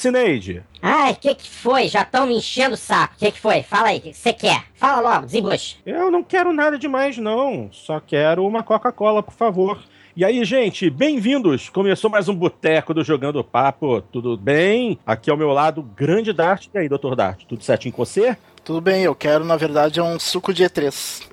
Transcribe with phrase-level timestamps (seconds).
[0.00, 0.62] Ô, Lucineide.
[0.80, 1.86] Ai, o que que foi?
[1.86, 3.14] Já estão me enchendo o saco.
[3.14, 3.62] O que que foi?
[3.62, 4.64] Fala aí, o que você quer?
[4.74, 5.76] Fala logo, desembucha.
[5.84, 7.68] Eu não quero nada demais, não.
[7.70, 9.78] Só quero uma Coca-Cola, por favor.
[10.16, 11.68] E aí, gente, bem-vindos!
[11.68, 14.00] Começou mais um Boteco do Jogando Papo.
[14.00, 14.98] Tudo bem?
[15.04, 16.68] Aqui ao meu lado, grande Dart.
[16.72, 18.34] E aí, doutor Dart, tudo certinho com você?
[18.64, 21.26] Tudo bem, eu quero, na verdade, é um suco de E3.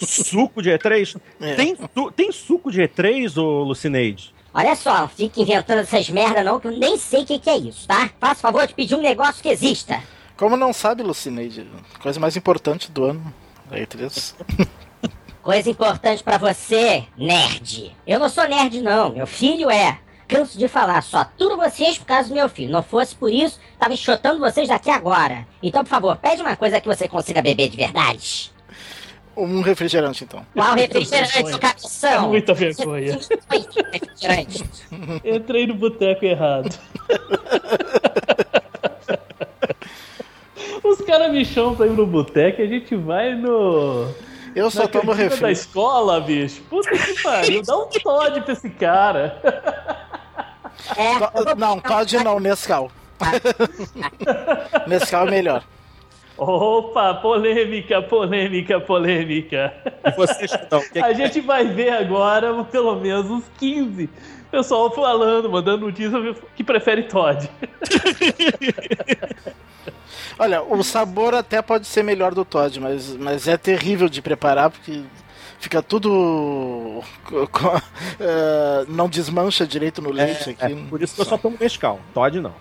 [0.00, 1.20] suco de E3?
[1.40, 1.54] É.
[1.54, 1.76] Tem,
[2.16, 4.33] tem suco de E3, ô Lucineide?
[4.56, 7.50] Olha só, não fica inventando essas merda não, que eu nem sei o que que
[7.50, 8.08] é isso, tá?
[8.20, 10.00] Faça favor de pedir um negócio que exista.
[10.36, 11.68] Como não sabe, Lucineide?
[12.00, 13.34] Coisa mais importante do ano.
[13.68, 14.34] A E3.
[15.42, 17.94] Coisa importante pra você, nerd.
[18.06, 19.98] Eu não sou nerd não, meu filho é.
[20.28, 22.70] Canso de falar, só aturo vocês por causa do meu filho.
[22.70, 25.46] Não fosse por isso, tava enxotando vocês daqui agora.
[25.62, 28.53] Então, por favor, pede uma coisa que você consiga beber de verdade.
[29.36, 30.44] Um refrigerante, então.
[30.54, 32.28] Qual refrigerante, seu cabeção?
[32.28, 33.18] Muita vergonha.
[33.50, 34.64] refrigerante.
[35.24, 36.74] Entrei no boteco errado.
[40.82, 44.08] Os caras me chamam pra ir no boteco e a gente vai no.
[44.54, 45.40] Eu só na tomo refri.
[45.40, 46.62] da escola, bicho.
[46.70, 47.62] Puta que pariu.
[47.62, 49.40] Dá um Todd pra esse cara.
[50.96, 52.90] É, Não, Todd não, Nescau.
[54.86, 55.64] Nescau é melhor.
[56.36, 59.72] Opa, polêmica, polêmica, polêmica.
[60.04, 64.10] E vocês, então, que A gente vai ver agora pelo menos uns 15
[64.50, 66.18] pessoal falando, mandando notícia
[66.54, 67.50] que prefere Todd.
[70.38, 74.70] Olha, o sabor até pode ser melhor do Todd, mas, mas é terrível de preparar
[74.70, 75.02] porque
[75.58, 77.02] fica tudo.
[78.20, 80.86] eh, não desmancha direito no leite É, aqui.
[80.88, 82.00] por isso que eu só tomo Nescau.
[82.12, 82.54] Todd não.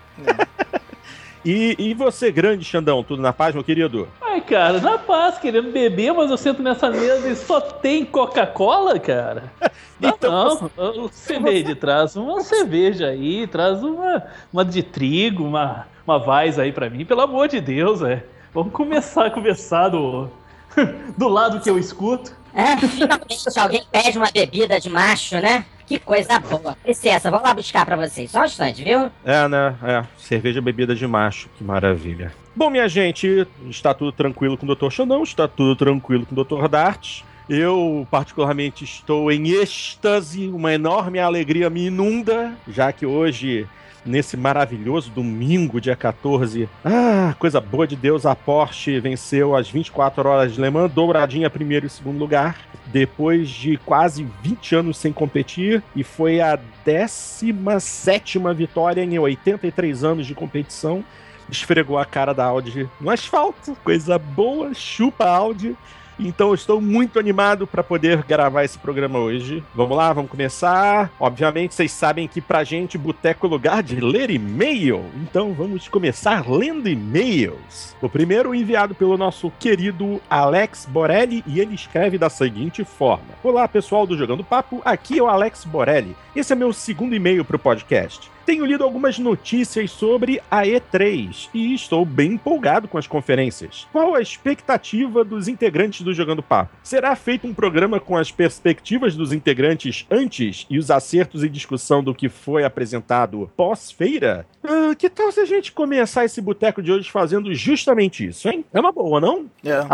[1.46, 4.08] E, e você, grande Xandão, tudo na paz, meu querido?
[4.22, 9.00] Ai, cara, na paz, querendo beber, mas eu sento nessa mesa e só tem Coca-Cola,
[9.00, 9.52] cara?
[10.06, 14.22] Então, não, Cineide, traz uma cerveja aí, traz uma,
[14.52, 18.22] uma de trigo, uma, uma Vais aí pra mim, pelo amor de Deus, é.
[18.54, 20.30] Vamos começar a conversar do,
[21.18, 22.36] do lado que eu escuto.
[22.54, 25.66] É, finalmente alguém pede uma bebida de macho, né?
[25.94, 26.76] Que coisa boa.
[26.84, 28.32] Licença, vou lá buscar pra vocês.
[28.32, 29.12] Só um instante, viu?
[29.24, 29.76] É, né?
[29.84, 30.04] É.
[30.18, 31.48] Cerveja bebida de macho.
[31.56, 32.34] Que maravilha.
[32.56, 34.90] Bom, minha gente, está tudo tranquilo com o Dr.
[34.90, 36.68] Xandão, está tudo tranquilo com o Dr.
[36.68, 37.22] Dart.
[37.48, 43.68] Eu, particularmente, estou em êxtase, uma enorme alegria me inunda, já que hoje,
[44.06, 50.28] nesse maravilhoso domingo, dia 14, ah, coisa boa de Deus, a Porsche venceu as 24
[50.28, 55.14] horas de Le Mans, douradinha primeiro e segundo lugar, depois de quase 20 anos sem
[55.14, 61.04] competir, e foi a 17 vitória em 83 anos de competição.
[61.50, 65.76] Esfregou a cara da Audi no asfalto, coisa boa, chupa Audi.
[66.20, 69.64] Então estou muito animado para poder gravar esse programa hoje.
[69.74, 71.12] Vamos lá, vamos começar.
[71.20, 75.06] Obviamente vocês sabem que pra gente boteco é lugar de ler e-mail.
[75.16, 77.96] Então vamos começar lendo e-mails.
[78.02, 83.68] O primeiro enviado pelo nosso querido Alex Borelli e ele escreve da seguinte forma: Olá
[83.68, 86.16] pessoal do Jogando Papo, aqui é o Alex Borelli.
[86.36, 88.33] Esse é meu segundo e-mail pro podcast.
[88.46, 93.88] Tenho lido algumas notícias sobre a E3 e estou bem empolgado com as conferências.
[93.92, 96.76] Qual a expectativa dos integrantes do Jogando Papo?
[96.84, 102.04] Será feito um programa com as perspectivas dos integrantes antes e os acertos e discussão
[102.04, 104.46] do que foi apresentado pós-feira?
[104.62, 108.66] Ah, que tal se a gente começar esse boteco de hoje fazendo justamente isso, hein?
[108.74, 109.46] É uma boa, não?
[109.64, 109.88] É.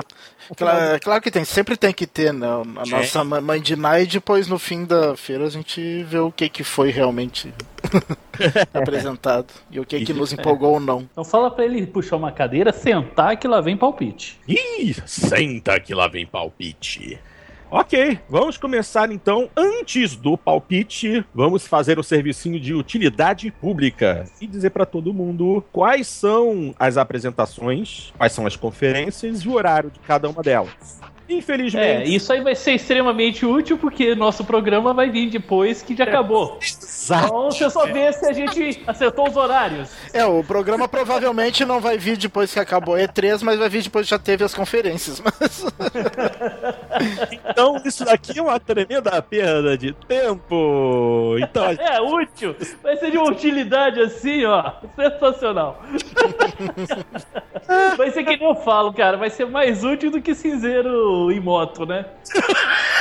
[0.57, 2.47] Claro, claro que tem, sempre tem que ter, né?
[2.47, 6.49] A nossa mãe de e depois no fim da feira a gente vê o que,
[6.49, 7.53] que foi realmente
[8.74, 11.08] apresentado e o que, que nos empolgou ou não.
[11.12, 14.40] Então fala pra ele puxar uma cadeira, sentar que lá vem palpite.
[14.47, 17.20] Ih, senta que lá vem palpite.
[17.72, 19.47] Ok, vamos começar então.
[19.56, 25.64] Antes do palpite, vamos fazer o servicinho de utilidade pública e dizer para todo mundo
[25.72, 31.00] quais são as apresentações, quais são as conferências e o horário de cada uma delas.
[31.29, 31.78] Infelizmente.
[31.78, 36.03] É, isso aí vai ser extremamente útil porque nosso programa vai vir depois que já
[36.05, 36.58] acabou.
[36.59, 37.26] Exato.
[37.26, 39.90] Então você só vê se a gente acertou os horários.
[40.11, 43.84] É, o programa provavelmente não vai vir depois que acabou a E3, mas vai vir
[43.84, 45.22] depois que já teve as conferências.
[45.22, 45.66] Mas...
[47.47, 51.35] Então, isso daqui é uma tremenda perda de tempo.
[51.40, 52.55] Então, a É útil.
[52.81, 54.72] Vai ser de uma utilidade assim, ó.
[54.96, 55.81] Sensacional.
[57.97, 59.17] Vai ser que nem eu falo, cara.
[59.17, 62.05] Vai ser mais útil do que cinzeiro em moto, né?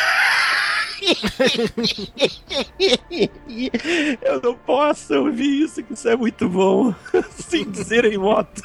[4.23, 6.95] Eu não posso ouvir isso, que isso é muito bom.
[7.31, 8.63] Cinzeiro em moto.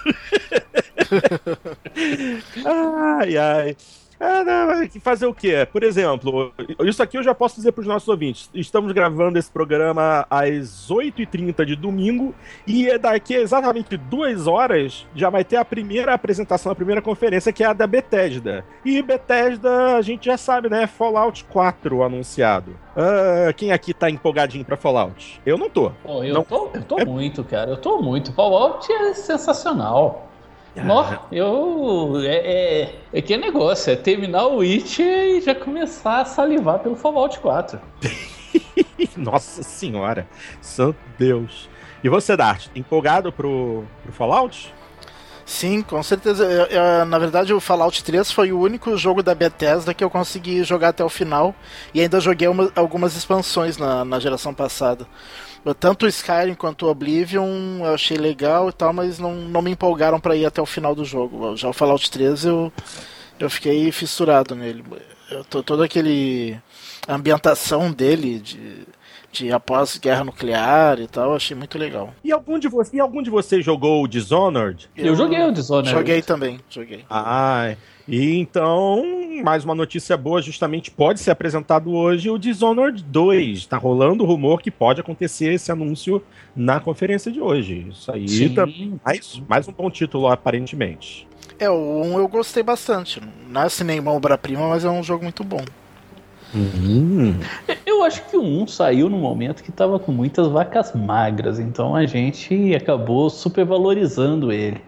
[2.66, 3.78] ai, ai.
[4.26, 5.68] Ah, não, mas fazer o quê?
[5.70, 6.54] Por exemplo,
[6.86, 8.50] isso aqui eu já posso dizer para os nossos ouvintes.
[8.54, 12.34] Estamos gravando esse programa às 8h30 de domingo
[12.66, 17.02] e é daqui a exatamente duas horas já vai ter a primeira apresentação, a primeira
[17.02, 18.64] conferência, que é a da Bethesda.
[18.86, 20.88] E Bethesda, a gente já sabe, né?
[20.88, 22.78] Fallout 4 anunciado.
[22.96, 25.42] Ah, quem aqui tá empolgadinho para Fallout?
[25.46, 25.92] Eu não tô.
[26.02, 26.44] Pô, eu Não.
[26.44, 27.72] tô, eu tô muito, cara.
[27.72, 28.32] Eu tô muito.
[28.32, 30.30] Fallout é sensacional.
[30.76, 32.20] Nó, eu.
[32.24, 36.96] É, é, é que negócio, é terminar o Witch e já começar a salivar pelo
[36.96, 37.80] Fallout 4.
[39.18, 40.28] Nossa senhora,
[40.62, 41.70] santo Deus.
[42.04, 44.74] E você, Dart, empolgado pro, pro Fallout?
[45.46, 46.44] Sim, com certeza.
[46.46, 50.10] Eu- eu- na verdade, o Fallout 3 foi o único jogo da Bethesda que eu
[50.10, 51.54] consegui jogar até o final.
[51.94, 55.06] E ainda joguei uma- algumas expansões na, na geração passada.
[55.80, 59.72] Tanto o Skyrim quanto o Oblivion eu achei legal e tal, mas não, não me
[59.72, 61.56] empolgaram pra ir até o final do jogo.
[61.56, 62.74] Já o Fallout 3 eu,
[63.40, 64.84] eu fiquei fissurado nele.
[65.32, 66.60] Eu tô, toda aquele
[67.08, 68.86] ambientação dele de,
[69.34, 72.14] de após guerra nuclear e tal, eu achei muito legal.
[72.24, 74.88] E algum de, vo e algum de vocês jogou o Dishonored?
[74.96, 75.90] Eu, joguei o Dishonored.
[75.90, 77.04] Joguei também, joguei.
[77.10, 77.76] Ah,
[78.08, 79.04] e então,
[79.44, 83.66] mais uma notícia boa, justamente pode ser apresentado hoje o Dishonored 2.
[83.66, 86.22] Tá rolando o rumor que pode acontecer esse anúncio
[86.56, 87.88] na conferência de hoje.
[87.90, 88.54] Isso aí Sim.
[88.54, 88.68] tá
[89.04, 91.28] mais, mais um bom título, aparentemente.
[91.58, 93.20] É, o 1 eu gostei bastante.
[93.50, 95.64] Não é assim nenhuma obra-prima, mas é um jogo muito bom.
[96.56, 97.40] Hum.
[97.86, 101.96] Eu acho que o 1 saiu no momento que tava com muitas vacas magras, então
[101.96, 104.82] a gente acabou supervalorizando ele.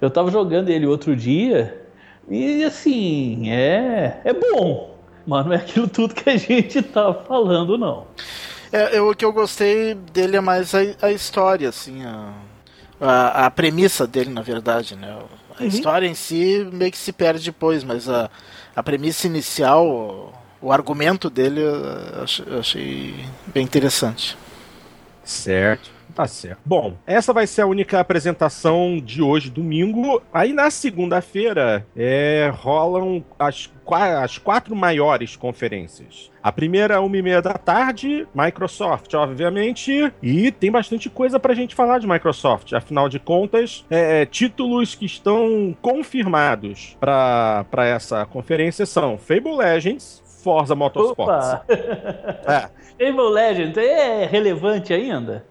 [0.00, 1.82] Eu tava jogando ele outro dia
[2.28, 4.94] e assim, é, é bom,
[5.26, 8.06] mas não é aquilo tudo que a gente tava falando, não.
[8.72, 12.32] É, eu, o que eu gostei dele é mais a, a história, assim, a,
[13.00, 15.16] a, a premissa dele, na verdade, né?
[15.58, 18.28] A história em si meio que se perde depois, mas a,
[18.74, 23.14] a premissa inicial, o, argumento dele, eu ach- eu achei
[23.46, 24.36] bem interessante.
[25.24, 25.96] Certo.
[26.14, 26.60] Tá certo.
[26.64, 30.22] Bom, essa vai ser a única apresentação de hoje, domingo.
[30.32, 33.70] Aí na segunda-feira é, rolam as,
[34.22, 36.30] as quatro maiores conferências.
[36.42, 40.10] A primeira, uma e meia da tarde, Microsoft, obviamente.
[40.22, 42.72] E tem bastante coisa pra gente falar de Microsoft.
[42.72, 50.76] Afinal de contas, é, títulos que estão confirmados pra essa conferência são Fable Legends, Forza
[50.76, 51.28] Motorsport.
[51.28, 51.64] Opa!
[52.46, 52.68] É.
[53.10, 55.44] Fable Legends é relevante ainda?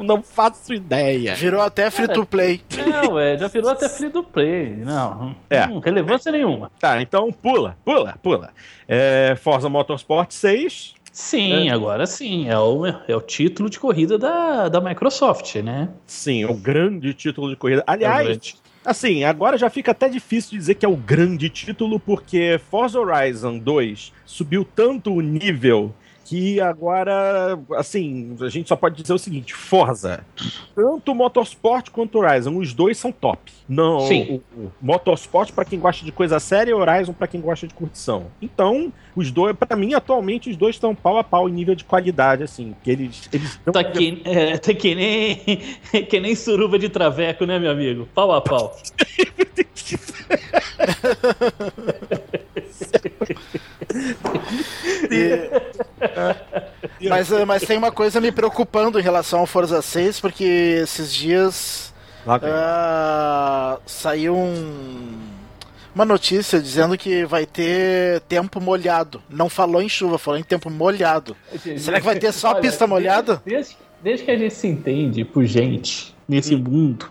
[0.00, 1.34] Não faço ideia.
[1.34, 2.60] Virou até free to play.
[2.88, 4.76] Não, é, já virou até free do play.
[4.76, 5.66] Não, É.
[5.66, 6.70] não relevância nenhuma.
[6.78, 8.50] Tá, então pula, pula, pula.
[8.88, 10.94] É, Forza Motorsport 6.
[11.12, 12.48] Sim, agora sim.
[12.48, 15.90] É o, é o título de corrida da, da Microsoft, né?
[16.06, 17.82] Sim, o grande título de corrida.
[17.86, 18.54] É Aliás, grande.
[18.84, 23.58] Assim, agora já fica até difícil dizer que é o grande título, porque Forza Horizon
[23.58, 29.54] 2 subiu tanto o nível que agora, assim, a gente só pode dizer o seguinte:
[29.54, 30.24] Forza,
[30.74, 33.52] tanto Motorsport quanto Horizon, os dois são top.
[33.68, 34.42] Não, Sim.
[34.56, 37.74] O, o Motorsport pra quem gosta de coisa séria e Horizon pra quem gosta de
[37.74, 38.26] curtição.
[38.40, 41.84] Então, os dois, pra mim, atualmente, os dois estão pau a pau em nível de
[41.84, 45.36] qualidade, assim, que eles, eles Tá que, é, tá que nem
[46.08, 48.08] que nem suruba de traveco, né, meu amigo?
[48.14, 48.76] Pau a pau.
[57.00, 60.44] E- mas, eh, mas tem uma coisa me preocupando em relação ao Forza 6, porque
[60.82, 61.92] esses dias
[62.54, 65.18] ah, saiu um-
[65.94, 69.22] uma notícia dizendo que vai ter tempo molhado.
[69.28, 71.36] Não falou em chuva, falou em tempo molhado.
[71.78, 73.42] Será que vai ter só Olha, pista molhada?
[73.44, 77.10] Desde, desde que a gente se entende por gente nesse mundo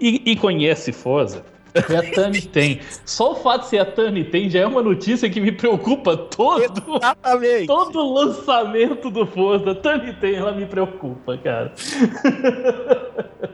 [0.00, 1.44] e, e conhece Forza,
[1.88, 2.80] e a Tami tem.
[3.04, 6.16] Só o fato de ser a Tami tem já é uma notícia que me preocupa
[6.16, 6.62] todo.
[6.62, 7.66] Exatamente.
[7.66, 11.72] Todo lançamento do Forza, a Tami tem, ela me preocupa, cara.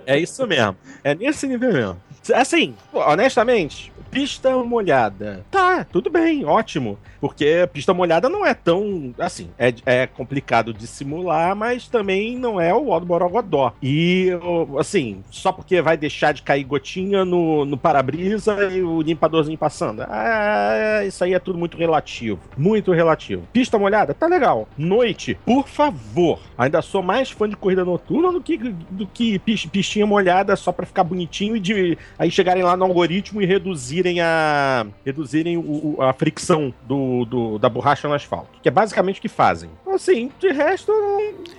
[0.06, 0.76] É isso mesmo.
[1.02, 1.96] É nesse nível mesmo.
[2.32, 5.44] Assim, honestamente, pista molhada.
[5.50, 6.96] Tá, tudo bem, ótimo.
[7.20, 9.12] Porque pista molhada não é tão.
[9.18, 13.72] Assim, é, é complicado de simular, mas também não é o Odo.
[13.82, 14.30] E,
[14.78, 20.04] assim, só porque vai deixar de cair gotinha no, no para-brisa e o limpadorzinho passando.
[20.08, 22.38] Ah, isso aí é tudo muito relativo.
[22.56, 23.48] Muito relativo.
[23.52, 24.68] Pista molhada, tá legal.
[24.78, 26.38] Noite, por favor.
[26.56, 30.86] Ainda sou mais fã de corrida noturna do que, do que pistinha molhada só pra
[30.86, 36.12] ficar bonitinho e de aí chegarem lá no algoritmo e reduzirem a reduzirem o, a
[36.12, 39.70] fricção do, do, da borracha no asfalto, que é basicamente o que fazem.
[39.86, 40.92] Assim, de resto.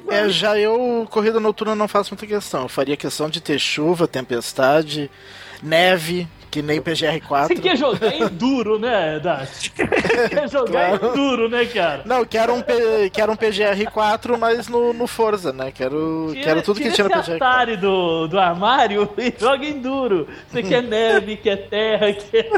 [0.10, 2.64] É, já eu, corrida noturna, não faço muita questão.
[2.64, 5.10] Eu faria questão de ter chuva, tempestade,
[5.62, 7.48] neve, que nem PGR4.
[7.48, 9.70] Você quer jogar enduro, né, Dati?
[9.76, 11.12] quer jogar claro.
[11.12, 12.04] enduro, né, cara?
[12.06, 13.10] Não, quero um, P...
[13.12, 15.70] quero um PGR4, mas no, no Forza, né?
[15.74, 17.36] Quero, tira, quero tudo que tinha no PGR4.
[17.36, 20.30] Atari do, do armário e joga enduro.
[20.48, 22.50] Você quer neve, quer terra, quer...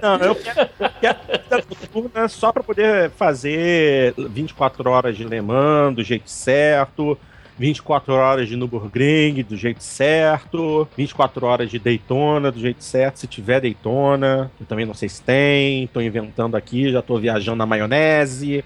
[0.00, 6.04] Não, eu quero, eu quero só pra poder fazer 24 horas de Le Mans do
[6.04, 7.18] jeito certo
[7.58, 13.26] 24 horas de Nürburgring do jeito certo, 24 horas de Daytona do jeito certo, se
[13.26, 17.66] tiver Daytona, eu também não sei se tem, tô inventando aqui, já tô viajando na
[17.66, 18.64] maionese.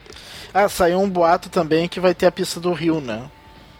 [0.52, 3.22] Ah, saiu um boato também que vai ter a pista do Rio, né?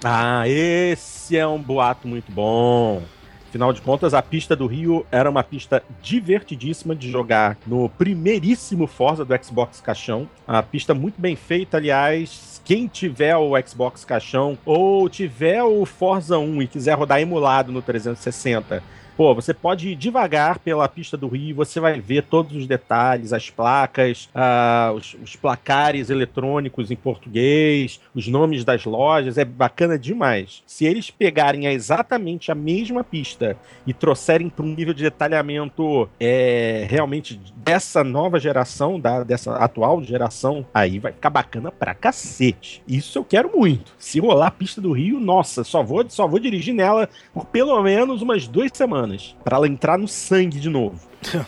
[0.04, 3.02] Ah, esse é um boato muito bom.
[3.48, 8.86] Afinal de contas, a pista do Rio era uma pista divertidíssima de jogar no primeiríssimo
[8.86, 10.28] Forza do Xbox Caixão.
[10.46, 16.38] A pista muito bem feita, aliás, quem tiver o Xbox caixão ou tiver o Forza
[16.38, 18.82] 1 e quiser rodar emulado no 360
[19.18, 23.32] Pô, você pode ir devagar pela pista do Rio, você vai ver todos os detalhes,
[23.32, 29.98] as placas, uh, os, os, placares eletrônicos em português, os nomes das lojas, é bacana
[29.98, 30.62] demais.
[30.64, 36.86] Se eles pegarem exatamente a mesma pista e trouxerem para um nível de detalhamento é,
[36.88, 42.84] realmente dessa nova geração, da, dessa atual geração, aí vai ficar bacana pra cacete.
[42.86, 43.92] Isso eu quero muito.
[43.98, 47.82] Se rolar a pista do Rio, nossa, só vou, só vou dirigir nela por pelo
[47.82, 49.36] menos umas duas semanas semanas.
[49.42, 51.00] para ela entrar no sangue de novo.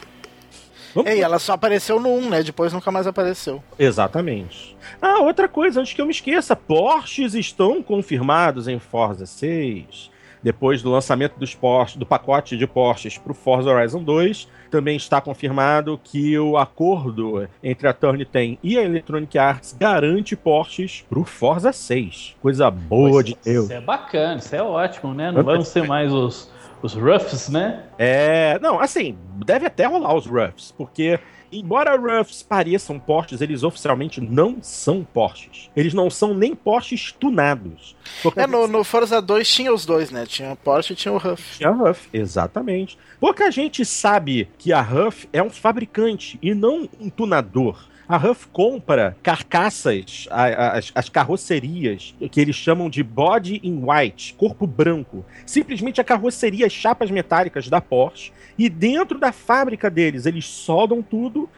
[0.94, 1.08] Vamos...
[1.08, 2.42] Ei, ela só apareceu no 1, né?
[2.42, 3.62] Depois nunca mais apareceu.
[3.78, 4.76] Exatamente.
[5.00, 10.10] Ah, outra coisa, antes que eu me esqueça: Porsches estão confirmados em Forza 6.
[10.42, 14.96] Depois do lançamento dos Porsche, do pacote de Porsches para o Forza Horizon 2, também
[14.96, 21.04] está confirmado que o acordo entre a Turn 10 e a Electronic Arts garante Porsches
[21.08, 22.36] para o Forza 6.
[22.40, 23.64] Coisa boa pois de Deus.
[23.64, 25.30] Isso é bacana, isso é ótimo, né?
[25.30, 26.50] Não vão ser mais os
[26.82, 27.84] os roughs, né?
[27.98, 31.18] É, não, assim, deve até rolar os roughs, porque
[31.52, 35.70] embora roughs pareçam Porsches, eles oficialmente não são Porsches.
[35.74, 37.96] Eles não são nem Porsches tunados.
[38.36, 40.24] É, no, no Forza 2 tinha os dois, né?
[40.26, 41.58] Tinha o Porsche e tinha o Ruff.
[41.58, 42.98] Tinha o Ruff, exatamente.
[43.18, 47.90] Pouca gente sabe que a Ruff é um fabricante e não um tunador.
[48.10, 54.66] A Huff compra carcaças, as, as carrocerias, que eles chamam de body in white, corpo
[54.66, 55.24] branco.
[55.46, 58.32] Simplesmente a carroceria, as chapas metálicas da Porsche.
[58.58, 61.48] E dentro da fábrica deles, eles soldam tudo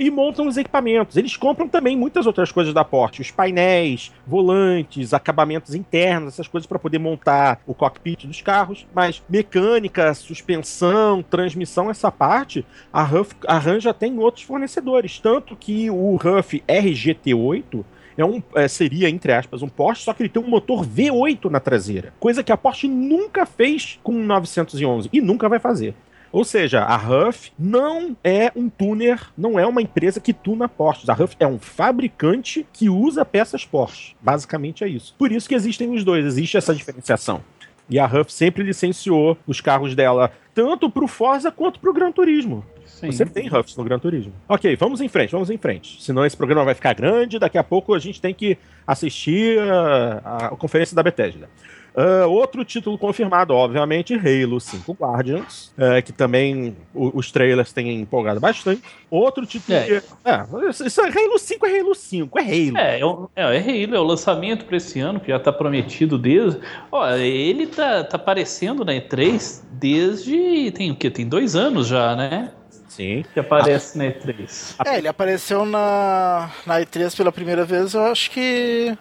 [0.00, 1.16] e montam os equipamentos.
[1.16, 6.66] Eles compram também muitas outras coisas da Porsche, os painéis, volantes, acabamentos internos, essas coisas
[6.66, 13.34] para poder montar o cockpit dos carros, mas mecânica, suspensão, transmissão, essa parte a Ruff
[13.46, 17.84] arranja até em outros fornecedores, tanto que o Ruff RGT8
[18.16, 21.48] é um, é, seria, entre aspas, um Porsche, só que ele tem um motor V8
[21.48, 22.12] na traseira.
[22.18, 25.94] Coisa que a Porsche nunca fez com o 911 e nunca vai fazer.
[26.30, 31.08] Ou seja, a Huff não é um tuner, não é uma empresa que tuna Porsches.
[31.08, 34.14] A Huff é um fabricante que usa peças Porsche.
[34.20, 35.14] Basicamente é isso.
[35.18, 37.42] Por isso que existem os dois, existe essa diferenciação.
[37.90, 41.92] E a Huff sempre licenciou os carros dela tanto para o Forza quanto para o
[41.92, 42.64] Gran Turismo.
[42.84, 43.12] Sim.
[43.12, 44.32] Você tem Huffs no Gran Turismo.
[44.48, 46.02] Ok, vamos em frente, vamos em frente.
[46.02, 50.46] Senão esse programa vai ficar grande, daqui a pouco a gente tem que assistir a,
[50.46, 51.48] a conferência da Bethesda.
[51.94, 58.00] Uh, outro título confirmado, obviamente, Halo 5 Guardians, uh, que também o, os trailers têm
[58.00, 58.82] empolgado bastante.
[59.10, 59.76] Outro título.
[59.76, 59.84] É.
[59.84, 63.30] Que, é, isso é Halo 5 é Halo 5, é Halo.
[63.34, 66.16] É, é, é, é Halo, é o lançamento para esse ano, que já tá prometido
[66.16, 66.60] desde.
[66.92, 70.70] Ó, ele tá, tá aparecendo na E3 desde.
[70.72, 71.10] Tem o quê?
[71.10, 72.52] Tem dois anos já, né?
[72.88, 73.24] Sim.
[73.32, 74.04] Que aparece ah.
[74.04, 74.74] na E3.
[74.86, 78.96] É, ele apareceu na, na E3 pela primeira vez, eu acho que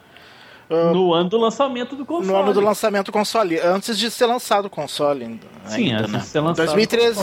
[0.69, 2.27] Uh, no ano do lançamento do console.
[2.27, 5.47] No ano do lançamento do console, antes de ser lançado o console ainda.
[5.65, 6.19] Sim, ainda, antes né?
[6.19, 6.65] de ser lançado.
[6.65, 7.19] 2013.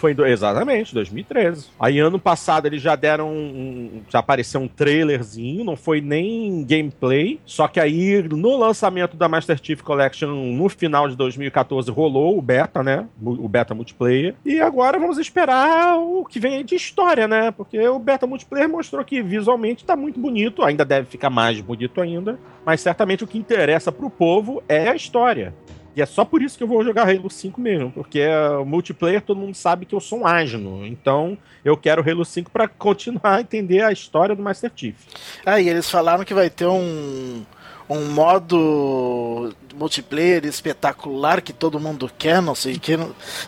[0.00, 1.66] Foi do- exatamente, 2013.
[1.78, 7.38] Aí ano passado eles já deram um, já apareceu um trailerzinho, não foi nem gameplay,
[7.44, 12.40] só que aí no lançamento da Master Chief Collection no final de 2014 rolou o
[12.40, 13.06] beta, né?
[13.22, 14.34] O beta multiplayer.
[14.42, 17.50] E agora vamos esperar o que vem de história, né?
[17.50, 22.00] Porque o beta multiplayer mostrou que visualmente tá muito bonito, ainda deve ficar mais bonito
[22.00, 25.54] ainda, mas certamente o que interessa pro povo é a história.
[25.94, 29.22] E é só por isso que eu vou jogar Halo 5 mesmo, porque é, multiplayer
[29.22, 30.86] todo mundo sabe que eu sou um asno.
[30.86, 34.96] Então eu quero Halo 5 pra continuar a entender a história do Master Chief.
[35.44, 37.44] Ah, e eles falaram que vai ter um,
[37.90, 42.98] um modo multiplayer espetacular que todo mundo quer, não sei o que.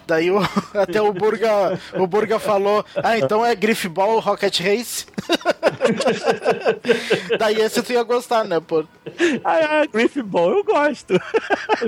[0.06, 0.40] Daí o-
[0.74, 5.06] até o Burga, o Burga falou: Ah, então é Griffball Rocket Race.
[7.38, 8.84] Daí esse tu ia gostar, né, pô?
[9.44, 11.14] Ah, ah Griff Ball, eu gosto.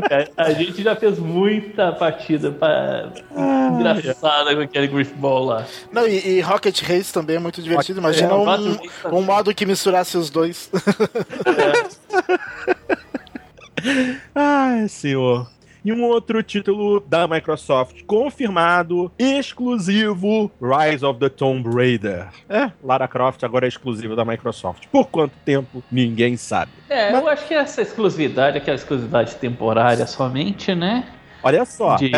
[0.09, 3.11] Cara, A gente já fez muita partida pra...
[3.81, 5.67] engraçada com aquele Griff Ball lá.
[5.93, 8.01] Não, e, e Rocket Race também é muito divertido.
[8.01, 9.19] Imagina É, um, Rocket Race também.
[9.19, 10.71] um modo que misturasse os dois.
[14.35, 15.49] Ai, senhor.
[15.85, 22.29] E um outro título da Microsoft confirmado, exclusivo, Rise of the Tomb Raider.
[22.49, 24.87] É, Lara Croft agora é exclusiva da Microsoft.
[24.91, 26.73] Por quanto tempo, ninguém sabe.
[26.89, 31.05] É, eu acho que essa exclusividade, aquela exclusividade temporária somente, né?
[31.45, 32.11] Olha só, De...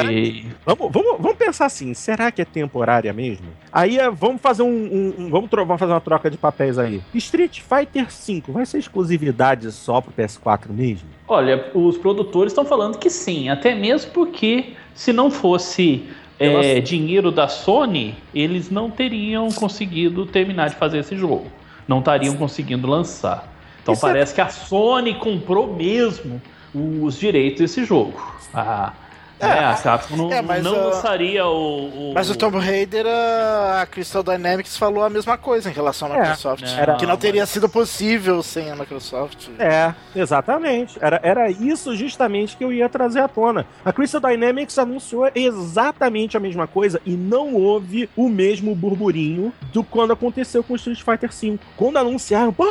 [0.64, 3.46] vamos, vamos, vamos pensar assim, será que é temporária mesmo?
[3.72, 7.02] Aí é, vamos fazer um, um- um- vamos, vamos fazer uma troca de papéis aí.
[7.14, 11.08] Street Fighter V vai ser exclusividade só pro PS4 mesmo?
[11.26, 16.04] Olha, os produtores estão falando que sim, até mesmo porque se não fosse
[16.38, 21.46] é, dinheiro da Sony, eles não teriam conseguido terminar de fazer esse jogo.
[21.88, 23.52] Não estariam conseguindo lançar.
[23.82, 26.40] Então Isso é- parece que a Sony comprou mesmo
[26.74, 28.14] os direitos desse jogo.
[28.52, 28.92] A,
[29.38, 32.58] É, né, a Capcom não, é, mas, não ah, lançaria o, o- Mas o Tomb
[32.58, 36.64] Raider, a a Crystal Dynamics falou a mesma coisa em relação à É, Microsoft.
[36.78, 39.48] era- que não teria sido possível sem a Microsoft.
[39.58, 40.96] É, exatamente.
[41.00, 43.66] Era, era isso justamente que eu ia trazer à tona.
[43.84, 49.84] A Crystal Dynamics anunciou exatamente a mesma coisa e não houve o mesmo burburinho do
[49.84, 51.58] quando aconteceu com o Street Fighter V.
[51.76, 52.64] Quando anunciaram, pô,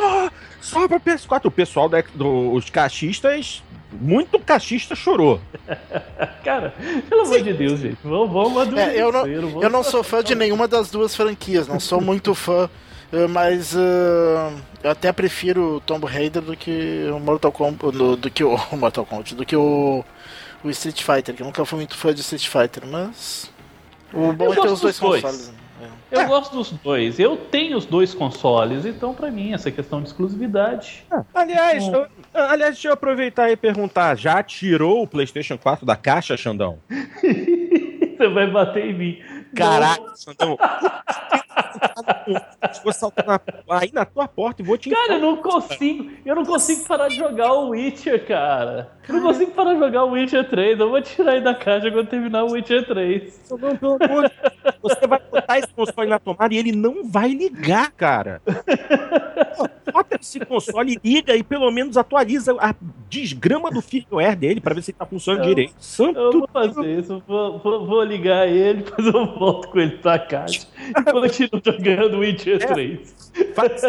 [0.60, 3.62] só pra PS4, o pessoal da, do- os cachistas,
[4.00, 5.40] muito cachista chorou.
[6.44, 6.74] Cara,
[7.08, 7.98] pelo amor de Deus, gente.
[8.04, 11.14] Vamos, vamos amadurecer, É, eu não, vamos- eu não sou fã de nenhuma das duas
[11.16, 12.68] franquias, não sou muito fã,
[13.12, 14.52] eh, mas eh,
[14.84, 18.58] eu até prefiro o Tomb Raider do que o Mortal Kombat, do, do que o
[18.72, 20.04] Mortal Kombat, do que o,
[20.64, 23.50] o Street Fighter, que eu nunca fui muito fã de Street Fighter, mas
[24.12, 25.20] o bom Eu é ter os dois dois.
[25.22, 25.52] consoles.
[26.22, 27.18] Eu gosto dos dois.
[27.18, 31.04] Eu tenho os dois consoles, então pra mim essa questão de exclusividade.
[31.34, 31.92] Aliás, Hum.
[31.94, 36.78] eu- aliás, deixa eu aproveitar e perguntar, já tirou o PlayStation 4 da caixa, Xandão?
[38.16, 39.18] Você vai bater em mim.
[39.54, 40.56] Caraca, Xandão.
[42.82, 43.40] Vou saltar na-
[43.78, 46.10] aí na tua porta e vou te Cara, eu não consigo.
[46.24, 48.90] Eu não consigo parar de jogar o Witcher, cara.
[49.08, 50.80] Eu não consigo parar de jogar o Witcher 3.
[50.80, 53.40] Eu vou tirar aí da caixa quando terminar o Witcher 3.
[53.48, 54.74] Xandão, pelo amor Deus.
[54.82, 58.42] Você vai botar esse console na tomada e ele não vai ligar, cara.
[59.92, 62.74] Bota esse console, liga e pelo menos atualiza a
[63.08, 65.74] desgrama do firmware dele pra ver se ele tá funcionando Eu- direito.
[65.78, 67.22] Santo Eu vou fazer isso.
[67.26, 70.66] Vou, vou, vou ligar ele, depois eu volto com ele pra caixa.
[70.90, 72.66] E continuo jogando o Witcher É.
[72.66, 73.26] 3.
[73.54, 73.82] Faz-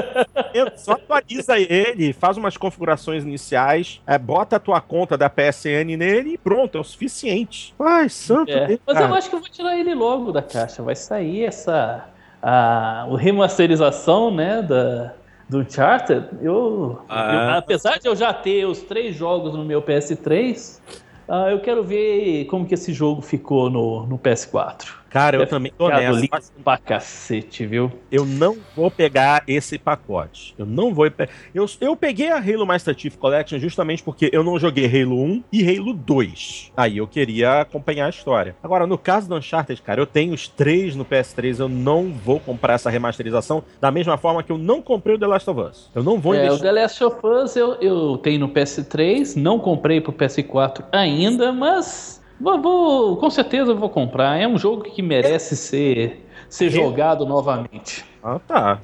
[0.75, 6.32] só atualiza ele, faz umas configurações iniciais, é, bota a tua conta da PSN nele
[6.34, 7.74] e pronto, é o suficiente.
[7.80, 10.82] Ai, santo É, Deus, Mas eu acho que eu vou tirar ele logo da caixa.
[10.84, 12.06] Vai sair essa.
[12.41, 14.62] A, o remasterização, né?
[14.62, 15.13] Da,
[15.50, 16.28] do Uncharted.
[16.41, 17.52] Eu, Ah.
[17.54, 20.82] eu- apesar de eu já ter os três jogos no meu PS3,
[21.28, 24.86] ah, eu quero ver como que esse jogo ficou no, no PS4.
[25.17, 26.12] Cara, eu também tô nessa.
[26.19, 27.91] lindo mas pra cacete, viu?
[28.12, 30.53] Eu não vou pegar esse pacote.
[30.58, 31.10] Eu não vou.
[31.10, 35.21] pe- Eu, eu peguei a Halo Master Chief Collection justamente porque eu não joguei Halo
[35.23, 36.71] 1 e Halo 2.
[36.75, 38.56] Aí eu queria acompanhar a história.
[38.62, 41.60] Agora, no caso do Uncharted, cara, eu tenho os três no PS3.
[41.60, 45.27] Eu não vou comprar essa remasterização da mesma forma que eu não comprei o The
[45.27, 45.89] Last of Us.
[45.95, 46.60] Eu não vou É, o.
[46.60, 52.21] The Last of Us eu, eu tenho no PS3, não comprei pro PS4 ainda, mas
[52.39, 54.38] vou, vou- com certeza eu vou comprar.
[54.39, 58.06] É um jogo que merece ser, ser jogado novamente.
[58.23, 58.80] Ah, tá.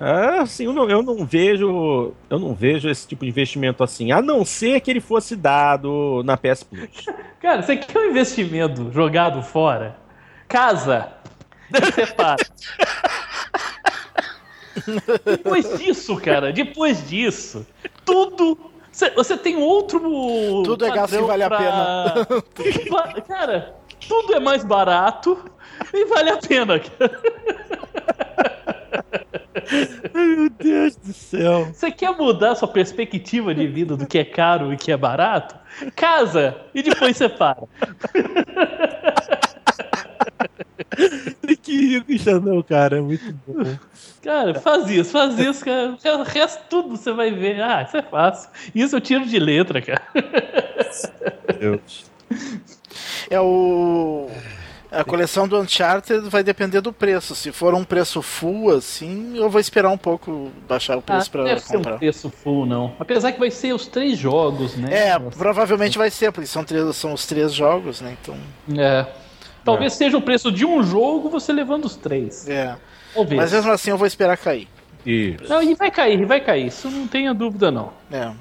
[0.00, 2.12] É, assim, eu não, eu não vejo.
[2.30, 4.12] Eu não vejo esse tipo de investimento assim.
[4.12, 7.04] A não ser que ele fosse dado na PS Plus.
[7.40, 9.96] Cara, você quer um investimento jogado fora?
[10.46, 11.12] Casa!
[11.94, 12.44] Separa.
[15.24, 17.66] depois disso, cara, depois disso,
[18.04, 18.58] tudo.
[18.98, 20.00] Você, você tem outro.
[20.64, 23.76] Tudo é gasto padrão vale a pra- Tudo va- Cara,
[24.08, 25.38] tudo é mais barato
[25.94, 26.80] e vale a pena.
[30.12, 31.66] Meu Deus do céu.
[31.66, 35.54] Você quer mudar sua perspectiva de vida do que é caro e que é barato?
[35.94, 37.28] Casa e depois você
[40.88, 41.56] para.
[41.56, 42.98] que rir com isso, não, cara.
[42.98, 43.76] É muito bom.
[44.22, 45.96] Cara, faz isso, faz isso, cara.
[46.18, 47.60] O resto tudo você vai ver.
[47.60, 48.50] Ah, isso é fácil.
[48.74, 50.02] Isso eu tiro de letra, cara.
[51.58, 52.04] Deus.
[53.30, 54.28] É o.
[54.90, 57.34] A coleção do Uncharted vai depender do preço.
[57.34, 61.32] Se for um preço full, assim, eu vou esperar um pouco baixar o preço ah,
[61.32, 61.82] pra deve comprar.
[61.82, 62.94] Ser um preço full, não.
[62.98, 65.10] Apesar que vai ser os três jogos, né?
[65.10, 68.16] É, provavelmente vai ser, porque são, três, são os três jogos, né?
[68.20, 68.36] Então.
[68.78, 69.06] É.
[69.72, 69.96] Talvez é.
[69.96, 72.48] seja o preço de um jogo você levando os três.
[72.48, 72.76] É.
[73.34, 74.68] Mas mesmo assim eu vou esperar cair.
[75.04, 75.48] Isso.
[75.48, 76.66] Não, e vai cair, vai cair.
[76.66, 77.92] Isso não tenha dúvida, não.
[78.10, 78.32] É.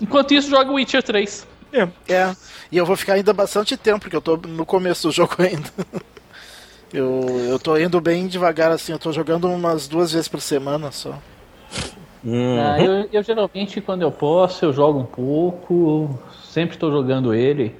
[0.00, 1.46] Enquanto isso, joga Witcher 3.
[1.72, 1.88] É.
[2.12, 2.36] é.
[2.70, 5.70] E eu vou ficar ainda bastante tempo, porque eu tô no começo do jogo ainda.
[6.92, 10.92] eu, eu tô indo bem devagar, assim, eu tô jogando umas duas vezes por semana
[10.92, 11.18] só.
[12.24, 12.58] Uhum.
[12.60, 16.18] Ah, eu, eu, geralmente, quando eu posso, eu jogo um pouco.
[16.48, 17.74] Sempre tô jogando ele.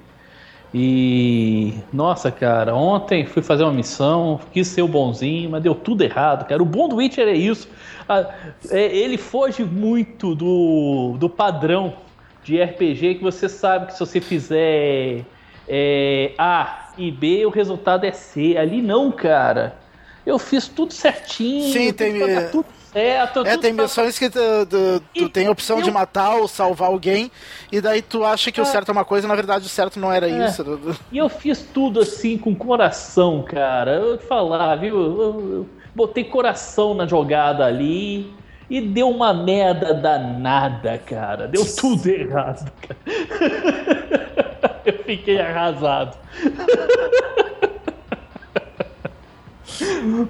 [0.77, 6.03] E nossa, cara, ontem fui fazer uma missão, quis ser o bonzinho, mas deu tudo
[6.03, 6.61] errado, cara.
[6.61, 7.69] O bom do Witcher é isso.
[8.71, 11.95] É, ele foge muito do, do padrão
[12.43, 15.25] de RPG que você sabe que se você fizer
[15.69, 18.57] é, A e B, o resultado é C.
[18.59, 19.79] Ali não, cara.
[20.27, 21.73] Eu fiz tudo certinho.
[21.73, 22.15] Sim, tem.
[22.51, 25.83] Tudo é, tô, é tem missões que tu, tu, tu tem a opção eu...
[25.83, 27.31] de matar ou salvar alguém,
[27.73, 28.63] e daí tu acha que é.
[28.63, 30.47] o certo é uma coisa, na verdade o certo não era é.
[30.47, 30.65] isso.
[31.11, 33.97] E eu fiz tudo assim com coração, cara.
[33.97, 34.97] Eu te falar, viu?
[34.97, 38.33] Eu, eu botei coração na jogada ali.
[38.71, 41.47] E deu uma merda danada, cara.
[41.47, 42.99] Deu tudo errado, cara.
[44.85, 46.17] Eu fiquei arrasado.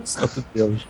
[0.04, 0.86] Santo Deus.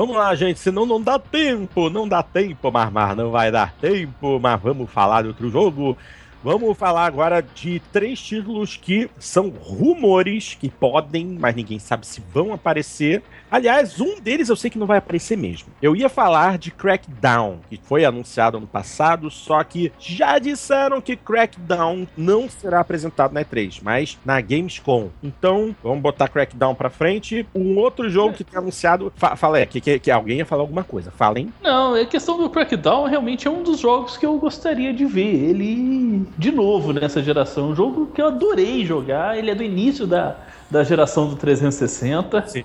[0.00, 4.40] Vamos lá, gente, senão não dá tempo, não dá tempo, Marmar, não vai dar tempo,
[4.40, 5.94] mas vamos falar de outro jogo.
[6.42, 12.22] Vamos falar agora de três títulos que são rumores que podem, mas ninguém sabe se
[12.32, 13.22] vão aparecer.
[13.50, 15.68] Aliás, um deles eu sei que não vai aparecer mesmo.
[15.82, 21.14] Eu ia falar de Crackdown, que foi anunciado ano passado, só que já disseram que
[21.14, 25.10] Crackdown não será apresentado na E3, mas na Gamescom.
[25.22, 27.46] Então, vamos botar Crackdown pra frente.
[27.54, 29.12] Um outro jogo que tem anunciado.
[29.14, 31.10] Fa fala aí, que, que, que, alguém ia falar alguma coisa.
[31.10, 31.52] Falem.
[31.60, 35.34] Não, a questão do Crackdown realmente é um dos jogos que eu gostaria de ver.
[35.34, 37.70] Ele de novo nessa geração.
[37.70, 39.38] Um jogo que eu adorei jogar.
[39.38, 40.36] Ele é do início da,
[40.70, 42.46] da geração do 360.
[42.46, 42.64] Sim.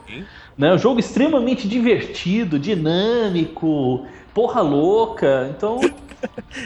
[0.58, 0.74] Né?
[0.74, 5.54] Um jogo extremamente divertido, dinâmico, porra louca.
[5.56, 5.80] Então.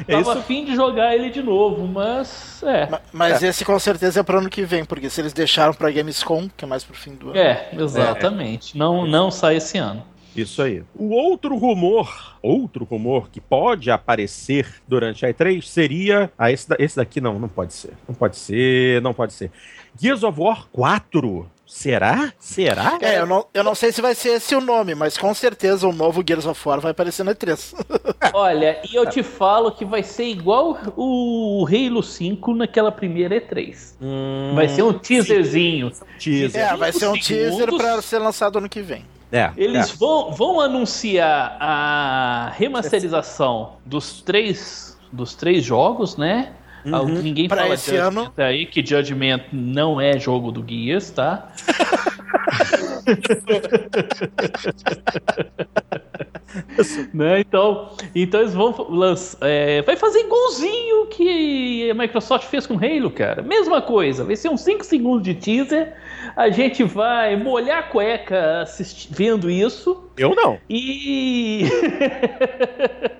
[0.08, 0.32] É tava isso...
[0.32, 2.62] afim de jogar ele de novo, mas.
[2.64, 2.88] É.
[2.90, 3.48] Mas, mas é.
[3.48, 6.66] esse com certeza é pro ano que vem, porque se eles deixaram pra Gamescom, que
[6.66, 7.38] é mais pro fim do ano.
[7.38, 8.76] É, exatamente.
[8.76, 8.80] É.
[8.80, 10.04] Não, não sai esse ano.
[10.36, 10.84] Isso aí.
[10.96, 16.32] O outro rumor, outro rumor que pode aparecer durante a E3 seria.
[16.38, 17.94] Ah, esse, esse daqui não, não pode ser.
[18.08, 19.52] Não pode ser, não pode ser.
[20.00, 21.50] Gears of War 4.
[21.70, 22.34] Será?
[22.39, 22.98] Será?
[23.00, 25.88] É, eu não, eu não sei se vai ser esse o nome, mas com certeza
[25.88, 27.76] o novo Gears of War vai aparecer na E3.
[28.34, 33.94] Olha, e eu te falo que vai ser igual o Halo 5 naquela primeira E3.
[34.02, 35.92] Hum, vai ser um teaserzinho.
[36.18, 36.60] Teaser.
[36.60, 39.06] É, vai ser um teaser para ser lançado ano que vem.
[39.32, 39.96] É, Eles é.
[39.96, 46.54] Vão, vão anunciar a remasterização dos três, dos três jogos, né?
[46.86, 47.22] Uhum.
[47.22, 48.32] Ninguém pra fala esse ano.
[48.38, 51.50] aí que Judgment não é jogo do Gears, tá?
[57.13, 57.41] né?
[57.41, 59.38] Então, então eles vão lançar.
[59.41, 63.41] É, vai fazer igualzinho que a Microsoft fez com Halo, cara.
[63.41, 64.24] Mesma coisa.
[64.24, 65.93] Vai ser uns 5 segundos de teaser.
[66.36, 68.65] A gente vai molhar a cueca
[69.10, 70.04] vendo isso.
[70.17, 70.60] Eu não.
[70.69, 71.63] E.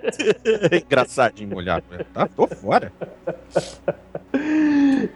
[0.86, 2.06] Engraçadinho molhar a cueca.
[2.13, 2.28] Tá?
[2.28, 2.91] Tô fora.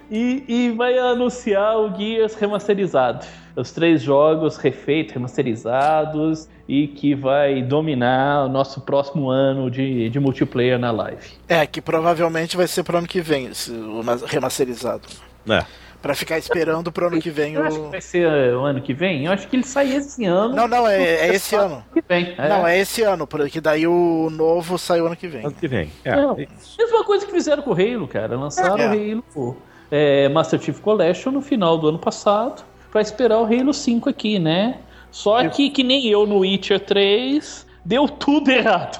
[0.09, 3.25] E, e vai anunciar o Gears remasterizado.
[3.55, 10.19] Os três jogos refeitos, remasterizados e que vai dominar o nosso próximo ano de, de
[10.19, 11.33] multiplayer na live.
[11.47, 15.07] É, que provavelmente vai ser pro ano que vem, esse, o remasterizado.
[15.47, 15.65] É.
[16.01, 17.63] Pra ficar esperando pro ano que vem o.
[17.63, 19.25] Acho que vai ser uh, o ano que vem?
[19.25, 20.53] Eu acho que ele sai esse ano.
[20.53, 21.81] Não, não, é, é esse ano.
[21.93, 22.35] Que vem.
[22.37, 22.49] É.
[22.49, 25.45] Não, é esse ano, porque daí o novo sai o ano que vem.
[25.45, 25.89] Ano que vem.
[26.03, 26.13] É.
[26.13, 28.37] Não, mesma coisa que fizeram com o Halo, cara.
[28.37, 28.87] Lançaram é.
[28.87, 29.57] o Halo
[29.95, 34.39] é, Master Chief Collection no final do ano passado para esperar o Halo 5 aqui,
[34.39, 34.79] né?
[35.12, 38.99] Só que, que nem eu no Witcher 3, deu tudo errado.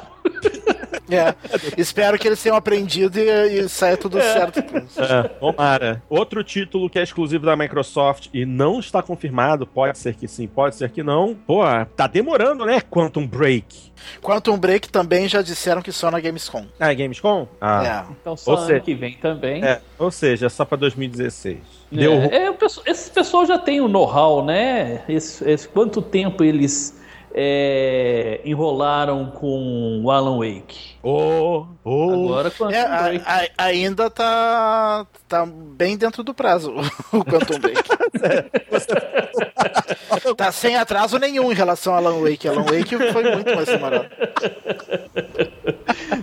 [1.10, 1.36] É,
[1.78, 4.60] espero que eles tenham aprendido e, e saia tudo certo.
[4.98, 6.02] É, tomara.
[6.10, 10.48] Outro título que é exclusivo da Microsoft e não está confirmado, pode ser que sim,
[10.48, 11.36] pode ser que não.
[11.36, 11.62] Pô,
[11.96, 12.82] tá demorando, né?
[12.90, 13.92] Quantum Break.
[14.22, 16.66] Quantum Break também já disseram que só na Gamescom.
[16.80, 17.48] Ah, é Gamescom?
[17.62, 18.06] Ah.
[18.10, 18.12] É.
[18.20, 19.64] Então só Ou ano seja- que vem também.
[19.64, 21.58] É, ou seja, só pra 2016.
[21.92, 25.04] É, Deu é, pessoal- esse pessoal já tem o know-how, né?
[25.08, 26.98] Esse, esse- quanto tempo eles
[27.36, 30.94] é, enrolaram com o Alan Wake?
[31.02, 32.12] Oh, oh.
[32.26, 36.74] Agora Quantum É, a- a- ainda tá, tá bem dentro do prazo
[37.12, 37.84] o Quantum Break.
[40.38, 42.48] tá sem atraso nenhum em relação a Alan Wake.
[42.48, 44.06] Alan Wake foi muito mais demorado.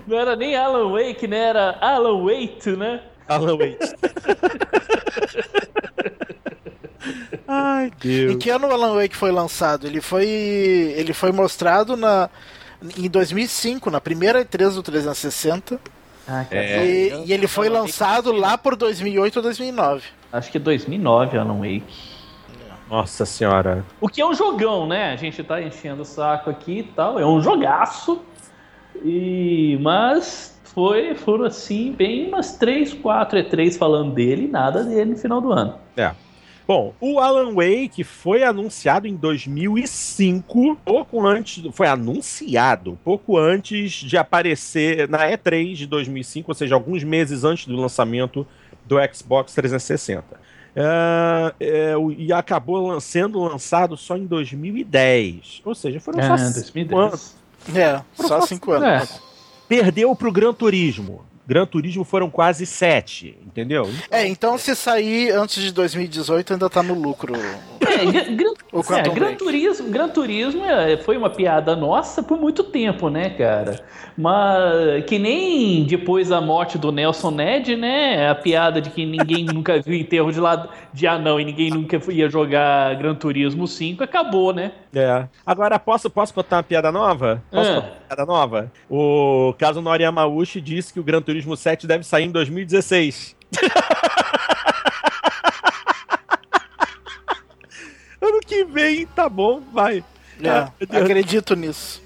[0.07, 1.39] Não era nem Alan Wake, né?
[1.49, 3.03] Era Alan Wake, né?
[3.29, 3.79] Alan Wake.
[7.53, 8.37] Ai, Em Deus.
[8.37, 9.85] que ano o Alan Wake foi lançado?
[9.85, 12.31] Ele foi, ele foi mostrado na,
[12.97, 15.81] em 2005, na primeira E3 do 360.
[16.29, 16.87] Ah, É.
[16.87, 20.05] E, e ele foi lançado lá por 2008 ou 2009.
[20.33, 21.83] Acho que é 2009 Alan Wake.
[22.89, 23.85] Nossa senhora.
[24.01, 25.13] O que é um jogão, né?
[25.13, 27.19] A gente tá enchendo o saco aqui e tal.
[27.19, 28.21] É um jogaço.
[29.05, 29.77] E...
[29.81, 35.17] Mas foi, foram assim, bem umas 3, 4 E3 falando dele e nada dele no
[35.17, 35.75] final do ano.
[35.97, 36.13] É.
[36.71, 44.17] Bom, o Alan Wake foi anunciado em 2005, pouco antes, foi anunciado pouco antes de
[44.17, 48.47] aparecer na E3 de 2005, ou seja, alguns meses antes do lançamento
[48.87, 50.25] do Xbox 360.
[50.77, 55.63] É, é, o- e acabou lan- sendo lançado só em 2010.
[55.65, 57.35] Ou seja, foram só Ah, cinco anos.
[57.65, 57.75] 2010.
[57.77, 59.11] É, só 5 anos.
[59.11, 59.19] É.
[59.69, 61.25] Perdeu pro Gran Turismo.
[61.51, 63.91] Gran Turismo foram quase sete, entendeu?
[64.09, 67.35] É, então se sair antes de 2018 ainda tá no lucro.
[67.81, 69.35] É, Gran, O é, Gran.
[69.35, 73.85] Turismo, Gran Turismo é, foi uma piada nossa por muito tempo, né, cara?
[74.17, 78.29] Mas que nem depois da morte do Nelson Ned, né?
[78.31, 82.01] A piada de que ninguém nunca viu enterro de, lado, de anão e ninguém nunca
[82.13, 84.71] ia jogar Gran Turismo 5, acabou, né?
[84.95, 85.25] É.
[85.45, 87.43] Agora, posso, posso contar uma piada nova?
[87.51, 87.75] Posso Ah.
[87.75, 88.73] contar uma piada nova?
[88.89, 93.37] O Kazunori Yamauchi disse que o Gran Turismo 7 deve sair em 2016.
[98.21, 100.05] ano que vem, tá bom, vai.
[100.43, 100.73] É, Ah,
[101.03, 102.03] acredito nisso.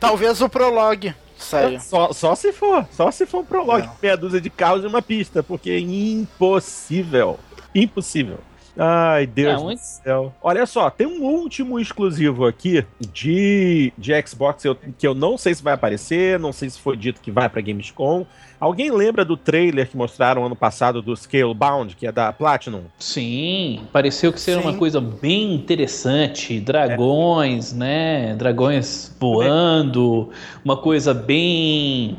[0.00, 1.78] Talvez o Prologue saia.
[1.80, 3.96] Só, só se for, só se for um prologue, Não.
[4.02, 7.38] meia dúzia de carros e uma pista, porque é impossível.
[7.74, 8.40] Impossível.
[8.80, 10.32] Ai, Deus É, do muito- céu.
[10.40, 15.52] Olha só, tem um último exclusivo aqui de, de Xbox eu- que eu não sei
[15.54, 18.24] se vai aparecer, não sei se foi dito que vai pra Gamescom.
[18.60, 22.82] Alguém lembra do trailer que mostraram ano passado do Scalebound, que é da Platinum?
[22.98, 24.68] Sim, pareceu que seria Sim.
[24.68, 26.58] uma coisa bem interessante.
[26.60, 28.34] Dragões, né?
[28.36, 30.30] Dragões voando,
[30.64, 32.16] uma coisa bem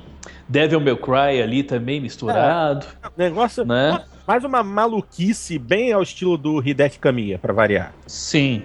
[0.50, 2.86] Devil May Cry ali também misturado,
[3.16, 4.04] Negócio, né?
[4.28, 7.94] mais uma maluquice bem ao estilo do Hideki Kamiya, pra variar.
[8.08, 8.64] Sim.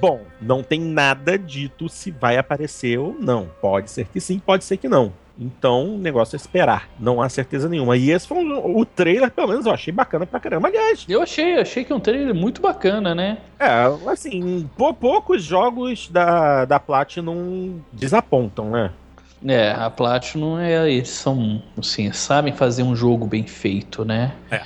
[0.00, 3.48] Bom, não tem nada dito se vai aparecer ou não.
[3.60, 5.12] Pode ser que sim, pode ser que não.
[5.38, 6.88] Então, o negócio é esperar.
[7.00, 7.96] Não há certeza nenhuma.
[7.96, 10.68] E esse foi um- o trailer, pelo menos, eu achei bacana pra caramba.
[10.68, 13.38] Aliás, Eu achei, achei que é um trailer muito bacana, né?
[13.58, 13.70] é,
[14.10, 18.90] assim, pou- poucos jogos da, da Platinum desapontam, né?
[19.46, 24.32] É, a Platinum é, eles são, assim, sabem fazer um jogo bem feito, né?
[24.50, 24.62] É.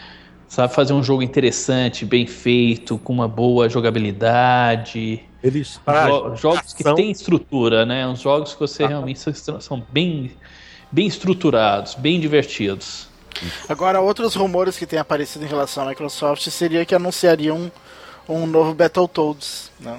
[0.48, 5.20] Sabe fazer um jogo interessante, bem feito, com uma boa jogabilidade.
[5.42, 8.06] Eles pra Jo- jogos que têm estrutura, né?
[8.06, 8.88] Uns jogos que você Ah.
[8.88, 10.30] realmente são, são bem,
[10.90, 13.08] bem estruturados, bem divertidos.
[13.68, 17.70] Agora, outros rumores que têm aparecido em relação à Microsoft seria que anunciariam
[18.28, 19.70] um novo Battletoads.
[19.78, 19.98] Né?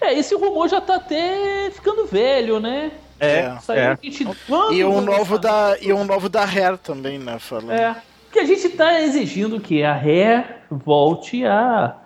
[0.00, 2.92] É, esse rumor já tá até ficando velho, né?
[3.18, 3.86] É, Saiu é.
[3.88, 7.38] a gente- quando E um novo da e um novo da Rare também, né?
[7.38, 7.72] Falando.
[7.72, 7.96] É.
[8.24, 11.96] Porque a gente tá exigindo que a Rare volte a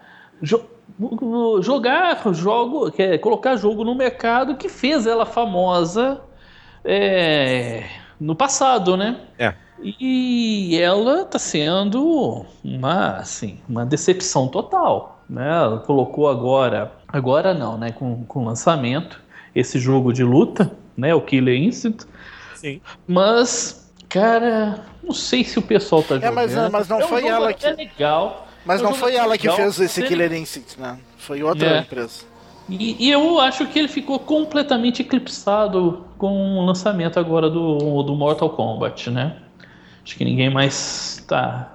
[0.41, 0.65] jo-
[1.63, 6.21] jogar jogo, que é colocar jogo no mercado que fez ela famosa
[6.85, 7.85] é,
[8.21, 9.17] no passado, né?
[9.39, 9.55] É.
[9.83, 15.49] E ela tá sendo uma, assim, uma decepção total, né?
[15.49, 17.91] Ela colocou agora, agora não, né?
[17.93, 19.21] Com, com o lançamento,
[19.55, 21.15] esse jogo de luta, né?
[21.15, 22.05] O Killer Instinct.
[22.55, 22.81] Sim.
[23.07, 26.35] Mas, cara, não sei se o pessoal tá É, jogando.
[26.35, 28.47] mas- mas não É um foi jogo ela que- legal.
[28.65, 30.99] Mas É um não foi ela que legal, fez esse Killer Instinct, né?
[31.17, 31.79] Foi outra É.
[31.81, 32.25] empresa.
[32.69, 38.15] E, e eu acho que ele ficou completamente eclipsado com o lançamento agora do, do
[38.15, 39.37] Mortal Kombat, né?
[40.05, 41.73] Acho que ninguém mais tá.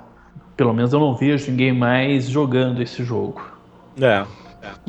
[0.55, 3.41] Pelo menos eu não vejo ninguém mais jogando esse jogo.
[3.99, 4.25] É.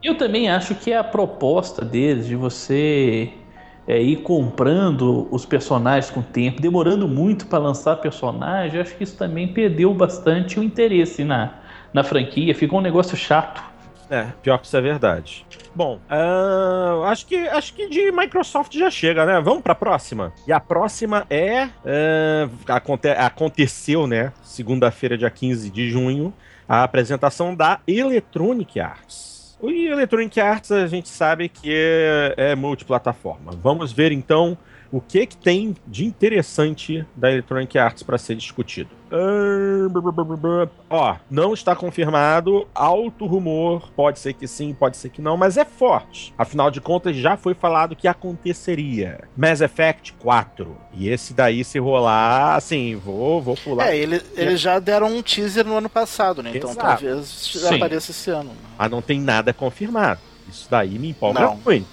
[0.03, 3.33] E eu também acho que a proposta deles de você
[3.87, 9.05] é, ir comprando os personagens com o tempo, demorando muito para lançar personagem, acho que
[9.05, 11.55] isso também perdeu bastante o interesse na,
[11.92, 13.62] na franquia, ficou um negócio chato.
[14.09, 15.44] É, pior que isso é verdade.
[15.75, 19.40] Bom, uh, acho, que, acho que de Microsoft já chega, né?
[19.40, 20.33] Vamos para a próxima.
[20.46, 21.66] E a próxima é.
[21.66, 24.33] Uh, aconte aconteceu, né?
[24.42, 26.33] Segunda-feira, dia 15 de junho,
[26.68, 29.36] a apresentação da Electronic Arts.
[29.59, 33.53] O Electronic Arts a gente sabe que é, é multiplataforma.
[33.53, 34.57] Vamos ver então
[34.97, 38.89] o que, que tem de interessante da Electronic Arts para ser discutido.
[40.89, 45.59] Ó, não está confirmado, alto rumor, pode ser que sim, pode ser que não, mas
[45.59, 46.33] é forte.
[46.39, 49.29] Afinal de contas, já foi falado que aconteceria.
[49.37, 50.75] Mass Effect 4.
[50.95, 53.89] E esse daí, se rolar, assim, vou, vou pular.
[53.89, 56.53] É, ele, eles já deram um teaser no ano passado, né?
[56.55, 56.87] Então Exato.
[56.87, 58.53] talvez já apareça esse ano.
[58.79, 60.21] Mas não tem nada confirmado.
[60.49, 61.57] Isso daí me empolga não.
[61.57, 61.87] muito.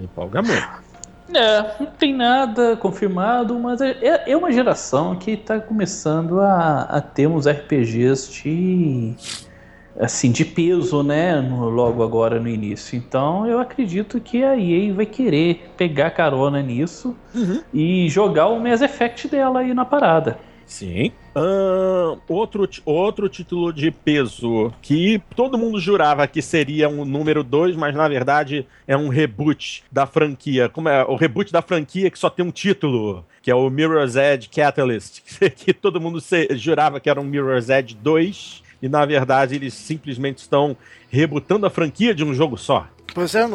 [0.00, 0.83] Me empolga muito.
[1.32, 6.82] É, não tem nada confirmado, mas é, é, é uma geração que está começando a,
[6.82, 9.14] a ter uns RPGs de
[9.98, 12.96] assim de peso, né, no, logo agora no início.
[12.96, 17.62] Então eu acredito que a EA vai querer pegar carona nisso uhum.
[17.72, 20.38] e jogar o Mass Effect dela aí na parada.
[20.66, 21.12] Sim.
[21.36, 27.76] Uh, outro, outro título de peso que todo mundo jurava que seria um número 2,
[27.76, 30.68] mas na verdade é um reboot da franquia.
[30.68, 31.04] Como é?
[31.04, 35.20] O reboot da franquia que só tem um título, que é o Mirror's Edge Catalyst,
[35.56, 39.74] que todo mundo se, jurava que era um Mirror's Edge 2, e na verdade eles
[39.74, 40.76] simplesmente estão
[41.10, 42.88] rebutando a franquia de um jogo só.
[43.14, 43.46] Pois é,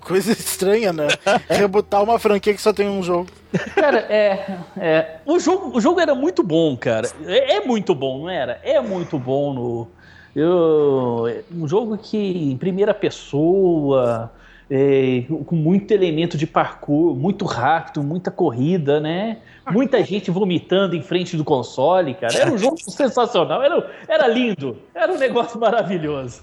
[0.00, 1.08] coisa estranha, né?
[1.48, 3.28] Rebutar uma franquia que só tem um jogo.
[3.74, 5.16] Cara, é, é.
[5.26, 7.10] O, jogo, o jogo era muito bom, cara.
[7.26, 8.60] É, é muito bom, não era?
[8.62, 9.88] É muito bom no.
[10.34, 12.16] Eu, um jogo que
[12.52, 14.32] em primeira pessoa,
[14.70, 19.38] é, com muito elemento de parkour, muito rápido, muita corrida, né?
[19.70, 22.34] Muita gente vomitando em frente do console, cara.
[22.34, 26.42] Era um jogo sensacional, era, era lindo, era um negócio maravilhoso.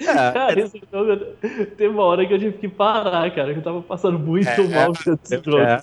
[0.00, 1.16] É, cara, esse jogo,
[1.76, 4.68] teve uma hora que eu tive que parar, cara, que eu tava passando muito é,
[4.68, 5.58] mal com esse jogo.
[5.58, 5.80] É.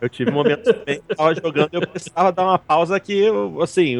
[0.00, 3.62] Eu tive um momento também que tava jogando eu precisava dar uma pausa que, eu,
[3.62, 3.96] assim,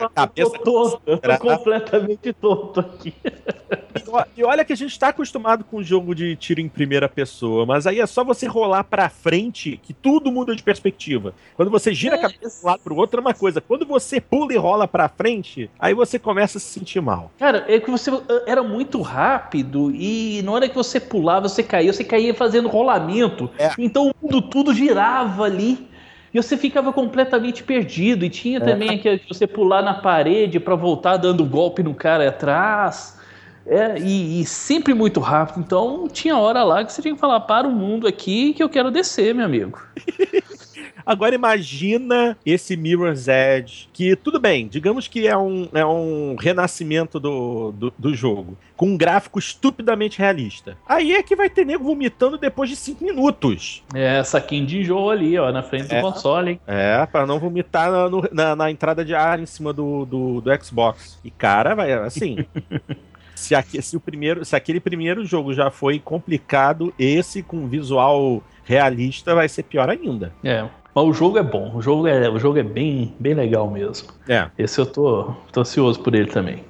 [0.00, 0.56] a cabeça.
[0.56, 3.12] Eu tô, eu tô completamente tonto aqui.
[4.36, 7.64] E olha que a gente tá acostumado com o jogo de tiro em primeira pessoa,
[7.64, 11.34] mas aí é só você rolar pra frente que tudo muda de perspectiva.
[11.56, 13.60] Quando você gira é, a cabeça de um lado pro outro é uma coisa.
[13.60, 17.30] Quando você pula e rola pra frente, aí você começa a se sentir mal.
[17.38, 18.10] Cara, é que você
[18.46, 23.50] era muito rápido e na hora que você pulava, você caía, você caía fazendo rolamento.
[23.58, 23.70] É.
[23.78, 25.88] Então o mundo tudo girava ali
[26.32, 28.24] e você ficava completamente perdido.
[28.24, 28.60] E tinha é.
[28.60, 33.20] também aquele que você pular na parede para voltar dando golpe no cara atrás.
[33.66, 35.60] É, e, e, sempre muito rápido.
[35.60, 38.68] Então tinha hora lá que você tinha que falar: para o mundo aqui que eu
[38.68, 39.80] quero descer, meu amigo.
[41.04, 47.18] Agora imagina esse Mirror's Edge, que tudo bem, digamos que é um, é um renascimento
[47.18, 50.76] do, do, do jogo, com um gráfico estupidamente realista.
[50.86, 53.82] Aí é que vai ter nego vomitando depois de 5 minutos.
[53.94, 56.52] É, saquinho de enjoo ali, ó, na frente do é, console.
[56.52, 56.60] Hein?
[56.66, 60.64] É, pra não vomitar na, na, na, entrada de ar em cima do, do, do
[60.64, 61.18] Xbox.
[61.24, 62.44] E cara, vai assim.
[63.42, 68.42] se, aqui, se, o primeiro, se aquele primeiro jogo já foi complicado, esse com visual
[68.64, 70.32] realista vai ser pior ainda.
[70.42, 70.66] É.
[70.94, 74.08] Mas o jogo é bom, o jogo é, o jogo é bem, bem legal mesmo.
[74.28, 74.48] É.
[74.58, 76.64] Esse eu tô, tô ansioso por ele também.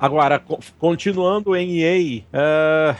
[0.00, 0.40] Agora,
[0.78, 2.96] continuando em EA, uh,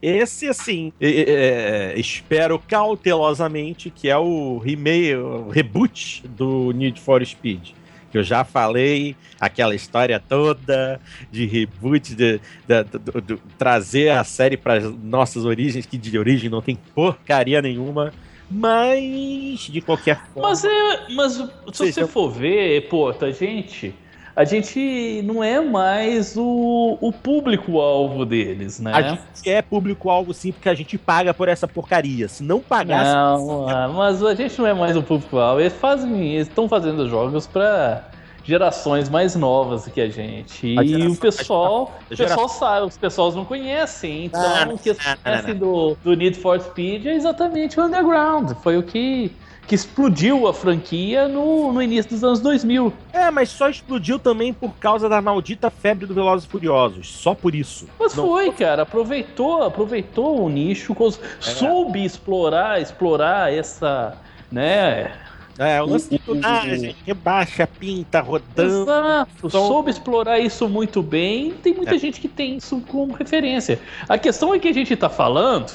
[0.00, 7.24] esse, assim, é, é, espero cautelosamente que é o remake, o reboot do Need for
[7.24, 7.70] Speed.
[8.16, 10.98] Que eu já falei, aquela história toda
[11.30, 16.48] de reboot, de, de, de, de trazer a série para nossas origens, que de origem
[16.48, 18.14] não tem porcaria nenhuma.
[18.50, 20.48] Mas, de qualquer forma.
[20.48, 21.32] Mas, é, mas
[21.74, 23.94] se você for ver, pô, a gente.
[24.36, 28.92] A gente não é mais o, o público-alvo deles, né?
[28.92, 32.28] A gente é público-alvo sim, porque a gente paga por essa porcaria.
[32.28, 33.14] Se não pagasse.
[33.14, 35.60] Não, ah, mas a gente não é mais o público-alvo.
[35.60, 36.34] Eles fazem.
[36.34, 38.10] Eles estão fazendo jogos para
[38.44, 40.66] gerações mais novas que a gente.
[40.66, 44.26] E o pessoal, o pessoal sabe, os pessoas não conhecem.
[44.26, 48.52] Então, ah, o que eles conhecem do, do Need for Speed é exatamente o Underground.
[48.62, 49.32] Foi o que
[49.66, 52.92] que explodiu a franquia no, no início dos anos 2000.
[53.12, 57.08] É, mas só explodiu também por causa da maldita febre do Velozes e Furiosos.
[57.08, 57.88] Só por isso.
[57.98, 58.26] Mas Não.
[58.26, 58.82] foi, cara.
[58.82, 61.40] Aproveitou, aproveitou o nicho, é.
[61.40, 64.16] soube explorar, explorar essa,
[64.50, 65.12] né,
[65.58, 68.82] é, o lance de tunagem, rebaixa, pinta, rodando.
[68.82, 69.66] Exato, som...
[69.66, 71.52] soube explorar isso muito bem.
[71.62, 71.98] Tem muita é.
[71.98, 73.80] gente que tem isso como referência.
[74.06, 75.72] A questão é que a gente tá falando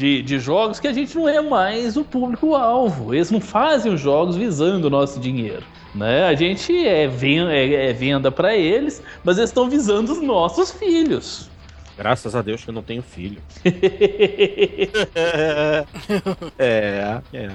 [0.00, 3.14] de, de jogos que a gente não é mais o público-alvo.
[3.14, 5.62] Eles não fazem os jogos visando o nosso dinheiro.
[5.94, 6.24] Né?
[6.24, 10.70] A gente é, venda, é, é venda para eles, mas eles estão visando os nossos
[10.70, 11.50] filhos.
[11.98, 13.42] Graças a Deus que eu não tenho filho.
[16.58, 17.50] é, é.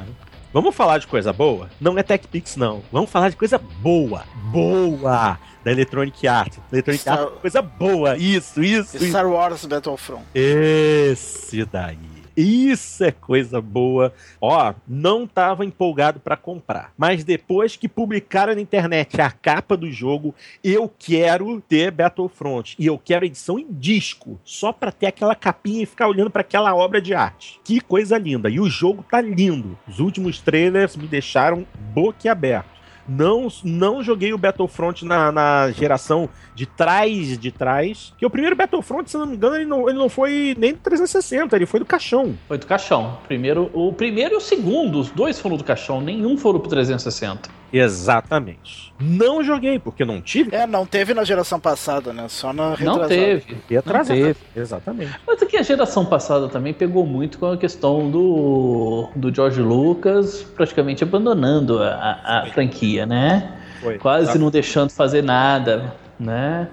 [0.53, 1.67] Vamos falar de coisa boa?
[1.81, 2.83] Não é TechPix, não.
[2.91, 4.23] Vamos falar de coisa boa.
[4.51, 5.39] Boa!
[5.63, 6.59] Da Electronic Arts.
[6.71, 7.21] Electronic Star...
[7.21, 8.15] Arts, coisa boa.
[8.17, 9.03] Isso, isso.
[9.03, 10.23] Star Wars Battlefront.
[10.35, 12.14] Esse daí.
[12.36, 14.13] Isso é coisa boa.
[14.41, 19.89] Ó, não tava empolgado para comprar, mas depois que publicaram na internet a capa do
[19.91, 25.36] jogo, eu quero ter Battlefront e eu quero edição em disco, só para ter aquela
[25.36, 27.59] capinha e ficar olhando para aquela obra de arte.
[27.63, 28.49] Que coisa linda.
[28.49, 29.77] E o jogo tá lindo.
[29.88, 32.74] Os últimos trailers me deixaram boquiaberto.
[33.08, 38.14] Não, não joguei o Battlefront na, na geração de trás de trás.
[38.18, 40.80] Que o primeiro Battlefront, se não me engano, ele não, ele não foi nem do
[40.80, 42.36] 360, ele foi do caixão.
[42.47, 43.18] Foi do caixão.
[43.28, 47.49] Primeiro, o primeiro e o segundo, os dois foram do caixão, nenhum foram pro 360.
[47.78, 48.93] Exatamente.
[48.99, 50.55] Não joguei, porque não tive.
[50.55, 52.28] É, não teve na geração passada, né?
[52.30, 53.01] Só na retrasada.
[53.01, 53.57] Não teve.
[53.69, 54.39] E não teve.
[54.55, 55.11] Exatamente.
[55.28, 60.43] Mas aqui a geração passada também pegou muito com a questão do, do George Lucas
[60.43, 63.59] praticamente abandonando a, a, a franquia, né?
[63.82, 63.97] Foi.
[63.97, 64.39] Quase tá.
[64.39, 66.69] não deixando fazer nada, né?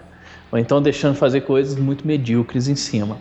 [0.52, 3.18] Ou então deixando fazer coisas muito medíocres em cima.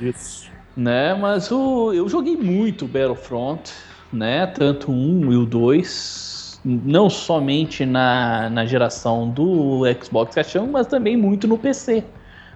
[0.00, 0.50] Isso.
[0.76, 1.14] Né?
[1.14, 3.72] Mas o, eu joguei muito Battlefront,
[4.12, 4.46] né?
[4.46, 6.25] Tanto um e o dois
[6.66, 12.02] não somente na, na geração do Xbox Caixão, mas também muito no PC.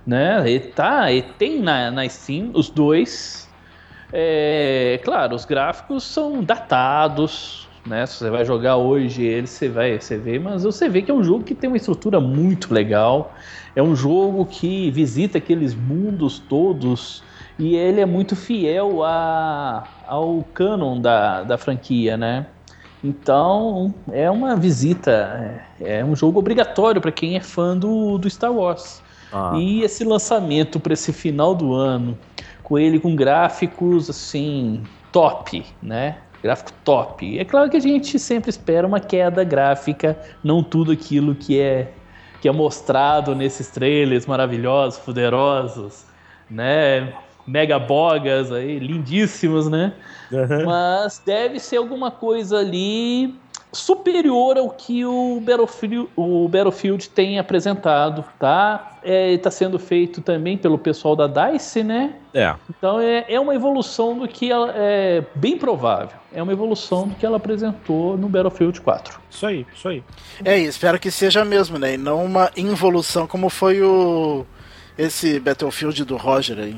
[0.04, 0.50] Né?
[0.50, 3.48] E, tá, e tem na, na Steam os dois.
[4.12, 8.04] É, claro, os gráficos são datados, né?
[8.04, 11.14] Se você vai jogar hoje ele, você vai você vê, mas você vê que é
[11.14, 13.32] um jogo que tem uma estrutura muito legal.
[13.76, 17.22] É um jogo que visita aqueles mundos todos
[17.56, 22.46] e ele é muito fiel a, ao canon da, da franquia, né?
[23.02, 28.28] Então, é uma visita, é, é um jogo obrigatório para quem é fã do, do
[28.28, 29.02] Star Wars.
[29.32, 29.52] Ah.
[29.56, 32.18] E esse lançamento para esse final do ano,
[32.62, 36.18] com ele com gráficos assim, top, né?
[36.42, 37.38] Gráfico top.
[37.38, 41.92] É claro que a gente sempre espera uma queda gráfica, não tudo aquilo que é
[42.40, 46.06] que é mostrado nesses trailers maravilhosos, poderosos,
[46.50, 47.12] né?
[47.46, 49.92] mega bogas aí, lindíssimos, né?
[50.30, 50.64] Uhum.
[50.66, 53.34] Mas deve ser alguma coisa ali
[53.72, 58.98] superior ao que o Battlefield, o Battlefield tem apresentado, tá?
[59.02, 62.14] É, está sendo feito também pelo pessoal da DICE, né?
[62.34, 62.54] É.
[62.68, 66.18] Então é, é uma evolução do que ela é bem provável.
[66.32, 69.20] É uma evolução do que ela apresentou no Battlefield 4.
[69.30, 70.02] Isso aí, isso aí.
[70.44, 71.94] É, e espero que seja mesmo, né?
[71.94, 74.44] E não uma involução como foi o
[74.98, 76.76] esse Battlefield do Roger aí.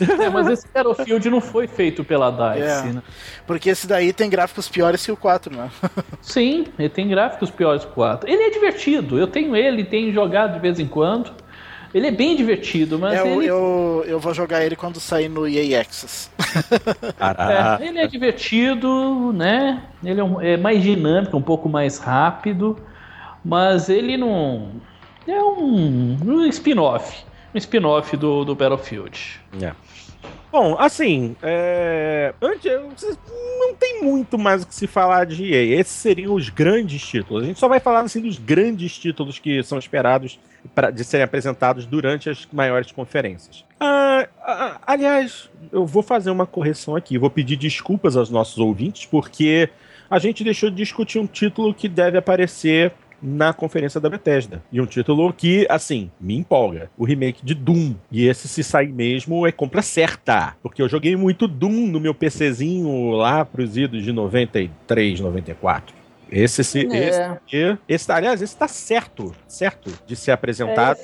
[0.00, 3.02] É, mas esse Battlefield não foi feito pela DICE, é, né?
[3.46, 5.70] Porque esse daí tem gráficos piores que o 4, né?
[6.20, 8.30] Sim, ele tem gráficos piores que o 4.
[8.30, 11.32] Ele é divertido, eu tenho ele, tenho jogado de vez em quando.
[11.94, 13.46] Ele é bem divertido, mas é, ele...
[13.46, 16.30] eu, eu vou jogar ele quando sair no EA Access.
[17.80, 19.82] é, ele é divertido, né?
[20.04, 22.78] Ele é, um, é, mais dinâmico, um pouco mais rápido,
[23.44, 24.68] mas ele não...
[25.26, 27.24] É um, um spin-off.
[27.58, 29.40] Um spin-off do, do Battlefield.
[29.60, 29.72] É.
[30.52, 32.32] Bom, assim, é...
[32.40, 33.18] Antes,
[33.58, 35.80] não tem muito mais o que se falar de EA.
[35.80, 37.42] Esses seriam os grandes títulos.
[37.42, 40.38] A gente só vai falar assim, dos grandes títulos que são esperados
[40.72, 43.64] pra, de serem apresentados durante as maiores conferências.
[43.80, 47.18] Ah, ah, aliás, eu vou fazer uma correção aqui.
[47.18, 49.68] Vou pedir desculpas aos nossos ouvintes, porque
[50.08, 52.92] a gente deixou de discutir um título que deve aparecer
[53.22, 54.62] na conferência da Bethesda.
[54.72, 56.90] E um título que, assim, me empolga.
[56.96, 57.94] O remake de Doom.
[58.10, 60.54] E esse, se sair mesmo, é compra certa.
[60.62, 65.98] Porque eu joguei muito Doom no meu PCzinho lá pros idos de 93, 94.
[66.30, 67.38] Esse, esse, é.
[67.50, 70.98] esse, esse, aliás, esse tá certo, certo de ser apresentado.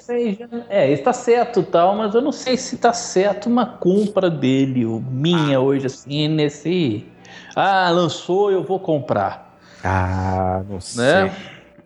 [0.68, 4.84] É, esse tá certo tal, mas eu não sei se tá certo uma compra dele,
[4.84, 5.60] ou minha ah.
[5.60, 7.06] hoje, assim, nesse.
[7.56, 9.56] Ah, lançou, eu vou comprar.
[9.82, 10.80] Ah, não né?
[10.80, 11.30] sei.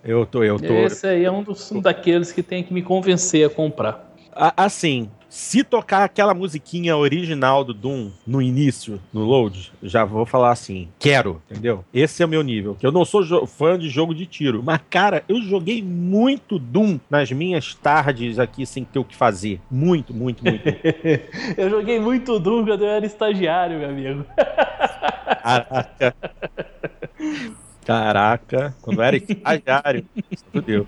[0.05, 0.73] Eu tô, eu tô.
[0.73, 4.09] Esse aí é um, dos, um daqueles que tem que me convencer a comprar.
[4.57, 10.53] Assim, se tocar aquela musiquinha original do Doom no início, no load, já vou falar
[10.53, 11.85] assim, quero, entendeu?
[11.93, 12.75] Esse é o meu nível.
[12.75, 16.99] Que eu não sou fã de jogo de tiro, mas cara, eu joguei muito Doom
[17.11, 19.61] nas minhas tardes aqui sem ter o que fazer.
[19.71, 20.65] Muito, muito, muito.
[21.59, 24.25] eu joguei muito Doom quando eu era estagiário, meu amigo.
[25.43, 26.15] Caraca.
[27.89, 30.05] Caraca, quando era estagiário.
[30.53, 30.87] Meu Deus.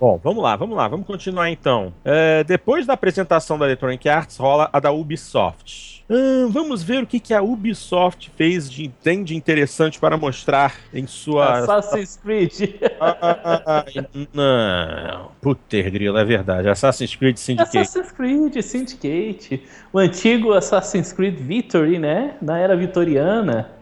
[0.00, 1.92] Bom, vamos lá, vamos lá, vamos continuar então.
[2.02, 6.02] É, depois da apresentação da Electronic Arts, rola a da Ubisoft.
[6.08, 10.74] Hum, vamos ver o que, que a Ubisoft fez de, tem de interessante para mostrar
[10.94, 11.58] em sua.
[11.58, 12.80] Assassin's Creed.
[12.98, 13.84] Ah,
[14.32, 15.32] não.
[15.42, 16.66] Puter grilo, é verdade.
[16.66, 17.76] Assassin's Creed Syndicate.
[17.76, 19.62] Assassin's Creed Syndicate.
[19.92, 22.36] O antigo Assassin's Creed Victory, né?
[22.40, 23.79] Na era vitoriana.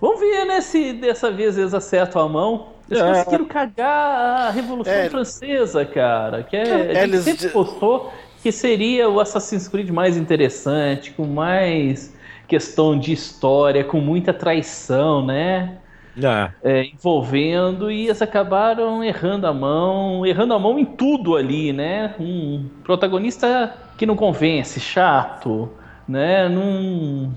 [0.00, 2.66] Vamos ver, né, se dessa vez eles acertam a mão.
[2.90, 3.12] Eles É.
[3.12, 5.08] conseguiram cagar a Revolução É.
[5.10, 6.42] Francesa, cara.
[6.42, 11.24] Que é, a gente eles sempre postou que seria o Assassin's Creed mais interessante, com
[11.26, 12.16] mais
[12.48, 15.76] questão de história, com muita traição, né?
[16.24, 21.72] Ah, é, envolvendo e eles acabaram errando a mão, errando a mão em tudo ali,
[21.72, 22.14] né?
[22.18, 25.70] Um protagonista que não convence, chato,
[26.08, 26.48] né?
[26.48, 27.30] Num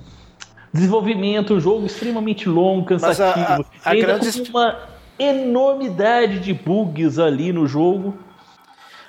[0.74, 4.78] desenvolvimento, um jogo extremamente longo, Mas a- cansativo, a- a ainda grande com uma
[5.19, 8.17] enormidade de bugs ali no jogo.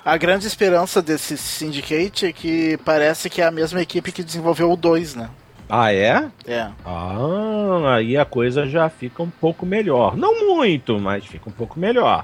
[0.03, 4.71] A grande esperança desse Syndicate é que parece que é a mesma equipe que desenvolveu
[4.71, 5.29] o 2, né?
[5.67, 6.29] ah, é?
[6.45, 6.67] É.
[6.85, 10.15] Ah, aí a coisa já fica um pouco melhor.
[10.15, 12.23] Não muito, mas fica um pouco melhor.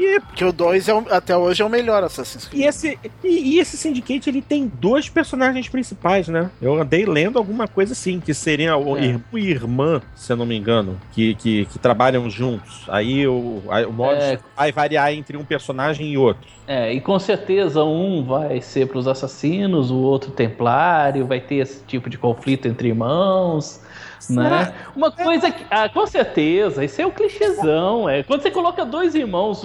[0.00, 2.64] E, Porque o 2 é o- até hoje é o melhor Assassin's e Creed.
[2.66, 6.50] esse, e, e esse Syndicate ele tem dois personagens principais, né?
[6.62, 9.04] Eu andei lendo alguma coisa assim, que seriam o É.
[9.06, 12.84] irmão e irmã, se eu não me engano, que, que, que trabalham juntos.
[12.88, 14.38] Aí o, aí o modo É.
[14.56, 16.46] vai variar entre um personagem e outro.
[16.68, 21.56] É, e com certeza um vai ser para os assassinos, o outro templário, vai ter
[21.56, 23.80] esse tipo de conflito entre irmãos,
[24.28, 24.74] né?
[24.94, 29.14] Uma coisa que, ah, com certeza, isso é o clichêzão, é quando você coloca dois
[29.14, 29.62] irmãos,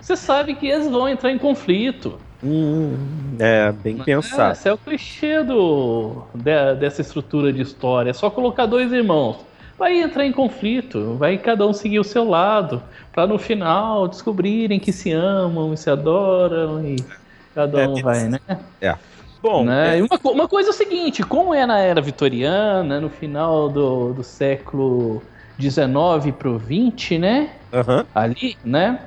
[0.00, 2.18] você sabe que eles vão entrar em conflito.
[2.42, 4.52] Hum, é, bem É, pensado.
[4.52, 8.10] esse é o clichê do, de- dessa estrutura de história.
[8.10, 9.44] É só colocar dois irmãos.
[9.78, 12.82] Vai entrar em conflito, vai cada um seguir o seu lado,
[13.12, 16.96] para no final descobrirem que se amam e se adoram e
[17.54, 18.38] cada É, um vai, né?
[19.46, 20.00] Bom, Né?
[20.00, 24.12] E uma, uma coisa é o seguinte, como é na era vitoriana, no final do,
[24.12, 25.22] do século
[25.60, 27.50] XIX para o XX, né?
[27.72, 28.04] aham.
[28.12, 28.98] ali, né?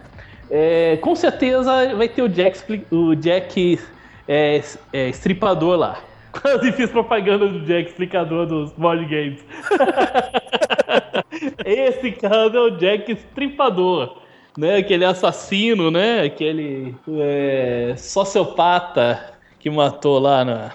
[0.49, 3.79] É, com certeza vai ter o Jack, o Jack
[4.27, 4.61] é,
[4.93, 5.99] é, estripador lá.
[6.31, 9.43] Quase fiz propaganda do Jack explicador dos board games.
[11.65, 14.21] Esse caso é o Jack estripador,
[14.57, 14.77] né?
[14.77, 16.21] Aquele assassino, né?
[16.21, 20.71] Aquele é, sociopata que matou lá na,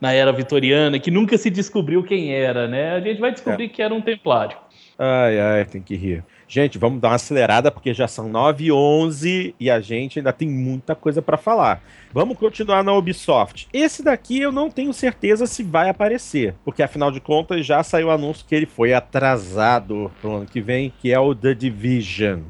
[0.00, 2.96] na era vitoriana, que nunca se descobriu quem era, né?
[2.96, 4.56] A gente vai descobrir que era um templário.
[4.98, 6.24] Ai, ai, tem que rir.
[6.52, 10.34] Gente, vamos dar uma acelerada porque já são 9 e 11 e a gente ainda
[10.34, 11.82] tem muita coisa pra falar.
[12.12, 13.66] Vamos continuar na Ubisoft.
[13.72, 18.08] Esse daqui eu não tenho certeza se vai aparecer, porque afinal de contas já saiu
[18.08, 22.40] o anúncio que ele foi atrasado pro ano que vem, que é o The Division.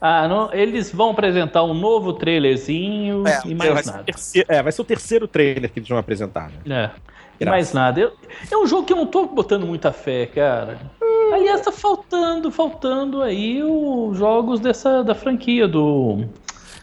[0.00, 4.02] Ah, não, eles vão apresentar um novo trailerzinho e vai, mais nada.
[4.02, 6.90] terceiro, é, vai ser o terceiro trailer que eles vão apresentar, né?
[6.98, 7.12] É.
[7.40, 7.48] E Graças.
[7.48, 8.00] mais nada.
[8.00, 8.12] Eu-
[8.50, 10.78] é um jogo que eu não tô botando muita fé, cara.
[11.32, 16.24] Aliás, tá faltando, faltando aí os jogos dessa da franquia do.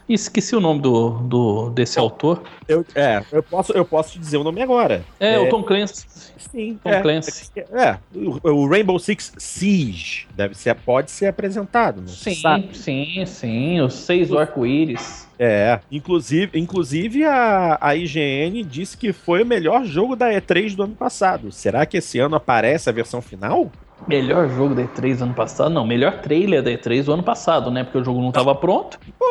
[0.07, 2.41] Esqueci o nome do, do desse autor.
[2.67, 5.05] Eu, é, eu posso, eu posso te dizer o nome agora.
[5.19, 5.39] É, É.
[5.39, 6.07] o Tom Clancy.
[6.35, 7.51] Sim, Tom é, Clancy.
[7.71, 12.75] É, o, o Rainbow Six Siege deve ser, pode ser apresentado, Sim, sabe.
[12.75, 13.81] sim, sim.
[13.81, 15.27] Os seis do arco-íris.
[15.37, 20.83] É, inclusive, inclusive a, a IGN disse que foi o melhor jogo da E3 do
[20.83, 21.51] ano passado.
[21.51, 23.71] Será que esse ano aparece a versão final?
[24.07, 25.71] Melhor jogo da E3 do ano passado?
[25.71, 27.83] Não, melhor trailer da E3 do ano passado, né?
[27.83, 28.99] Porque o jogo não tava pronto.
[29.17, 29.25] Pô,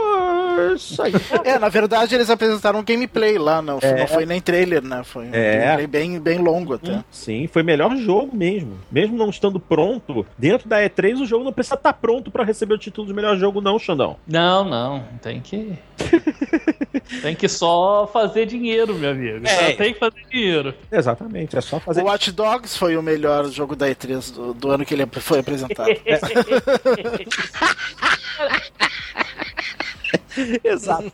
[0.75, 1.13] isso aí.
[1.45, 5.03] É, na verdade eles apresentaram um gameplay lá, não, não foi nem trailer, né?
[5.05, 5.61] Foi um É.
[5.61, 7.03] gameplay bem, bem longo até.
[7.11, 8.79] Sim, foi o melhor jogo mesmo.
[8.91, 12.75] Mesmo não estando pronto, dentro da E3 o jogo não precisa estar pronto pra receber
[12.75, 14.17] o título de melhor jogo, não, Xandão.
[14.27, 15.05] Não, não.
[15.23, 15.73] Tem que.
[17.23, 19.47] tem que só fazer dinheiro, meu amigo.
[19.47, 19.71] É.
[19.71, 20.75] Só tem que fazer dinheiro.
[20.91, 22.03] Exatamente, é só fazer.
[22.03, 25.39] O Watch Dogs foi o melhor jogo da E3 do, do ano que ele foi
[25.41, 25.89] apresentado.
[30.65, 31.13] Exato.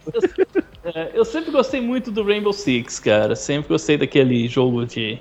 [0.85, 3.35] É, eu sempre gostei muito do Rainbow Six, cara.
[3.35, 5.19] Sempre gostei daquele jogo de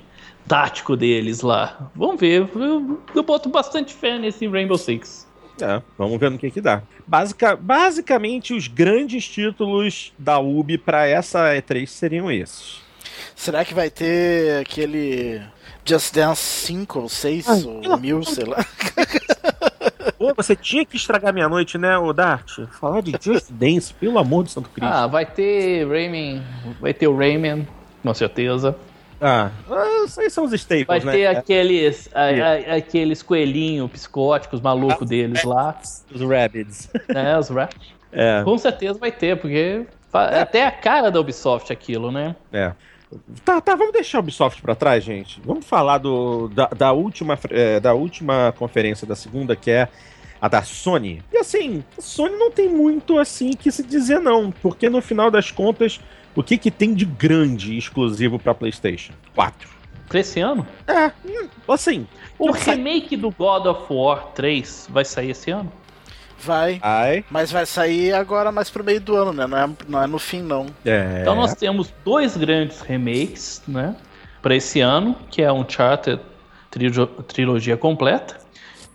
[0.47, 1.91] tático deles lá.
[1.95, 2.49] Vamos ver.
[2.55, 5.27] Eu, eu boto bastante fé nesse Rainbow Six.
[5.61, 6.81] É, vamos ver no que que dá.
[7.05, 12.81] Basica, basicamente, os grandes títulos da Ubi pra essa E3 seriam esses.
[13.35, 15.41] Será que vai ter aquele
[15.85, 18.65] Just Dance 5 ou 6 Ai, ou 1000, sei lá?
[20.17, 22.59] Pô, você tinha que estragar minha noite, né, ô Dart?
[22.79, 24.91] Falar de Just Dance, pelo amor de Santo Cristo.
[24.93, 26.41] Ah, vai ter Rayman.
[26.79, 27.67] Vai ter o Rayman,
[28.01, 28.75] com certeza.
[29.21, 29.49] Ah,
[30.05, 31.11] isso aí são os staples, Vai né?
[31.13, 35.79] ter É, aqueles, a- a- aqueles coelhinhos psicóticos malucos deles lá,
[36.13, 36.89] os Rabbids.
[37.07, 37.37] né?
[37.39, 37.73] Os rap.
[38.11, 42.35] É, Com certeza vai ter, porque é até a cara da Ubisoft aquilo, né?
[42.51, 42.73] é.
[43.45, 45.41] Tá, tá, vamos deixar a Ubisoft pra trás, gente.
[45.45, 49.87] Vamos falar do, da, da última, é, da última conferência da segunda, que é
[50.41, 51.23] a da Sony.
[51.31, 54.51] E assim, a Sony não tem muito assim que se dizer, não.
[54.51, 55.99] Porque no final das contas,
[56.35, 59.69] o que, que tem de grande exclusivo pra PlayStation 4?
[60.09, 60.67] Pra esse ano.
[60.85, 62.05] É, hum, assim.
[62.37, 65.71] O sai- remake do God of War 3 vai sair esse ano?
[66.45, 66.79] Vai.
[66.81, 69.47] Ai, Mas vai sair agora mais pro meio do ano, né?
[69.47, 70.65] Não é, não é no fim, não.
[70.85, 71.19] é.
[71.21, 73.95] Então nós temos dois grandes remakes, né?
[74.41, 76.19] Pra esse ano, que é Uncharted
[76.69, 78.37] trijo- trilogia completa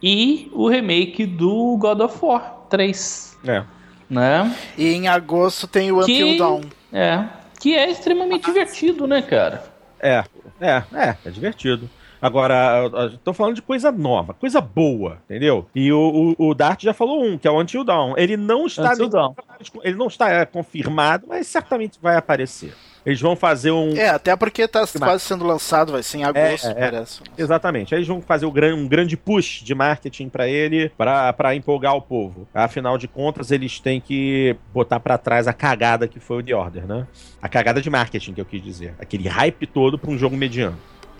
[0.03, 3.63] e o remake do God of War 3, É.
[4.11, 4.55] né?
[4.77, 6.61] E em agosto tem o Que- Until Dawn.
[6.93, 7.25] É,
[7.61, 9.65] que é extremamente divertido, né, cara?
[10.01, 10.23] É,
[10.61, 11.89] é, é, é divertido.
[12.21, 12.91] Agora,
[13.25, 15.67] tô falando de coisa nova, coisa boa, entendeu?
[15.75, 18.15] E o, o, o Dart já falou um, que é o Until Dawn.
[18.17, 19.35] Ele não está, Until Dawn.
[19.83, 22.75] ele não está é, confirmado, mas certamente vai aparecer.
[23.07, 23.97] Eles vão fazer um.
[23.97, 26.75] É, até porque tá quase sendo lançado, vai ser em agosto, É, é.
[26.75, 27.23] parece.
[27.39, 27.95] Exatamente.
[27.95, 32.47] Aí eles vão fazer um grande push de marketing pra ele, pra empolgar o povo.
[32.53, 36.55] Afinal de contas, eles têm que botar pra trás a cagada que foi o The
[36.55, 37.07] Order, né?
[37.41, 38.95] A cagada de marketing, que eu quis dizer.
[38.99, 40.77] Aquele hype todo pra um jogo mediano.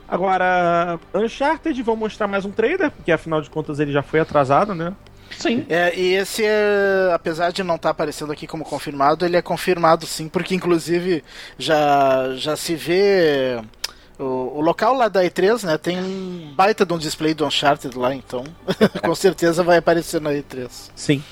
[0.09, 4.75] Agora, Uncharted vão mostrar mais um trailer, porque afinal de contas ele já foi atrasado,
[4.75, 4.95] né?
[5.37, 5.67] Sim.
[5.69, 10.07] É, e esse, é, apesar de não estar aparecendo aqui como confirmado, ele é confirmado
[10.07, 11.23] sim, porque inclusive
[11.59, 13.61] já, já se vê.
[14.19, 17.97] O, o local lá da E3, né, tem um baita de um display do Uncharted
[17.97, 18.43] lá, então
[19.05, 20.69] com certeza vai aparecer na E3.
[20.97, 21.23] Sim.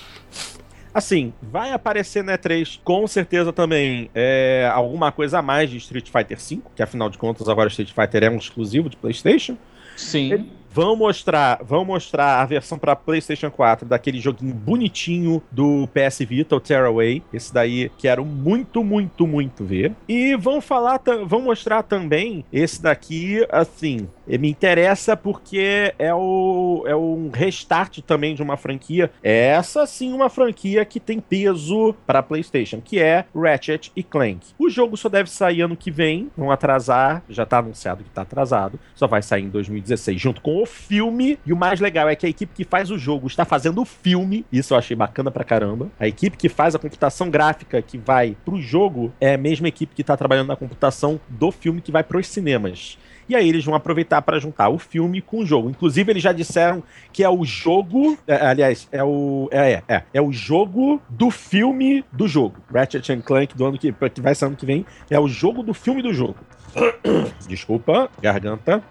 [0.97, 6.09] Assim, vai aparecer na E3 com certeza também é, alguma coisa a mais de Street
[6.11, 9.59] Fighter V, que afinal de contas agora Street Fighter é um exclusivo de PlayStation.
[9.95, 10.49] Sim.
[10.71, 16.57] Vão mostrar, vão mostrar a versão para PlayStation 4 daquele joguinho bonitinho do PS Vita,
[16.57, 17.23] o Tearaway.
[17.31, 19.93] Esse daí quero muito, muito, muito ver.
[20.09, 26.97] E vão falar, vão mostrar também esse daqui, assim, me interessa porque é o é
[26.97, 29.11] um restart também de uma franquia.
[29.23, 34.55] Essa sim uma franquia que tem peso para PlayStation, que é Ratchet e Clank.
[34.59, 38.23] O jogo só deve sair ano que vem, vão atrasar, já tá anunciado que tá
[38.23, 38.79] atrasado.
[38.95, 41.39] Só vai sair em 2016 junto com o filme.
[41.47, 43.85] E o mais legal é que a equipe que faz o jogo está fazendo o
[43.85, 44.45] filme.
[44.53, 45.91] Isso eu achei bacana pra caramba.
[45.99, 49.95] A equipe que faz a computação gráfica que vai pro jogo é a mesma equipe
[49.95, 52.99] que tá trabalhando na computação do filme que vai pros cinemas.
[53.29, 55.69] E aí eles vão aproveitar para juntar o filme com o jogo.
[55.69, 58.17] Inclusive, eles já disseram que é o jogo.
[58.27, 59.49] é, aliás, é o.
[59.51, 60.03] É, é, é.
[60.15, 62.57] É o jogo do filme do jogo.
[62.73, 64.87] Ratchet and Clank do ano que, que vai ser ano que vem.
[65.11, 66.37] É o jogo do filme do jogo.
[67.49, 68.83] Desculpa, garganta.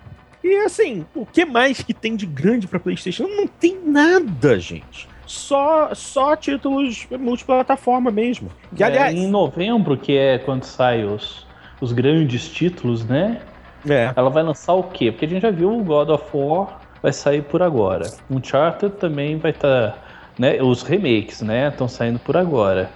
[0.43, 3.27] E assim, o que mais que tem de grande pra PlayStation?
[3.27, 5.07] Não tem nada, gente.
[5.25, 8.49] Só, só títulos multiplataforma mesmo.
[8.75, 11.47] Que, É, aliás, em novembro, que é quando saem os,
[11.81, 13.41] os grandes títulos, né?
[13.89, 15.11] É, Ela vai lançar o quê?
[15.11, 18.09] Porque a gente já viu o God of War vai sair por agora.
[18.31, 19.95] Uncharted também vai estar,
[20.39, 20.61] né?
[20.61, 21.67] Os remakes, né?
[21.67, 22.89] Estão saindo por agora.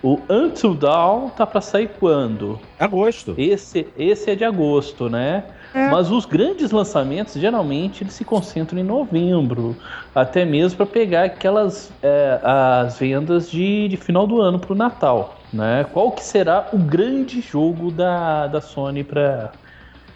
[0.00, 2.60] O Until Dawn tá para sair quando?
[2.78, 3.34] agosto.
[3.36, 5.42] Esse, esse é de agosto, né?
[5.74, 9.76] Mas os grandes lançamentos geralmente eles se concentram em novembro,
[10.14, 14.76] até mesmo para pegar aquelas é, as vendas de, de final do ano para o
[14.76, 15.84] Natal, né?
[15.92, 19.52] Qual que será o grande jogo da, da Sony para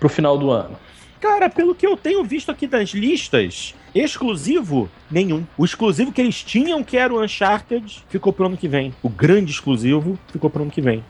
[0.07, 0.77] o final do ano?
[1.21, 5.45] Cara, pelo que eu tenho visto aqui das listas, exclusivo, nenhum.
[5.57, 8.93] O exclusivo que eles tinham, que era o Uncharted, ficou pro ano que vem.
[9.03, 11.05] O grande exclusivo ficou pro ano que vem.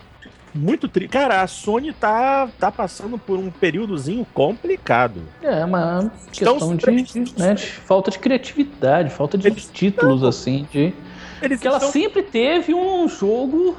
[0.55, 1.13] Muito triste.
[1.13, 5.23] Cara, a Sony tá, tá passando por um períodozinho complicado.
[5.43, 7.33] É uma Estão questão de, previstos.
[7.37, 10.93] né, de falta de criatividade, falta de Eles títulos assim, de
[11.41, 13.75] Eles Porque ela estão- sempre teve um jogo,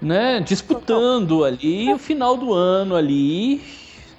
[0.00, 3.60] né, disputando ali o final do ano ali,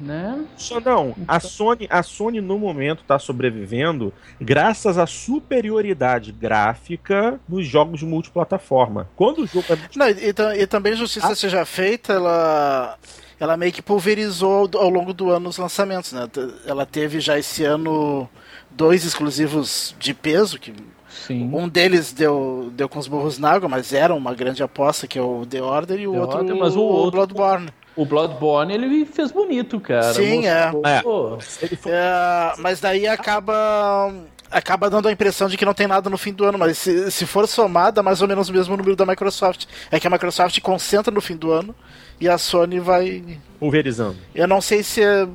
[0.04, 0.44] né?
[0.58, 8.02] Xandão, a Sony, a Sony no momento tá sobrevivendo graças à superioridade gráfica nos jogos
[8.04, 9.08] multiplataforma.
[9.16, 11.36] Quando o jogo é Não, e, e ta- também justiça Ah.
[11.36, 12.98] seja feita, ela
[13.40, 16.28] ela meio que pulverizou ao, ao longo do ano os lançamentos, né?
[16.66, 18.30] Ela teve já esse ano
[18.72, 20.74] dois exclusivos de peso, que
[21.10, 21.50] Sim.
[21.54, 25.20] um deles deu, deu com os burros na água, mas era uma grande aposta, que
[25.20, 27.70] é o The Order, e o The outro Order, mas o outro- Bloodborne.
[27.96, 30.14] O Bloodborne ele fez bonito, cara.
[30.14, 30.72] Sim, é.
[30.72, 34.12] Mostrou- ele foi- É, mas daí acaba
[34.50, 37.10] acaba dando a impressão de que não tem nada no fim do ano, mas se,
[37.10, 39.66] se for somar, dá mais ou menos o mesmo número da Microsoft.
[39.92, 41.76] É que a Microsoft concentra no fim do ano
[42.22, 43.24] e a Sony vai.
[43.60, 44.16] pulverizando.
[44.34, 45.28] Eu não sei se é,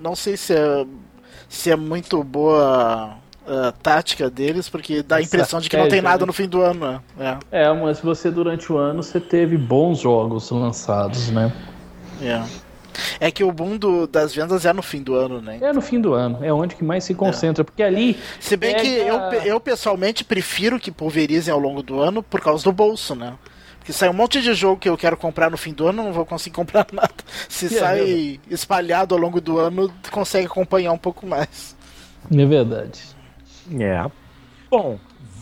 [0.00, 0.84] não sei se é,
[1.48, 6.02] se é muito boa a tática deles, porque dá a impressão de que não tem
[6.02, 7.00] nada no fim do ano.
[7.16, 7.38] Né?
[7.50, 7.62] É.
[7.64, 11.50] é, mas você durante o ano você teve bons jogos lançados, né?
[12.20, 12.42] É.
[13.20, 15.58] É que o boom do, das vendas é no fim do ano, né?
[15.60, 17.64] É no fim do ano, é onde que mais se concentra, é.
[17.64, 18.18] porque ali.
[18.40, 22.64] Se bem que eu, eu pessoalmente prefiro que pulverizem ao longo do ano por causa
[22.64, 23.34] do bolso, né?
[23.78, 26.12] Porque sai um monte de jogo que eu quero comprar no fim do ano, não
[26.12, 27.14] vou conseguir comprar nada.
[27.48, 31.76] Se é sai espalhado ao longo do ano, consegue acompanhar um pouco mais.
[32.30, 33.00] É verdade.
[33.78, 34.04] É.
[34.70, 34.98] Bom,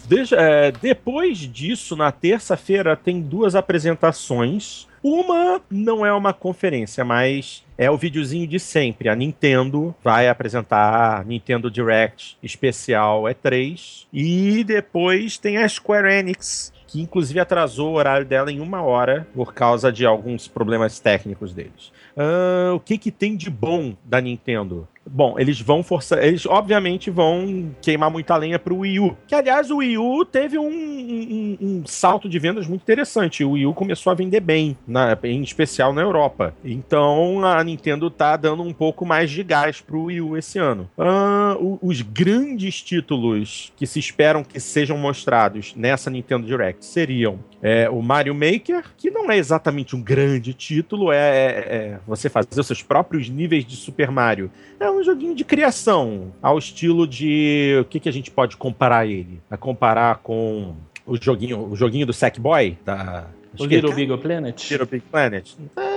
[0.09, 4.87] Deixa, é, depois disso, na terça-feira, tem duas apresentações.
[5.09, 9.09] Uma não é uma conferência, mas é o videozinho de sempre.
[9.09, 14.09] A Nintendo vai apresentar Nintendo Direct especial E3.
[14.13, 19.29] E depois tem a Square Enix, que inclusive atrasou o horário dela em uma hora
[19.33, 21.93] por causa de alguns problemas técnicos deles.
[22.17, 24.89] Uh, o que, que tem de bom da Nintendo?
[25.09, 26.23] Bom, eles vão forçar.
[26.23, 29.17] Eles, obviamente, vão queimar muita lenha pro Wii U.
[29.27, 33.45] Que, aliás, o Wii U teve um, um, um salto de vendas muito interessante.
[33.45, 36.55] O Wii U começou a vender bem, na, em especial na Europa.
[36.65, 40.91] Então, a Nintendo tá dando um pouco mais de gás pro Wii U esse ano.
[40.99, 47.89] Uh, os grandes títulos que se esperam que sejam mostrados nessa Nintendo Direct seriam é,
[47.89, 52.49] o Mario Maker, que não é exatamente um grande título, é, é, é você fazer
[52.61, 54.51] os seus próprios níveis de Super Mario.
[54.79, 57.79] É um joguinho de criação, ao estilo de.
[57.81, 59.41] O que, que a gente pode comparar ele?
[59.51, 60.75] A comparar com
[61.07, 62.77] o joguinho, o joguinho do Sackboy?
[62.85, 63.27] Da,
[63.59, 64.71] o Little Big Planet?
[64.71, 65.53] Little Big Planet.
[65.77, 65.96] É,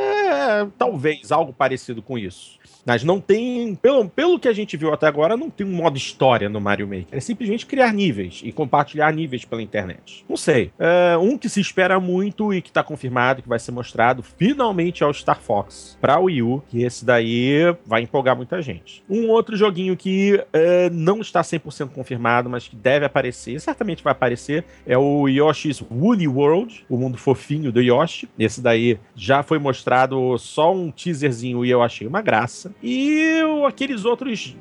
[0.78, 2.60] talvez algo parecido com isso.
[2.86, 5.98] Mas não tem, pelo, pelo que a gente viu até agora, não tem um modo
[5.98, 7.08] história no Mario Maker.
[7.12, 10.26] É simplesmente criar níveis e compartilhar níveis pela internet.
[10.28, 10.72] Não sei.
[10.80, 15.04] É, um que se espera muito e que tá confirmado, que vai ser mostrado, finalmente
[15.04, 19.04] é o Star Fox para Wii U, que esse daí vai empolgar muita gente.
[19.10, 24.12] Um outro joguinho que é, não está 100% confirmado, mas que deve aparecer, certamente vai
[24.12, 28.30] aparecer, é o Yoshi's Woolly World, o mundo fofinho do Yoshi.
[28.38, 32.74] Esse daí já foi mostrado só um teaserzinho e eu achei uma graça.
[32.82, 34.56] E aqueles outros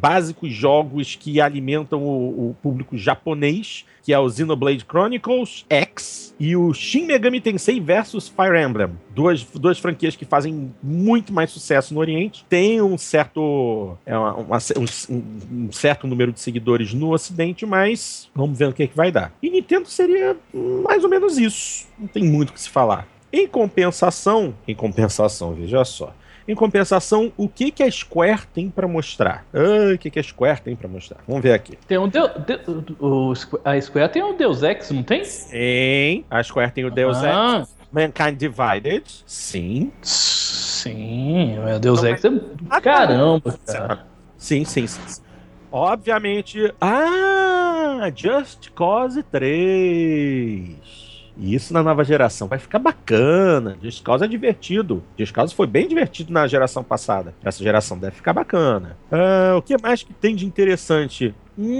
[0.00, 6.54] básicos jogos que alimentam o, o público japonês, que é o Xenoblade Chronicles X e
[6.56, 8.90] o Shin Megami Tensei versus Fire Emblem.
[9.14, 12.44] Duas, duas franquias que fazem muito mais sucesso no Oriente.
[12.48, 18.30] Tem um certo, é uma, uma, um, um, certo número de seguidores no Ocidente, mas
[18.34, 19.32] vamos ver o que, é que vai dar.
[19.42, 20.36] E Nintendo seria
[20.84, 21.88] mais ou menos isso.
[21.98, 23.08] Não tem muito o que se falar.
[23.32, 26.12] Em compensação, em compensação, veja só.
[26.48, 29.44] Em compensação, o que, que a Square tem para mostrar?
[29.52, 31.18] Ah, o que, que a Square tem para mostrar?
[31.26, 31.76] Vamos ver aqui.
[31.88, 32.60] Tem um Deu, de,
[33.00, 33.32] o,
[33.64, 35.24] a Square tem o Deus Ex, não tem?
[35.24, 37.58] Sim, a Square tem o Deus ah.
[37.58, 37.76] Ex.
[37.90, 39.92] Mankind Divided, sim.
[40.02, 42.28] Sim, o Deus Ex é...
[42.70, 44.06] Ah, Caramba, cara.
[44.36, 45.22] Sim, sim, sim.
[45.72, 46.72] Obviamente.
[46.80, 48.10] Ah!
[48.14, 51.05] Just Cause 3.
[51.38, 53.76] E isso na nova geração vai ficar bacana.
[53.82, 55.04] Just Cause é divertido.
[55.18, 57.34] Just Cause foi bem divertido na geração passada.
[57.44, 58.96] Essa geração deve ficar bacana.
[59.12, 61.34] Uh, o que mais que tem de interessante?
[61.58, 61.76] Hum,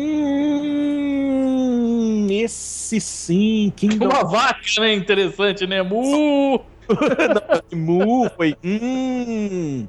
[2.30, 3.72] esse sim.
[3.74, 4.06] Kingdom...
[4.06, 4.94] Uma vaca, né?
[4.94, 5.82] Interessante, né?
[5.82, 6.60] Mu!
[7.74, 8.54] Mu foi.
[8.62, 9.86] Hum.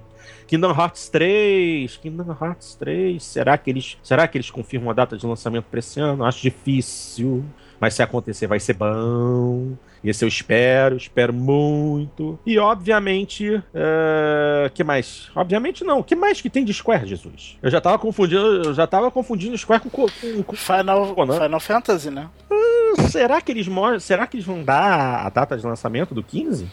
[0.47, 3.21] Kingdom Hearts 3, Kingdom Hearts 3.
[3.21, 6.23] Será que eles, será que eles confirmam a data de lançamento para esse ano?
[6.23, 7.43] Acho difícil.
[7.79, 9.75] Mas se acontecer, vai ser bom.
[10.03, 12.39] Esse eu espero, espero muito.
[12.45, 15.29] E obviamente, uh, que mais?
[15.35, 15.99] Obviamente não.
[15.99, 17.57] O que mais que tem de Square, Jesus?
[17.61, 22.09] Eu já tava confundindo, eu já tava confundindo Square com, com, com Final, Final Fantasy,
[22.09, 22.29] né?
[22.49, 23.67] Uh, será que eles
[23.99, 26.67] será que eles vão dar a data de lançamento do 15?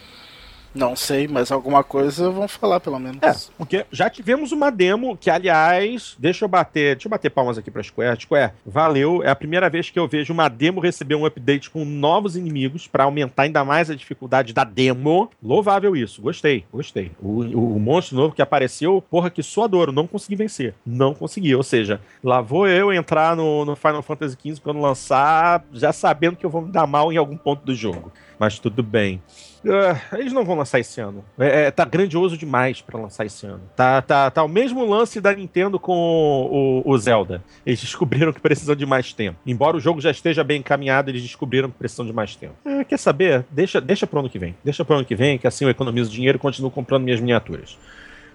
[0.74, 3.22] Não sei, mas alguma coisa vão falar, pelo menos.
[3.22, 7.56] É, porque já tivemos uma demo que, aliás, deixa eu bater, deixa eu bater palmas
[7.56, 8.20] aqui pra Square.
[8.20, 9.22] Square, valeu.
[9.22, 12.88] É a primeira vez que eu vejo uma demo receber um update com novos inimigos
[12.88, 15.30] para aumentar ainda mais a dificuldade da demo.
[15.40, 16.20] Louvável isso.
[16.20, 17.12] Gostei, gostei.
[17.22, 20.74] O, o, o monstro novo que apareceu, porra, que suador, não consegui vencer.
[20.84, 21.54] Não consegui.
[21.54, 26.36] Ou seja, lá vou eu entrar no, no Final Fantasy XV quando lançar, já sabendo
[26.36, 28.12] que eu vou me dar mal em algum ponto do jogo.
[28.38, 29.22] Mas tudo bem.
[29.64, 31.24] Uh, eles não vão lançar esse ano.
[31.38, 33.62] É, é tá grandioso demais para lançar esse ano.
[33.74, 37.42] Tá, tá, tá o mesmo lance da Nintendo com o, o, Zelda.
[37.64, 39.38] Eles descobriram que precisam de mais tempo.
[39.46, 42.54] Embora o jogo já esteja bem encaminhado, eles descobriram que precisam de mais tempo.
[42.64, 43.44] É, quer saber?
[43.50, 44.54] Deixa, deixa pro ano que vem.
[44.62, 47.78] Deixa pro ano que vem, que assim eu economizo dinheiro e continuo comprando minhas miniaturas.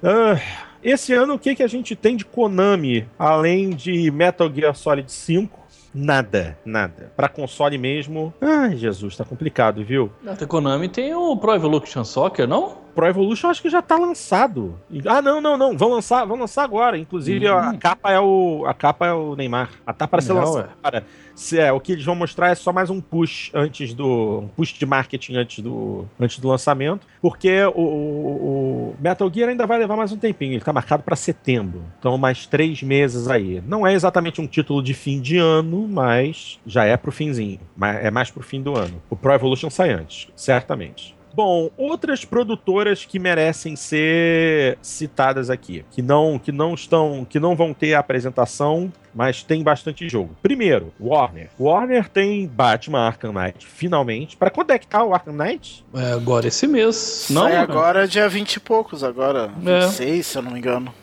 [0.01, 0.39] Uh,
[0.81, 5.11] esse ano, o que, que a gente tem de Konami, além de Metal Gear Solid
[5.11, 5.59] 5?
[5.93, 7.11] Nada, nada.
[7.15, 8.33] Para console mesmo.
[8.41, 10.11] Ai, Jesus, tá complicado, viu?
[10.25, 12.77] A Konami tem o Pro Evolution Soccer, não?
[12.99, 14.75] Pro Evolution acho que já tá lançado.
[15.07, 15.77] Ah, não, não, não.
[15.77, 16.97] Vão lançar, vão lançar agora.
[16.97, 17.53] Inclusive, Hum.
[17.57, 18.65] a capa é o.
[18.67, 19.69] A capa é o Neymar.
[19.87, 20.69] A tá para ser lançada.
[20.83, 24.39] Cara, se é, o que eles vão mostrar é só mais um push antes do.
[24.43, 27.07] Um push de marketing antes do, antes do lançamento.
[27.21, 30.53] Porque o, o- o Metal Gear ainda vai levar mais um tempinho.
[30.53, 31.81] Ele tá marcado para setembro.
[31.99, 33.63] Então, mais três meses aí.
[33.65, 37.59] Não é exatamente um título de fim de ano, mas já é pro finzinho.
[38.01, 39.01] É mais pro fim do ano.
[39.09, 41.17] O Pro Evolution sai antes, certamente.
[41.33, 47.55] Bom, outras produtoras que merecem ser citadas aqui, que não, que não estão, que não
[47.55, 50.35] vão ter apresentação, mas tem bastante jogo.
[50.41, 51.49] Primeiro, Warner.
[51.59, 54.35] Warner tem Batman Arkham Knight, finalmente.
[54.37, 55.85] Para quando é que tá o Arkham Knight?
[55.93, 57.27] É agora esse mês.
[57.29, 57.57] Não, Sai né?
[57.59, 59.51] agora dia 20 e poucos, agora.
[59.65, 59.81] É.
[59.81, 60.93] 26, se eu não me engano.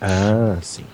[0.00, 0.84] Ah, sim.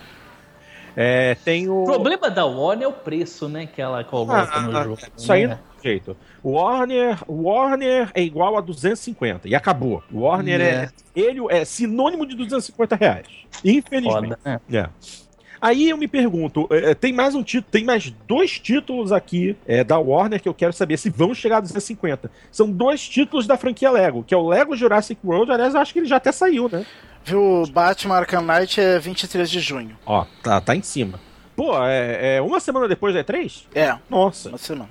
[0.97, 3.67] É, tem o O problema da Warner é o preço, né?
[3.67, 4.99] Que ela coloca Ah, no jogo.
[5.17, 5.59] Isso aí né?
[5.77, 6.17] não tem jeito.
[6.49, 10.03] Warner, Warner é igual a 250 e acabou.
[10.13, 10.89] Warner é, É.
[11.15, 13.27] ele é sinônimo de 250 reais.
[13.65, 14.37] Infelizmente.
[14.37, 14.61] Foda, né?
[14.73, 14.89] É.
[15.61, 19.83] Aí eu me pergunto, é, tem mais um título, tem mais dois títulos aqui é,
[19.83, 22.31] da Warner que eu quero saber se vão chegar a 250.
[22.53, 25.93] São dois títulos da franquia Lego, que é o Lego Jurassic World, aliás, eu acho
[25.93, 26.87] que ele já até saiu, né?
[27.25, 29.97] Viu, Batman Arkham Knight é 23 de junho.
[30.07, 31.19] Ó, tá, tá em cima.
[31.57, 33.65] Pô, é, é uma semana depois da E3?
[33.75, 34.51] É, Nossa.
[34.51, 34.87] não sei não.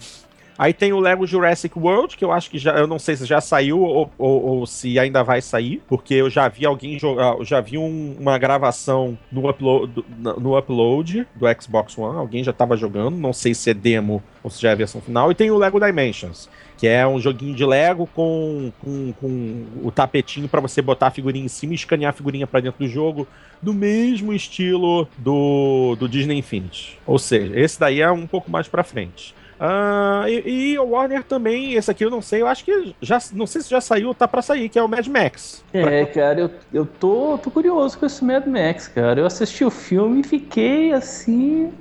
[0.58, 3.26] Aí tem o Lego Jurassic World, que eu acho que já, eu não sei se
[3.26, 7.36] já saiu ou, ou- ou se ainda vai sair, porque eu já vi alguém jogar,
[7.43, 12.78] já vi um- uma gravação no upload, no upload do Xbox One, alguém já tava
[12.78, 15.30] jogando, não sei se é demo ou se já é a versão final.
[15.30, 19.91] E tem o Lego Dimensions, que é um joguinho de Lego com, com, com o
[19.91, 22.89] tapetinho pra você botar a figurinha em cima e escanear a figurinha pra dentro do
[22.89, 23.28] jogo,
[23.62, 26.97] do mesmo estilo do, do Disney Infinity.
[27.06, 29.34] Ou seja, esse daí é um pouco mais pra frente.
[29.60, 33.20] Ah, e, e o Warner também, esse aqui eu não sei, eu acho que já
[33.34, 35.64] não sei se já saiu ou tá pra sair, que é o Mad Max.
[35.74, 39.22] É, cara, eu, eu tô, tô curioso com esse Mad Max, cara.
[39.22, 41.72] Eu assisti o filme e fiquei assim.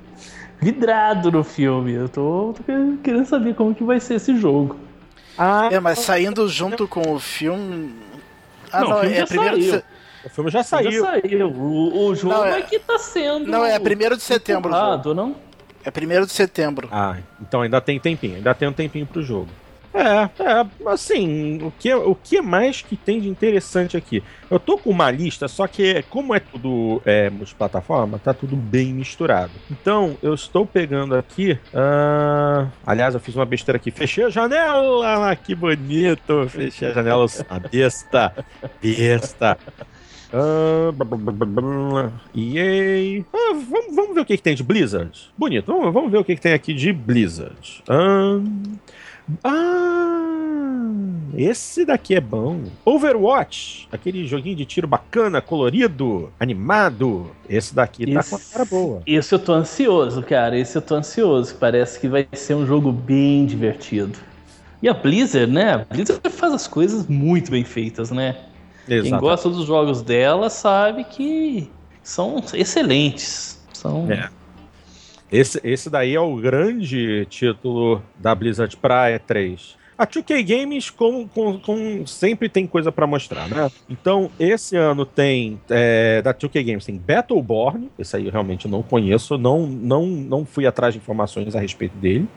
[0.61, 1.93] vidrado no filme.
[1.93, 2.62] Eu tô, tô
[3.03, 4.79] querendo saber como que vai ser esse jogo.
[5.37, 7.93] Ah, É, mas saindo junto com o filme.
[8.72, 9.83] Ah, Não, não, o filme é já primeiro de saiu.
[10.25, 10.91] o filme já saiu.
[10.93, 11.49] Já saiu.
[11.51, 12.62] O, o jogo Não, é- é...
[12.62, 13.51] que tá sendo.
[13.51, 15.35] Não, é primeiro de setembro não?
[15.85, 16.89] É primeiro de setembro.
[16.91, 19.49] Ah, então ainda tem tempinho, ainda tem um tempinho pro jogo.
[19.95, 24.24] É, é, assim, o que, o que mais que tem de interessante aqui?
[24.51, 28.93] Eu tô com uma lista, só que como é tudo é, multiplataforma, tá tudo bem
[28.93, 29.53] misturado.
[29.70, 31.57] Então, eu estou pegando aqui.
[31.72, 33.93] ah, aliás, eu fiz uma besteira aqui.
[33.93, 35.37] Fechei a janela!
[35.37, 36.49] Que bonito!
[36.49, 38.35] Fechei a janela, uma besta!
[38.82, 39.57] Besta!
[42.35, 43.24] EA.
[43.32, 45.30] Ah, vamos, vamos ver o que, que tem de Blizzard.
[45.39, 47.85] Bonito, vamos, vamos ver o que, que tem aqui de Blizzard.
[47.89, 48.41] Ah,
[49.45, 50.91] ah,
[51.37, 52.64] esse daqui é bom.
[52.85, 57.30] Overwatch, aquele joguinho de tiro bacana, colorido, animado.
[57.49, 59.03] Esse daqui tá com a cara boa.
[59.07, 60.59] Esse eu tô ansioso, cara.
[60.59, 61.55] Esse eu tô ansioso.
[61.61, 64.18] Parece que vai ser um jogo bem divertido.
[64.82, 65.74] E a Blizzard, né?
[65.74, 68.37] A Blizzard faz as coisas muito bem feitas, né?
[68.87, 71.70] Quem gosta dos jogos dela sabe que
[72.03, 73.62] são excelentes.
[73.72, 74.11] São.
[74.11, 74.28] É.
[75.32, 79.74] Esse, esse daí é o grande título da Blizzard pra E3.
[79.97, 83.70] A 2K Games, como, com- com- sempre tem coisa pra mostrar, né?
[83.89, 88.82] Então, esse ano tem, é, da 2K Games, tem Battleborn, esse aí eu realmente não
[88.82, 92.28] conheço, não, não, não fui atrás de informações a respeito dele.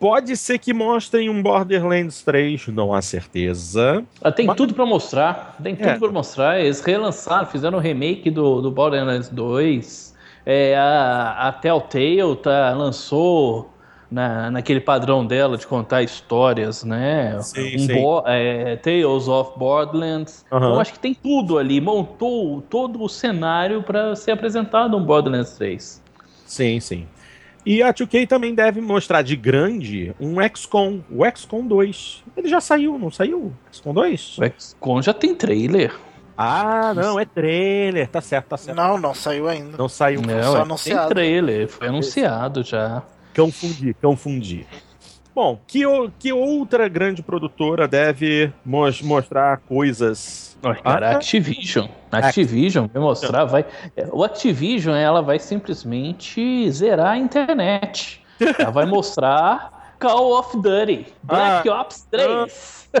[0.00, 4.02] Pode ser que mostrem um Borderlands 3, não há certeza.
[4.22, 5.56] Ah, Tem Mas- tudo pra mostrar.
[5.62, 5.98] Tem tudo É.
[5.98, 6.58] pra mostrar.
[6.58, 10.14] Eles relançaram, fizeram um remake do, do Borderlands 2.
[10.46, 13.70] É, a, a Telltale tá, lançou
[14.10, 17.38] na, naquele padrão dela de contar histórias, né?
[17.42, 17.92] Sim, um sim.
[18.24, 20.46] É, Tales of Borderlands.
[20.50, 20.66] Aham.
[20.66, 21.78] Então acho que tem tudo ali.
[21.78, 26.02] Montou todo o cenário para ser apresentado um Borderlands 3.
[26.46, 27.06] Sim, sim.
[27.64, 32.24] E a 2K também deve mostrar de grande um XCOM, o XCOM 2.
[32.36, 33.38] Ele já saiu, não saiu?
[33.38, 34.38] O XCOM 2?
[34.38, 35.94] O XCOM já tem trailer.
[36.36, 38.08] Ah, não, é trailer.
[38.08, 38.76] Tá certo, tá certo.
[38.76, 39.76] Não, não saiu ainda.
[39.76, 40.22] Não saiu.
[40.22, 41.00] Não, só é, anunciado.
[41.00, 43.02] Tem trailer, foi anunciado já.
[43.36, 44.66] Confundi, confundi.
[45.34, 45.82] Bom, que,
[46.18, 50.58] que outra grande produtora deve mos- mostrar coisas?
[50.62, 51.86] Olha, cara, Ah, Activision.
[52.10, 53.64] A Activision vai mostrar, vai.
[54.12, 58.20] O Activision, ela vai simplesmente zerar a internet.
[58.58, 62.90] Ela vai mostrar Call of Duty, Black Ops 3.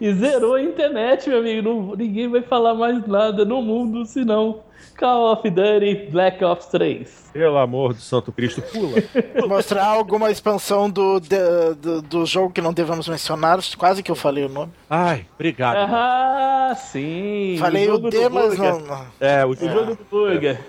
[0.00, 1.68] E zerou a internet, meu amigo.
[1.68, 4.60] Não, ninguém vai falar mais nada no mundo senão
[4.98, 7.30] Call of Duty Black Ops 3.
[7.32, 9.00] Pelo amor do Santo Cristo, pula.
[9.46, 11.36] Mostrar alguma expansão do, de,
[11.80, 13.60] do, do, jogo que não devemos mencionar.
[13.76, 14.72] Quase que eu falei o nome.
[14.90, 15.76] Ai, obrigado.
[15.76, 17.56] Ah, sim.
[17.60, 19.06] Falei o, o D, mas não, não.
[19.20, 19.56] É, o, o é.
[19.56, 20.60] jogo do Burger.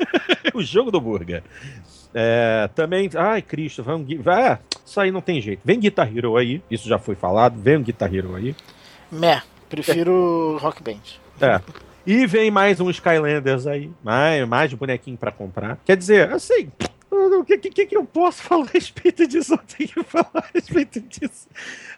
[0.54, 1.42] o jogo do Burger.
[2.12, 3.08] É, também.
[3.16, 4.06] Ai, Cristo, vamos.
[4.22, 5.62] Vai, isso aí não tem jeito.
[5.64, 7.58] Vem Guitar Hero aí, isso já foi falado.
[7.58, 8.54] Vem um Guitar Hero aí.
[9.10, 10.62] Meh, prefiro é.
[10.62, 11.00] Rock Band.
[11.40, 11.87] É.
[12.08, 13.90] E vem mais um Skylanders aí.
[14.02, 15.78] Mais, mais bonequinho para comprar.
[15.84, 16.72] Quer dizer, assim.
[17.10, 19.52] O que, que, que eu posso falar a respeito disso?
[19.52, 21.46] Eu tenho que falar a respeito disso.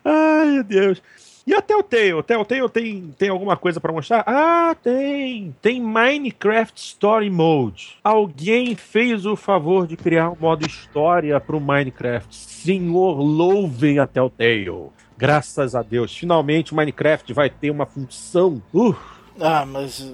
[0.04, 1.00] Ai, meu Deus.
[1.46, 2.24] E a Telltale?
[2.24, 4.24] Telltale tem, tem alguma coisa para mostrar?
[4.26, 5.54] Ah, tem!
[5.62, 7.96] Tem Minecraft Story Mode.
[8.02, 12.34] Alguém fez o favor de criar um modo história para o Minecraft.
[12.34, 14.90] Senhor, louvem a Telltale.
[15.16, 16.16] Graças a Deus.
[16.16, 18.60] Finalmente o Minecraft vai ter uma função.
[18.74, 18.96] Uh,
[19.40, 20.12] ah, mas.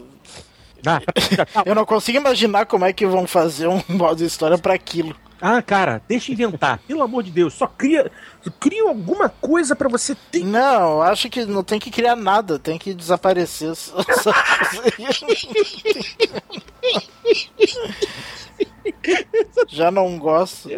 [0.86, 1.00] Ah,
[1.66, 5.14] eu não consigo imaginar como é que vão fazer um modo de história para aquilo.
[5.40, 6.78] Ah, cara, deixa inventar.
[6.86, 8.10] Pelo amor de Deus, só cria,
[8.58, 10.44] cria alguma coisa para você ter.
[10.44, 13.74] Não, acho que não tem que criar nada, tem que desaparecer.
[19.68, 20.70] Já não gosto.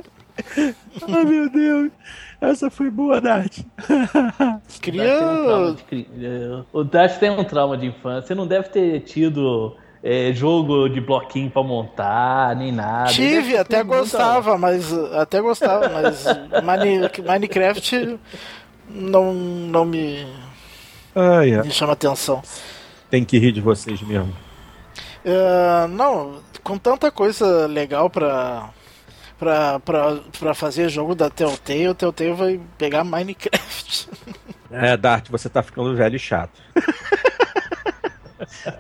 [1.09, 1.91] Ai, meu Deus.
[2.41, 3.59] Essa foi boa, Dart.
[4.81, 6.65] Cria.
[6.73, 8.29] O Dart tem um trauma de infância.
[8.29, 13.11] Você não deve ter tido é, jogo de bloquinho pra montar, nem nada.
[13.11, 14.93] Tive, até gostava, mas.
[15.15, 16.25] Até gostava, mas
[17.27, 18.19] Minecraft
[18.89, 20.27] não, não me.
[21.15, 21.65] Ah, yeah.
[21.65, 22.41] me chama atenção.
[23.11, 24.33] Tem que rir de vocês mesmo.
[25.25, 28.71] Uh, não, com tanta coisa legal pra,
[29.39, 34.09] pra, pra, pra fazer jogo da Telltale, o Telltale vai pegar Minecraft.
[34.71, 36.61] É, Dart, você tá ficando velho e chato.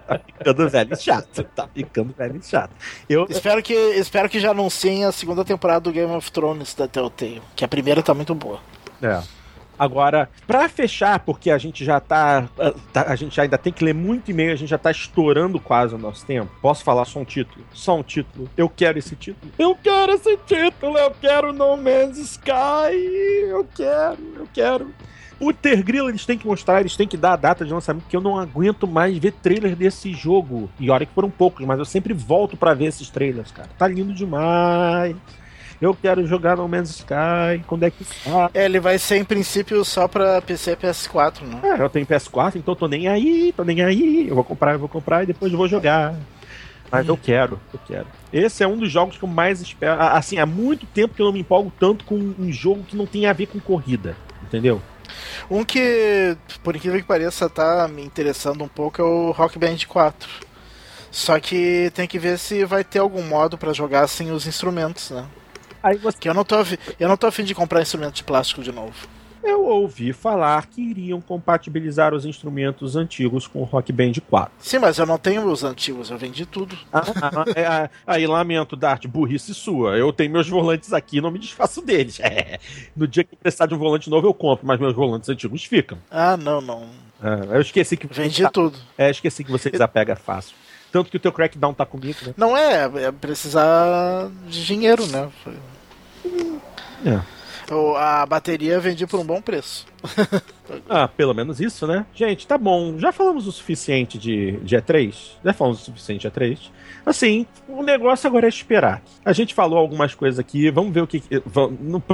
[0.06, 1.42] tá ficando velho e chato.
[1.44, 2.72] Tá ficando velho e chato.
[3.08, 3.26] Eu...
[3.30, 7.40] Espero, que, espero que já anunciem a segunda temporada do Game of Thrones da Telltale,
[7.56, 8.60] que a primeira tá muito boa.
[9.00, 9.22] É.
[9.78, 12.48] Agora, para fechar, porque a gente já tá,
[12.92, 15.94] tá, A gente ainda tem que ler muito e-mail, a gente já tá estourando quase
[15.94, 16.50] o nosso tempo.
[16.60, 17.64] Posso falar só um título?
[17.72, 18.48] Só um título.
[18.56, 19.52] Eu quero esse título.
[19.58, 22.96] Eu quero esse título, eu quero No Man's Sky.
[23.48, 24.94] Eu quero, eu quero.
[25.40, 28.16] O Tergrilo eles têm que mostrar, eles têm que dar a data de lançamento, porque
[28.16, 30.68] eu não aguento mais ver trailer desse jogo.
[30.80, 33.68] E olha que foram poucos, mas eu sempre volto para ver esses trailers, cara.
[33.78, 35.14] Tá lindo demais.
[35.80, 38.50] Eu quero jogar No Man's Sky, quando é que está?
[38.52, 41.60] É, ele vai ser em princípio só pra PC e PS4, né?
[41.62, 44.26] É, eu tenho PS4, então tô nem aí, tô nem aí.
[44.28, 46.16] Eu vou comprar, eu vou comprar e depois eu vou jogar.
[46.90, 48.06] Mas eu quero, eu quero.
[48.32, 50.00] Esse é um dos jogos que eu mais espero.
[50.00, 53.06] Assim, há muito tempo que eu não me empolgo tanto com um jogo que não
[53.06, 54.82] tem a ver com corrida, entendeu?
[55.50, 59.76] Um que, por incrível que pareça, tá me interessando um pouco é o Rock Band
[59.86, 60.28] 4.
[61.10, 65.10] Só que tem que ver se vai ter algum modo para jogar sem os instrumentos,
[65.10, 65.24] né?
[65.88, 66.18] Aí você...
[66.18, 66.56] Que eu não tô
[67.00, 68.94] eu não tô afim de comprar instrumento de plástico de novo.
[69.42, 74.52] Eu ouvi falar que iriam compatibilizar os instrumentos antigos com o Rock Band 4.
[74.58, 76.76] Sim, mas eu não tenho os antigos, eu vendi tudo.
[76.92, 79.96] Ah, ah, ah, aí lamento, Dart, burrice sua.
[79.96, 82.18] Eu tenho meus volantes aqui não me desfaço deles.
[82.28, 82.58] É.
[82.94, 85.96] No dia que precisar de um volante novo, eu compro, mas meus volantes antigos ficam.
[86.10, 86.86] Ah, não, não.
[87.50, 88.06] Eu esqueci que.
[88.06, 88.50] Vendi tá...
[88.50, 88.76] tudo.
[88.98, 90.54] É, esqueci que você desapega fácil.
[90.92, 92.34] Tanto que o teu crackdown tá comigo, né?
[92.36, 95.28] Não é, é precisar de dinheiro, né?
[95.42, 95.54] Foi...
[97.04, 97.20] É.
[97.98, 99.86] A bateria vendi por um bom preço.
[100.88, 102.06] ah, pelo menos isso, né?
[102.14, 102.98] Gente, tá bom.
[102.98, 105.14] Já falamos o suficiente de, de E3?
[105.44, 106.58] Já falamos o suficiente de E3?
[107.04, 109.02] Assim, o negócio agora é esperar.
[109.22, 111.22] A gente falou algumas coisas aqui, vamos ver o que.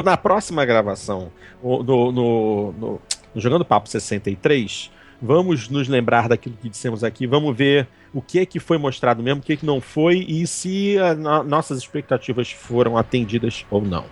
[0.05, 1.31] Na próxima gravação,
[1.63, 3.01] no, no, no, no
[3.37, 4.91] Jogando Papo 63,
[5.23, 9.23] vamos nos lembrar daquilo que dissemos aqui, vamos ver o que é que foi mostrado
[9.23, 13.65] mesmo, o que, é que não foi e se a, a, nossas expectativas foram atendidas
[13.71, 14.05] ou não.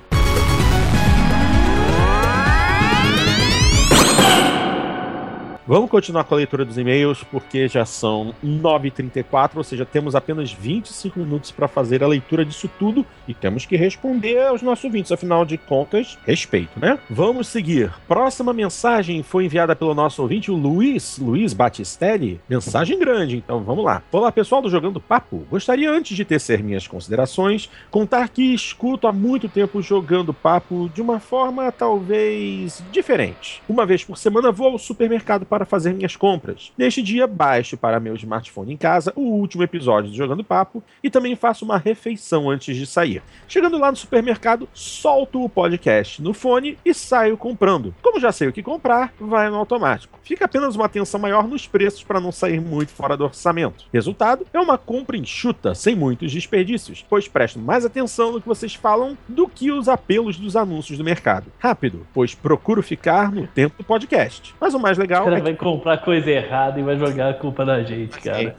[5.73, 10.53] Vamos continuar com a leitura dos e-mails, porque já são 9h34, ou seja, temos apenas
[10.53, 15.11] 25 minutos para fazer a leitura disso tudo e temos que responder aos nossos ouvintes,
[15.11, 16.99] afinal de contas, respeito, né?
[17.09, 17.91] Vamos seguir.
[18.07, 22.39] Próxima mensagem foi enviada pelo nosso ouvinte, o Luiz, Luiz Batistelli.
[22.47, 24.03] Mensagem grande, então vamos lá.
[24.13, 25.47] Olá, pessoal do Jogando Papo.
[25.51, 31.01] Gostaria, antes de tecer minhas considerações, contar que escuto há muito tempo Jogando Papo de
[31.01, 33.63] uma forma talvez diferente.
[33.67, 36.73] Uma vez por semana vou ao supermercado para fazer minhas compras.
[36.77, 41.11] Neste dia, baixo para meu smartphone em casa o último episódio do Jogando Papo e
[41.11, 43.23] também faço uma refeição antes de sair.
[43.49, 47.95] Chegando lá no supermercado, solto o podcast no fone e saio comprando.
[48.03, 50.19] Como já sei o que comprar, vai no automático.
[50.23, 53.85] Fica apenas uma atenção maior nos preços para não sair muito fora do orçamento.
[53.93, 58.75] Resultado é uma compra enxuta, sem muitos desperdícios, pois presto mais atenção no que vocês
[58.75, 61.53] falam do que os apelos dos anúncios do mercado.
[61.59, 64.55] Rápido, pois procuro ficar no tempo do podcast.
[64.61, 67.83] Mas o mais legal é vai comprar coisa errada e vai jogar a culpa na
[67.83, 68.57] gente, cara.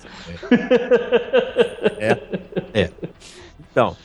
[2.74, 2.90] É.
[3.72, 3.96] Então,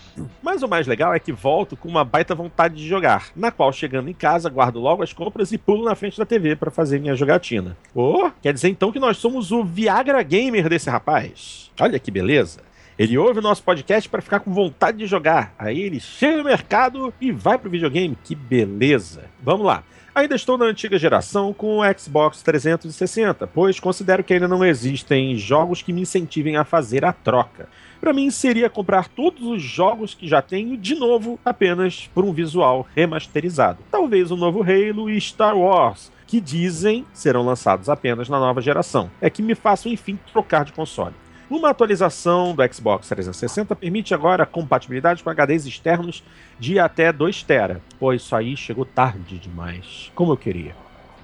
[0.43, 3.73] mas o mais legal é que volto com uma baita vontade de jogar, na qual
[3.73, 6.99] chegando em casa guardo logo as compras e pulo na frente da TV para fazer
[6.99, 7.77] minha jogatina.
[7.95, 11.71] Oh, quer dizer então que nós somos o Viagra Gamer desse rapaz.
[11.81, 12.61] Olha que beleza.
[12.99, 15.55] Ele ouve o nosso podcast para ficar com vontade de jogar.
[15.57, 18.19] Aí ele chega no mercado e vai pro videogame.
[18.25, 19.27] Que beleza.
[19.41, 19.85] Vamos lá.
[20.19, 25.37] Ainda estou na antiga geração com o Xbox 360, pois considero que ainda não existem
[25.37, 27.69] jogos que me incentivem a fazer a troca.
[28.01, 32.33] Para mim seria comprar todos os jogos que já tenho de novo apenas por um
[32.33, 33.79] visual remasterizado.
[33.93, 39.09] Talvez o novo Halo e Star Wars, que dizem serão lançados apenas na nova geração.
[39.21, 41.15] É que me façam enfim trocar de console.
[41.51, 46.23] Uma atualização do Xbox 360 permite agora compatibilidade com HDs externos
[46.59, 47.81] de até 2 TB.
[47.99, 50.13] Pô, isso aí chegou tarde demais.
[50.15, 50.77] Como eu queria.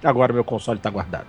[0.03, 1.27] Agora meu console está guardado.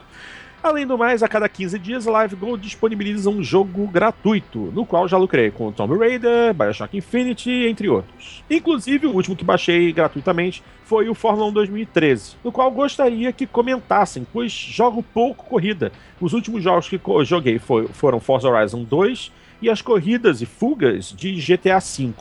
[0.66, 4.84] Além do mais, a cada 15 dias, a Live Gold disponibiliza um jogo gratuito, no
[4.84, 8.42] qual já lucrei com Tomb Raider, Bioshock Infinity, entre outros.
[8.50, 13.46] Inclusive, o último que baixei gratuitamente foi o Fórmula 1 2013, no qual gostaria que
[13.46, 15.92] comentassem, pois jogo pouco corrida.
[16.20, 19.30] Os últimos jogos que joguei foi- foram Forza Horizon 2
[19.62, 22.12] e as corridas e fugas de GTA V.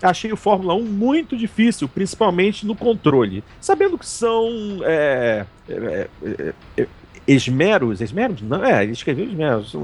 [0.00, 3.42] Achei o Fórmula 1 muito difícil, principalmente no controle.
[3.60, 4.48] Sabendo que são
[4.84, 6.86] é, é, é, é,
[7.34, 8.40] esmeros, esmeros?
[8.42, 9.74] Não, é, ele escreveu esmeros.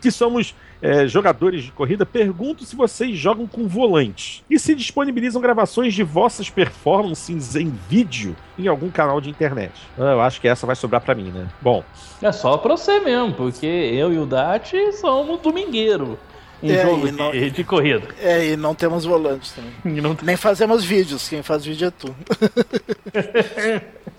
[0.00, 5.40] Que somos é, jogadores de corrida, pergunto se vocês jogam com volante e se disponibilizam
[5.40, 9.72] gravações de vossas performances em vídeo em algum canal de internet.
[9.98, 11.46] Ah, Eu acho que essa vai sobrar pra mim, né?
[11.60, 11.82] Bom,
[12.20, 16.18] É só pra você mesmo, porque eu e o Dati somos domingueiro
[16.62, 18.08] em É, jogo e não- de, de corrida.
[18.20, 19.72] É, e não temos volantes também.
[20.02, 22.14] Não Nem fazemos vídeos, quem faz vídeo é tu.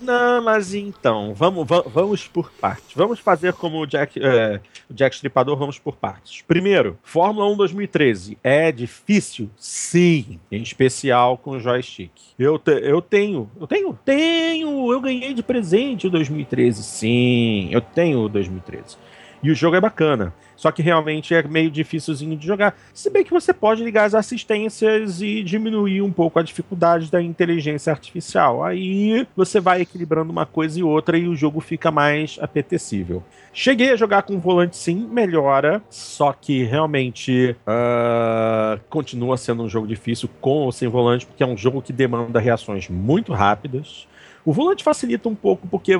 [0.00, 2.94] Não, mas então, vamos, va- vamos por partes.
[2.94, 6.42] Vamos fazer como o Jack, é, o Jack Stripador, vamos por partes.
[6.46, 8.38] Primeiro, Fórmula 1 2013.
[8.42, 9.50] É difícil?
[9.56, 10.38] Sim.
[10.52, 12.12] Em especial com o joystick.
[12.38, 16.82] Eu, te- eu tenho, eu tenho, tenho, eu ganhei de presente o 2013.
[16.84, 18.96] Sim, eu tenho o 2013.
[19.42, 20.32] E o jogo é bacana.
[20.58, 22.76] Só que realmente é meio dificilzinho de jogar.
[22.92, 27.22] Se bem que você pode ligar as assistências e diminuir um pouco a dificuldade da
[27.22, 28.64] inteligência artificial.
[28.64, 33.22] Aí você vai equilibrando uma coisa e outra e o jogo fica mais apetecível.
[33.52, 35.80] Cheguei a jogar com volante sim, melhora.
[35.88, 41.46] Só que realmente ah, continua sendo um jogo difícil com ou sem volante, porque é
[41.46, 44.08] um jogo que demanda reações muito rápidas.
[44.44, 45.92] O volante facilita um pouco, porque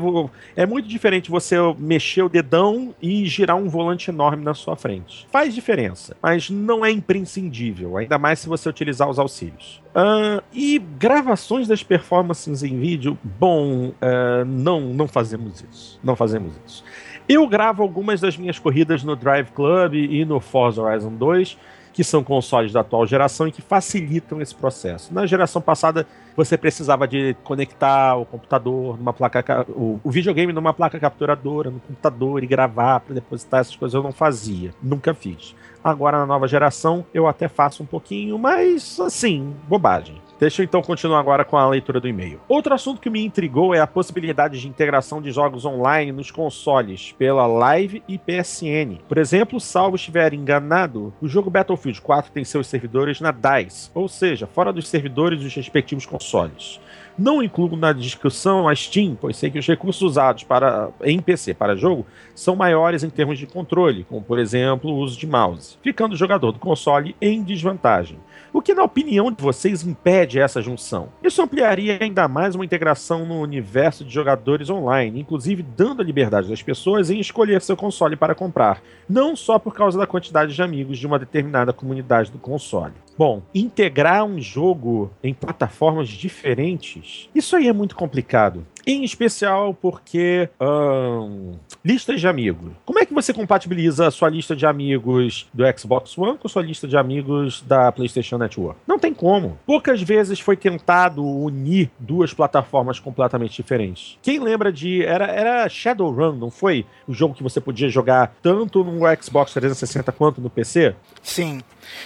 [0.57, 5.27] é muito diferente você mexer o dedão e girar um volante enorme na sua frente.
[5.31, 9.83] Faz diferença, mas não é imprescindível, ainda mais se você utilizar os auxílios.
[9.95, 15.99] Ah, e gravações das performances em vídeo, bom, ah, não, não fazemos isso.
[16.03, 16.85] Não fazemos isso.
[17.29, 21.59] Eu gravo algumas das minhas corridas no Drive Club e no Forza Horizon 2,
[21.99, 25.13] que são consoles da atual geração e que facilitam esse processo.
[25.13, 30.53] Na geração passada, você precisava de conectar o computador numa placa, ca- o, o videogame
[30.53, 33.97] numa placa capturadora no computador e gravar para depositar essas coisas.
[33.97, 35.57] Eu não fazia, nunca fiz.
[35.83, 40.23] Agora na nova geração eu até faço um pouquinho, mas assim, bobagem.
[40.39, 42.41] Deixa eu então continuar agora com a leitura do e-mail.
[42.49, 47.13] Outro assunto que me intrigou é a possibilidade de integração de jogos online nos consoles
[47.19, 49.01] pela Live e PSN.
[49.09, 54.09] Por exemplo, salvo estiver enganado, o jogo Battlefield 4 tem seus servidores na DICE, ou
[54.09, 56.79] seja, fora dos servidores dos respectivos consoles.
[57.19, 61.53] Não incluo na discussão a Steam, pois sei que os recursos usados para, em PC
[61.53, 65.77] para jogo são maiores em termos de controle, como por exemplo o uso de mouse,
[65.83, 68.21] ficando o jogador do console em desvantagem.
[68.51, 71.11] O que, na opinião de vocês, impede essa junção?
[71.23, 76.49] Isso ampliaria ainda mais uma integração no universo de jogadores online, inclusive dando a liberdade
[76.49, 80.63] das pessoas em escolher seu console para comprar, não só por causa da quantidade de
[80.63, 82.95] amigos de uma determinada comunidade do console.
[83.19, 88.65] Bom, integrar um jogo em plataformas diferentes, isso aí é muito complicado.
[88.87, 91.55] Em especial porque hum,
[91.85, 92.71] listas de amigos.
[92.87, 96.51] Como é que você compatibiliza a sua lista de amigos do Xbox One com a
[96.51, 98.81] sua lista de amigos da PlayStation Network?
[98.87, 99.59] Não tem como.
[99.67, 104.17] Poucas vezes foi tentado unir duas plataformas completamente diferentes.
[104.23, 106.87] Quem lembra de era era Shadowrun, não foi?
[107.07, 110.95] O jogo que você podia jogar tanto no Xbox 360 quanto no PC?
[111.23, 111.61] Sim.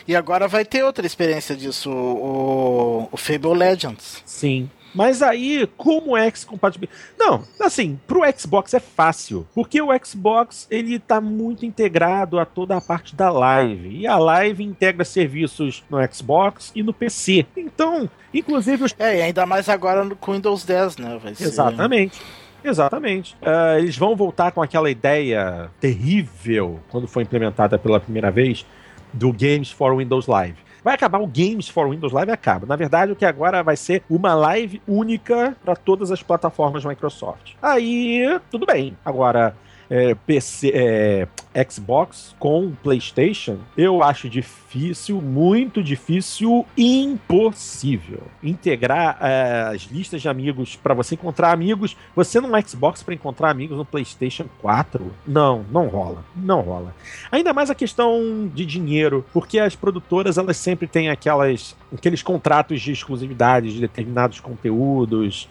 [0.06, 4.22] E agora vai ter outra experiência disso, o, o Fable Legends.
[4.24, 4.68] Sim.
[4.94, 6.88] Mas aí, como X compatível?
[7.18, 12.76] Não, assim, pro Xbox é fácil, porque o Xbox ele tá muito integrado a toda
[12.76, 13.88] a parte da live.
[14.00, 17.46] E a live integra serviços no Xbox e no PC.
[17.56, 18.94] Então, inclusive os...
[18.98, 21.18] É, e ainda mais agora com Windows 10, né?
[21.22, 21.44] Vai ser...
[21.44, 22.20] Exatamente.
[22.64, 23.34] Exatamente.
[23.42, 28.64] Uh, eles vão voltar com aquela ideia terrível quando foi implementada pela primeira vez
[29.12, 30.56] do Games for Windows Live.
[30.84, 32.66] Vai acabar o Games for Windows Live acaba.
[32.66, 37.52] Na verdade, o que agora vai ser uma live única para todas as plataformas Microsoft.
[37.62, 38.96] Aí, tudo bem.
[39.04, 39.54] Agora,
[39.92, 41.28] é, PC, é,
[41.70, 48.22] Xbox com PlayStation, eu acho difícil, muito difícil, impossível.
[48.42, 53.50] Integrar é, as listas de amigos para você encontrar amigos, você no Xbox para encontrar
[53.50, 56.94] amigos no PlayStation 4, não, não rola, não rola.
[57.30, 62.80] Ainda mais a questão de dinheiro, porque as produtoras elas sempre têm aquelas, aqueles contratos
[62.80, 65.46] de exclusividade de determinados conteúdos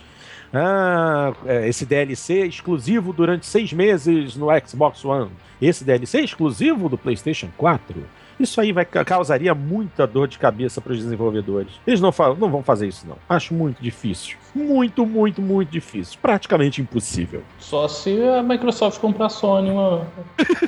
[0.54, 5.32] ah, é, esse DLC é exclusivo durante seis meses no Xbox One.
[5.62, 8.04] Esse DLC é exclusivo do PlayStation 4.
[8.40, 11.74] Isso aí vai, causaria muita dor de cabeça para os desenvolvedores.
[11.86, 13.18] Eles não, não vão fazer isso, não.
[13.30, 14.36] Acho muito difícil.
[14.56, 16.18] Muito, muito, muito difícil.
[16.20, 17.44] Praticamente impossível.
[17.60, 20.08] Só se a Microsoft comprar a Sony uma...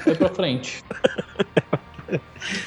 [0.06, 0.84] vai pra frente.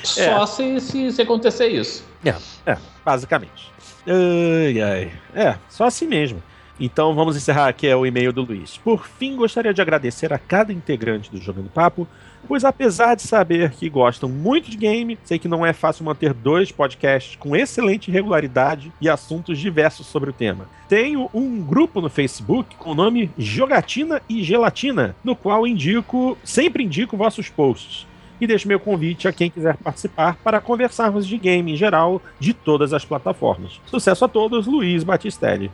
[0.03, 0.47] Só é.
[0.47, 2.05] se, se, se, acontecer isso.
[2.25, 2.35] É,
[2.73, 3.71] é basicamente.
[4.07, 5.13] Ai, ai.
[5.35, 6.43] É, só assim mesmo.
[6.79, 8.77] Então vamos encerrar aqui é o e-mail do Luiz.
[8.77, 12.07] Por fim, gostaria de agradecer a cada integrante do Jogando Papo,
[12.47, 16.35] pois apesar de saber que gostam muito de game, sei que não é fácil manter
[16.35, 20.69] dois podcasts com excelente regularidade e assuntos diversos sobre o tema.
[20.87, 26.85] Tenho um grupo no Facebook com o nome Jogatina e Gelatina, no qual indico, sempre
[26.85, 28.07] indico vossos posts
[28.39, 32.53] e deixo meu convite a quem quiser participar para conversarmos de game em geral de
[32.53, 33.81] todas as plataformas.
[33.87, 35.71] Sucesso a todos, Luiz Batistelli.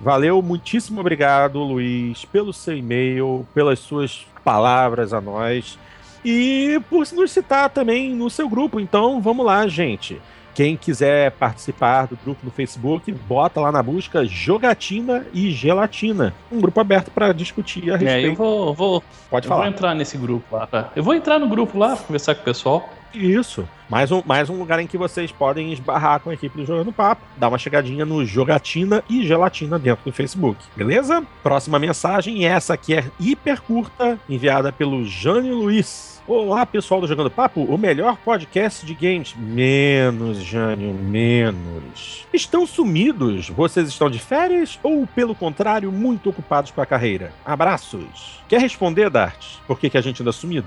[0.00, 5.78] Valeu, muitíssimo obrigado, Luiz, pelo seu e-mail, pelas suas palavras a nós
[6.24, 8.80] e por nos citar também no seu grupo.
[8.80, 10.20] Então, vamos lá, gente.
[10.54, 16.32] Quem quiser participar do grupo no Facebook, bota lá na busca Jogatina e Gelatina.
[16.50, 18.26] Um grupo aberto para discutir a respeito.
[18.26, 19.62] É, eu vou, vou, Pode eu falar.
[19.62, 20.66] vou entrar nesse grupo lá.
[20.68, 20.90] Tá?
[20.94, 22.88] Eu vou entrar no grupo lá, conversar com o pessoal.
[23.14, 23.68] Isso.
[23.88, 26.92] Mais um, mais um lugar em que vocês podem esbarrar com a equipe do Jogando
[26.92, 27.22] Papo.
[27.36, 30.58] Dá uma chegadinha no Jogatina e Gelatina dentro do Facebook.
[30.74, 31.22] Beleza?
[31.42, 36.14] Próxima mensagem, essa aqui é hiper curta, enviada pelo Jânio Luiz.
[36.26, 39.34] Olá, pessoal do Jogando Papo, o melhor podcast de games.
[39.36, 42.26] Menos, Jânio, menos.
[42.32, 43.50] Estão sumidos?
[43.50, 47.30] Vocês estão de férias ou, pelo contrário, muito ocupados com a carreira?
[47.44, 48.40] Abraços.
[48.48, 49.58] Quer responder, Dart?
[49.66, 50.66] Por que, que a gente anda sumido?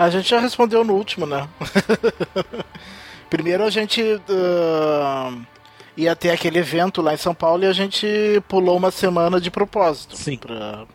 [0.00, 1.46] A gente já respondeu no último, né?
[3.28, 5.46] Primeiro a gente uh,
[5.94, 8.06] ia ter aquele evento lá em São Paulo e a gente
[8.48, 10.16] pulou uma semana de propósito.
[10.16, 10.38] Sim.
[10.38, 10.86] Pra...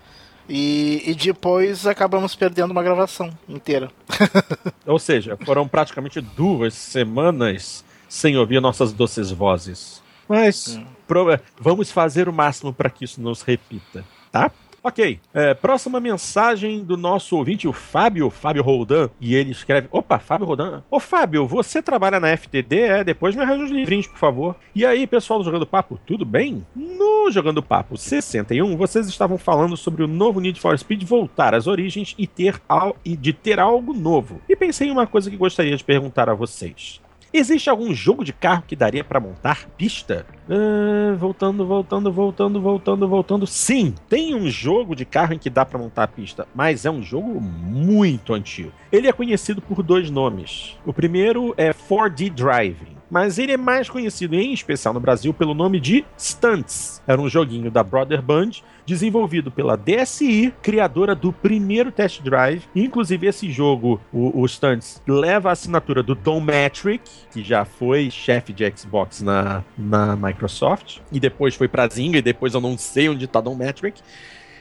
[0.50, 3.92] E, e depois acabamos perdendo uma gravação inteira.
[4.88, 10.02] Ou seja, foram praticamente duas semanas sem ouvir nossas doces vozes.
[10.28, 10.86] Mas hum.
[11.08, 11.40] pro...
[11.60, 14.50] vamos fazer o máximo para que isso não se repita, tá?
[14.86, 15.20] Ok.
[15.34, 19.10] É, próxima mensagem do nosso ouvinte, o Fábio, Fábio Roldan.
[19.20, 20.84] E ele escreve: Opa, Fábio Roldan.
[20.92, 22.82] Ô Fábio, você trabalha na FTD?
[22.82, 24.56] É, depois me arranja os livrinhos, por favor.
[24.76, 26.64] E aí, pessoal do Jogando Papo, tudo bem?
[26.76, 31.66] No Jogando Papo 61, vocês estavam falando sobre o novo Need for Speed voltar às
[31.66, 34.40] origens e ter, al e de ter algo novo.
[34.48, 37.02] E pensei em uma coisa que gostaria de perguntar a vocês.
[37.38, 40.26] Existe algum jogo de carro que daria para montar pista?
[40.50, 43.46] Ah, voltando, voltando, voltando, voltando, voltando.
[43.46, 47.04] Sim, tem um jogo de carro em que dá para montar pista, mas é um
[47.04, 48.72] jogo muito antigo.
[48.90, 50.78] Ele é conhecido por dois nomes.
[50.86, 55.54] O primeiro é 4D Driving mas ele é mais conhecido em especial no Brasil pelo
[55.54, 57.02] nome de Stunts.
[57.06, 58.52] Era um joguinho da Brother Band
[58.86, 62.64] desenvolvido pela DSI, criadora do primeiro Test Drive.
[62.76, 68.10] Inclusive, esse jogo, o, o Stunts, leva a assinatura do Don Metric, que já foi
[68.12, 72.78] chefe de Xbox na, na Microsoft, e depois foi pra Zynga, e depois eu não
[72.78, 74.02] sei onde tá Don Metric.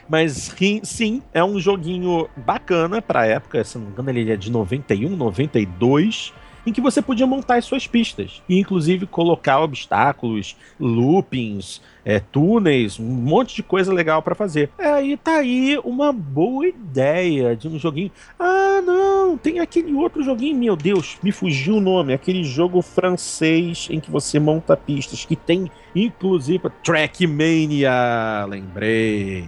[0.07, 0.53] Mas
[0.83, 5.15] sim, é um joguinho bacana pra época, se não me engano, ele é de 91,
[5.15, 6.33] 92
[6.65, 12.99] em que você podia montar as suas pistas e inclusive colocar obstáculos, loopings, é, túneis,
[12.99, 14.69] um monte de coisa legal para fazer.
[14.77, 18.11] É, aí tá aí uma boa ideia de um joguinho.
[18.39, 23.87] Ah, não, tem aquele outro joguinho, meu Deus, me fugiu o nome, aquele jogo francês
[23.89, 29.47] em que você monta pistas, que tem inclusive Trackmania, lembrei.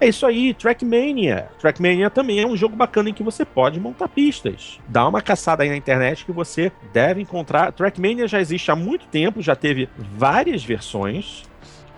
[0.00, 1.48] É isso aí, Trackmania.
[1.58, 4.78] Trackmania também é um jogo bacana em que você pode montar pistas.
[4.86, 7.72] Dá uma caçada aí na internet que você deve encontrar.
[7.72, 11.42] Trackmania já existe há muito tempo, já teve várias versões.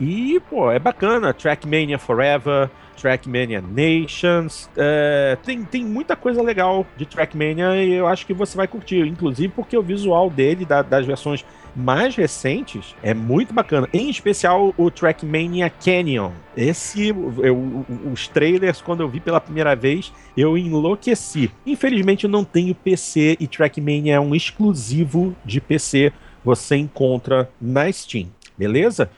[0.00, 1.34] E, pô, é bacana.
[1.34, 2.70] Trackmania Forever,
[3.00, 4.68] Trackmania Nations.
[4.76, 9.06] É, tem, tem muita coisa legal de Trackmania e eu acho que você vai curtir.
[9.06, 11.44] Inclusive porque o visual dele, da, das versões
[11.74, 13.88] mais recentes, é muito bacana.
[13.92, 16.30] Em especial o Trackmania Canyon.
[16.56, 21.50] Esse, eu, os trailers, quando eu vi pela primeira vez, eu enlouqueci.
[21.66, 26.12] Infelizmente eu não tenho PC e Trackmania é um exclusivo de PC.
[26.44, 29.10] Você encontra na Steam, beleza?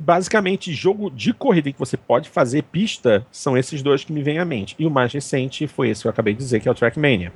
[0.00, 4.38] Basicamente, jogo de corrida que você pode fazer pista são esses dois que me vêm
[4.38, 4.74] à mente.
[4.78, 7.32] E o mais recente foi esse que eu acabei de dizer, que é o Trackmania.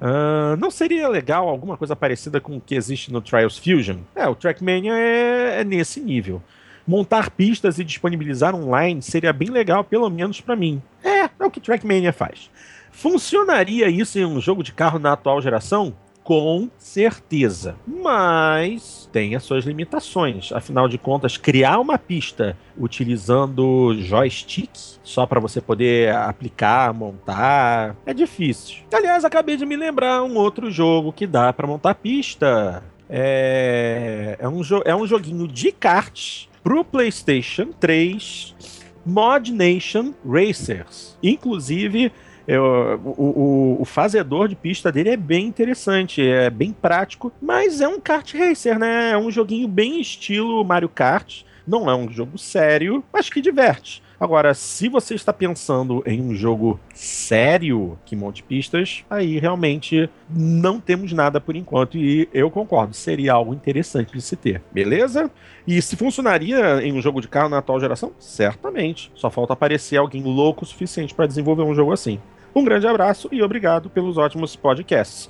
[0.00, 3.98] Uh, não seria legal alguma coisa parecida com o que existe no Trials Fusion?
[4.14, 6.42] É, o Trackmania é, é nesse nível.
[6.86, 10.80] Montar pistas e disponibilizar online seria bem legal, pelo menos para mim.
[11.02, 12.50] É, é o que Trackmania faz.
[12.90, 15.94] Funcionaria isso em um jogo de carro na atual geração?
[16.26, 17.76] Com certeza.
[17.86, 20.50] Mas tem as suas limitações.
[20.50, 24.70] Afinal de contas, criar uma pista utilizando joystick
[25.04, 28.78] só para você poder aplicar, montar, é difícil.
[28.92, 32.82] Aliás, acabei de me lembrar um outro jogo que dá para montar pista.
[33.08, 41.16] É, é, um, é um joguinho de kart pro PlayStation 3, Mod Nation Racers.
[41.22, 42.10] Inclusive,
[42.46, 47.80] eu, o, o, o, fazedor de pista dele é bem interessante, é bem prático, mas
[47.80, 49.10] é um kart racer, né?
[49.10, 51.42] É um joguinho bem estilo Mario Kart.
[51.66, 54.00] Não é um jogo sério, mas que diverte.
[54.18, 60.80] Agora, se você está pensando em um jogo sério que monte pistas, aí realmente não
[60.80, 65.30] temos nada por enquanto e eu concordo, seria algo interessante de se ter, beleza?
[65.66, 68.12] E se funcionaria em um jogo de carro na atual geração?
[68.18, 69.12] Certamente.
[69.14, 72.18] Só falta aparecer alguém louco o suficiente para desenvolver um jogo assim.
[72.56, 75.28] Um grande abraço e obrigado pelos ótimos podcasts.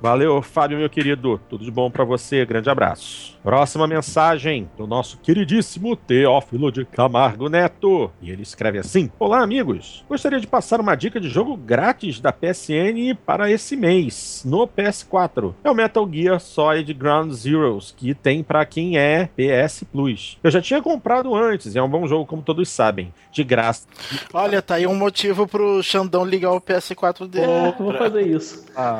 [0.00, 1.40] Valeu, Fábio, meu querido.
[1.48, 2.46] Tudo de bom para você.
[2.46, 3.36] Grande abraço.
[3.42, 8.12] Próxima mensagem do nosso queridíssimo Teófilo de Camargo Neto.
[8.20, 10.04] E ele escreve assim: Olá, amigos.
[10.06, 15.54] Gostaria de passar uma dica de jogo grátis da PSN para esse mês, no PS4.
[15.64, 20.38] É o Metal Gear Solid Ground Zeroes, que tem para quem é PS Plus.
[20.44, 23.12] Eu já tinha comprado antes, é um bom jogo, como todos sabem.
[23.32, 23.86] De graça.
[24.34, 27.50] Olha, tá aí um motivo pro Xandão ligar o PS4 dele.
[27.50, 28.66] É, vou fazer isso.
[28.76, 28.98] Ah.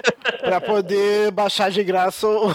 [0.40, 2.54] pra poder baixar de graça o.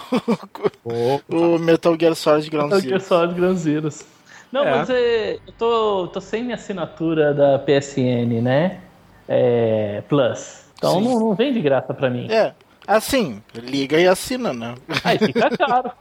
[1.29, 4.05] O Metal Gear Solid Ground Metal Gear Solid Ground Zeroes.
[4.51, 4.71] Não, é.
[4.71, 8.79] mas é, eu tô, tô sem minha assinatura da PSN, né?
[9.27, 10.65] É, Plus.
[10.77, 12.27] Então não, não, vem de graça pra mim.
[12.31, 12.53] É.
[12.88, 14.76] Assim, liga e assina, né?
[15.03, 15.91] Aí fica caro.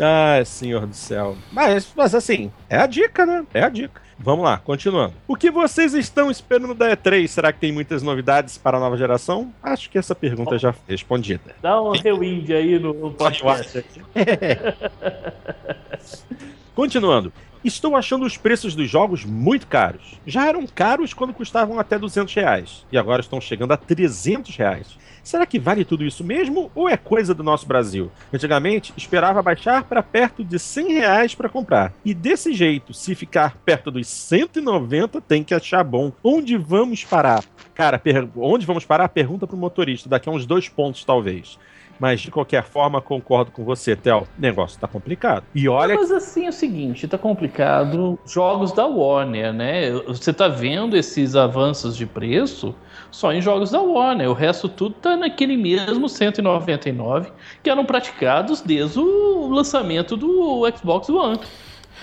[0.00, 1.36] Ai, senhor do céu.
[1.50, 3.44] Mas, mas assim, é a dica, né?
[3.52, 4.00] É a dica.
[4.16, 5.14] Vamos lá, continuando.
[5.26, 7.26] O que vocês estão esperando da E3?
[7.26, 9.52] Será que tem muitas novidades para a nova geração?
[9.60, 11.56] Acho que essa pergunta já foi respondida.
[11.60, 13.84] Dá um rewind aí no podcast.
[16.72, 17.32] Continuando.
[17.64, 20.20] Estou achando os preços dos jogos muito caros.
[20.26, 22.84] Já eram caros quando custavam até 200 reais.
[22.90, 24.98] E agora estão chegando a 300 reais.
[25.22, 28.10] Será que vale tudo isso mesmo ou é coisa do nosso Brasil?
[28.32, 31.92] Antigamente, esperava baixar para perto de 100 reais para comprar.
[32.04, 36.12] E desse jeito, se ficar perto dos 190, tem que achar bom.
[36.24, 37.44] Onde vamos parar?
[37.74, 38.02] Cara,
[38.36, 39.08] onde vamos parar?
[39.10, 41.56] Pergunta pro motorista, daqui a uns dois pontos talvez.
[42.02, 44.22] Mas de qualquer forma, concordo com você, Theo.
[44.22, 45.44] O negócio tá complicado.
[45.54, 45.94] E olha.
[45.94, 48.18] Mas assim é o seguinte, tá complicado.
[48.26, 49.92] Jogos da Warner, né?
[50.08, 52.74] Você tá vendo esses avanços de preço
[53.08, 54.28] só em jogos da Warner.
[54.28, 57.30] O resto tudo tá naquele mesmo 199
[57.62, 61.38] que eram praticados desde o lançamento do Xbox One.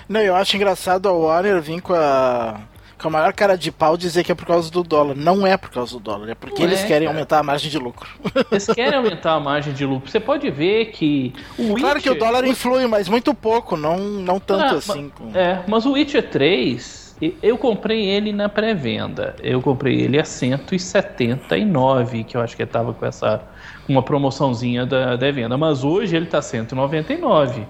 [0.07, 2.61] Não, eu acho engraçado a Warner vir com a
[3.01, 5.15] com a maior cara de pau dizer que é por causa do dólar.
[5.15, 7.17] Não é por causa do dólar, é porque Não eles é, querem cara.
[7.17, 8.09] aumentar a margem de lucro.
[8.51, 10.09] Eles querem aumentar a margem de lucro.
[10.09, 11.79] Você pode ver que o Witcher...
[11.79, 15.09] Claro que o dólar influi, mas muito pouco, não, não tanto ah, assim.
[15.09, 15.31] Com...
[15.33, 16.99] É, mas o Witcher 3
[17.41, 19.35] eu comprei ele na pré-venda.
[19.41, 23.41] Eu comprei ele a 179, que eu acho que estava com essa
[23.87, 25.57] uma promoçãozinha da, da venda.
[25.57, 27.65] Mas hoje ele está 199.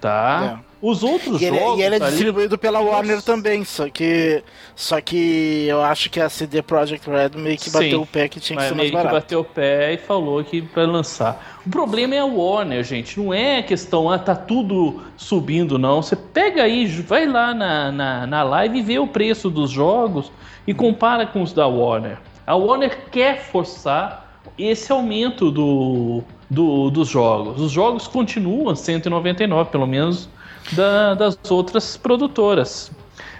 [0.00, 0.60] tá?
[0.66, 0.69] É.
[0.82, 1.78] Os outros e ele, jogos.
[1.78, 2.60] E ele é distribuído ali...
[2.60, 4.42] pela Warner também, só que.
[4.74, 8.28] Só que eu acho que a CD Projekt Red meio que bateu Sim, o pé
[8.28, 9.10] que tinha que ser mais barato.
[9.10, 11.60] Meio que bateu o pé e falou que para lançar.
[11.66, 13.20] O problema é a Warner, gente.
[13.20, 16.00] Não é questão, ah, tá tudo subindo, não.
[16.00, 20.32] Você pega aí, vai lá na, na, na live e vê o preço dos jogos
[20.66, 22.18] e compara com os da Warner.
[22.46, 27.60] A Warner quer forçar esse aumento do, do, dos jogos.
[27.60, 30.28] Os jogos continuam 199, pelo menos
[30.72, 32.90] da, das outras produtoras.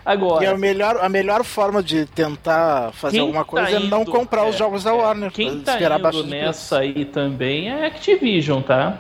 [0.05, 4.05] Agora, e a melhor, a melhor forma de tentar fazer alguma coisa tá é não
[4.05, 5.31] comprar é, os jogos da Warner.
[5.31, 8.99] Quem tá esperar indo nessa aí também é Activision, tá?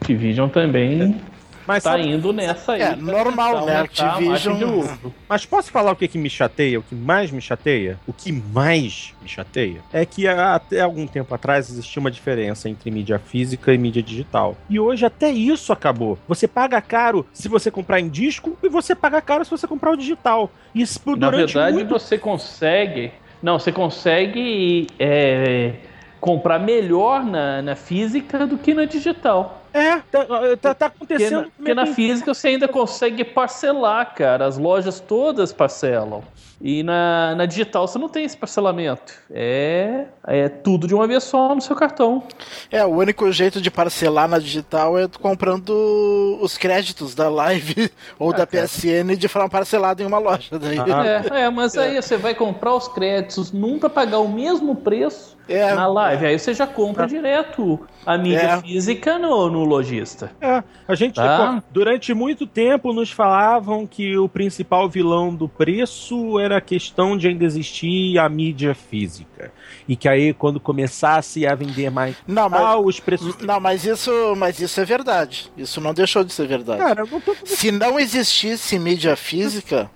[0.00, 1.20] Activision também
[1.68, 2.08] mas tá sabe...
[2.08, 2.80] indo nessa aí.
[2.80, 3.80] É, normal, né?
[3.80, 4.86] Activision.
[5.28, 6.80] Mas posso falar o que, que me chateia?
[6.80, 8.00] O que mais me chateia?
[8.06, 12.90] O que mais me chateia é que até algum tempo atrás existia uma diferença entre
[12.90, 14.56] mídia física e mídia digital.
[14.70, 16.18] E hoje até isso acabou.
[16.26, 19.90] Você paga caro se você comprar em disco e você paga caro se você comprar
[19.90, 20.50] o digital.
[20.74, 21.90] Isso durante Na verdade, muito...
[21.90, 23.12] você consegue.
[23.42, 25.74] Não, você consegue é,
[26.18, 29.58] comprar melhor na, na física do que na digital.
[29.78, 30.26] É, tá,
[30.60, 31.42] tá, tá acontecendo.
[31.44, 34.44] Porque, porque na física você ainda consegue parcelar, cara.
[34.44, 36.24] As lojas todas parcelam.
[36.60, 39.12] E na, na digital você não tem esse parcelamento.
[39.30, 42.22] É, é tudo de uma vez só no seu cartão.
[42.70, 48.32] É, o único jeito de parcelar na digital é comprando os créditos da Live ou
[48.32, 50.58] da PSN de forma parcelada em uma loja.
[50.58, 50.78] Daí.
[50.78, 52.02] É, é, mas aí é.
[52.02, 55.74] você vai comprar os créditos para pagar o mesmo preço é.
[55.74, 56.26] na live.
[56.26, 57.06] Aí você já compra é.
[57.06, 58.60] direto a mídia é.
[58.60, 60.30] física no, no lojista.
[60.40, 60.62] É.
[60.86, 61.62] A gente, tá?
[61.70, 67.28] durante muito tempo, nos falavam que o principal vilão do preço era a questão de
[67.28, 69.52] ainda existir a mídia física.
[69.86, 73.36] E que aí, quando começasse a vender mais não, mas, ah, os preços.
[73.38, 75.50] Não, mas isso, mas isso é verdade.
[75.56, 76.80] Isso não deixou de ser verdade.
[76.80, 77.34] Cara, não tô...
[77.44, 79.90] Se não existisse mídia física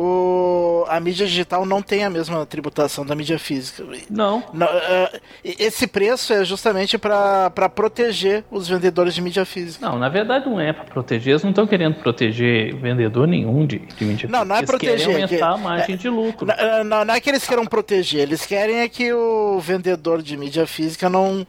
[0.00, 3.84] o, a mídia digital não tem a mesma tributação da mídia física.
[4.08, 4.44] Não.
[4.54, 9.84] não uh, esse preço é justamente para proteger os vendedores de mídia física.
[9.84, 11.32] Não, na verdade não é para proteger.
[11.32, 14.98] Eles não estão querendo proteger vendedor nenhum de, de mídia Não, não é eles proteger.
[14.98, 16.46] Querem aumentar que, a margem é, de lucro.
[16.46, 18.20] Não, não, não é que eles queiram proteger.
[18.20, 21.44] Eles querem é que o vendedor de mídia física não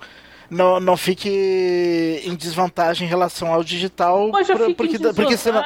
[0.49, 4.30] não, não fique em desvantagem em relação ao digital.
[4.31, 5.63] Mas já por, porque, porque senão,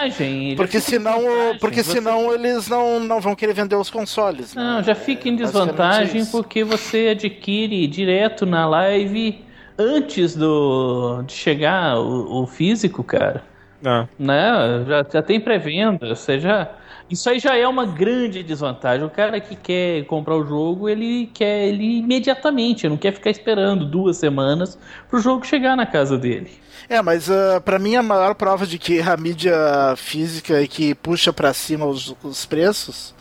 [0.57, 1.21] porque senão,
[1.59, 1.91] porque você...
[1.91, 4.53] senão eles não, não vão querer vender os consoles.
[4.53, 4.61] Né?
[4.61, 4.83] Não, né?
[4.83, 9.43] já fica em desvantagem porque você adquire direto na live
[9.77, 13.43] antes do de chegar o, o físico, cara.
[13.85, 14.07] Ah.
[14.17, 14.85] Né?
[14.87, 16.69] Já, já tem pré-venda, você já
[17.09, 19.05] isso aí já é uma grande desvantagem.
[19.05, 23.85] O cara que quer comprar o jogo, ele quer ele imediatamente, não quer ficar esperando
[23.85, 24.77] duas semanas
[25.09, 26.51] pro jogo chegar na casa dele.
[26.89, 29.55] É, mas uh, ah, para mim a maior prova de que a mídia
[29.95, 33.15] física é que puxa para cima os, os preços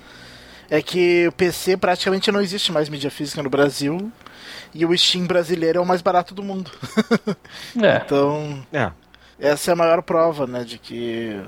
[0.69, 4.11] é que o PC praticamente não existe mais mídia física no Brasil
[4.75, 6.71] e o Steam brasileiro é o mais barato do mundo.
[7.83, 8.03] É.
[8.05, 8.91] Então, é.
[9.39, 11.41] essa é a maior prova, né, de que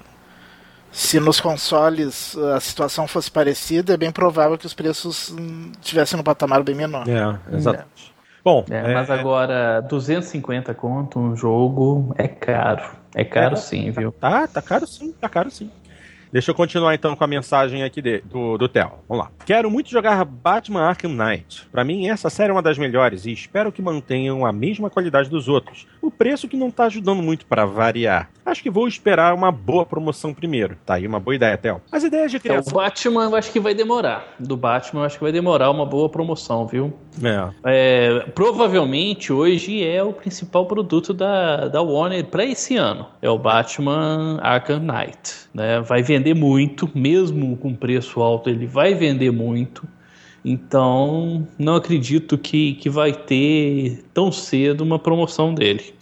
[0.94, 5.34] se nos consoles a situação fosse parecida, é bem provável que os preços
[5.80, 7.04] estivessem no patamar bem menor.
[7.08, 8.10] É, exatamente.
[8.10, 8.14] É.
[8.44, 12.84] Bom, é, mas é, agora 250 conto um jogo é caro.
[13.12, 14.12] É caro é, sim, viu?
[14.12, 15.68] Tá, tá caro sim, tá caro sim.
[16.34, 18.90] Deixa eu continuar então com a mensagem aqui de, do, do Theo.
[19.08, 19.30] Vamos lá.
[19.46, 21.64] Quero muito jogar Batman Arkham Knight.
[21.70, 25.30] Para mim, essa série é uma das melhores e espero que mantenham a mesma qualidade
[25.30, 25.86] dos outros.
[26.02, 28.30] O preço que não tá ajudando muito para variar.
[28.44, 30.76] Acho que vou esperar uma boa promoção primeiro.
[30.84, 31.80] Tá aí uma boa ideia, Theo.
[31.92, 32.72] As ideias de criação.
[32.72, 34.34] É, o Batman eu acho que vai demorar.
[34.40, 36.92] Do Batman eu acho que vai demorar uma boa promoção, viu?
[37.22, 37.50] É.
[37.64, 43.06] é provavelmente hoje é o principal produto da, da Warner para esse ano.
[43.22, 45.44] É o Batman Arkham Knight.
[45.54, 45.80] Né?
[45.80, 49.86] Vai vender vender muito, mesmo com preço alto, ele vai vender muito.
[50.42, 55.94] Então, não acredito que, que vai ter tão cedo uma promoção dele.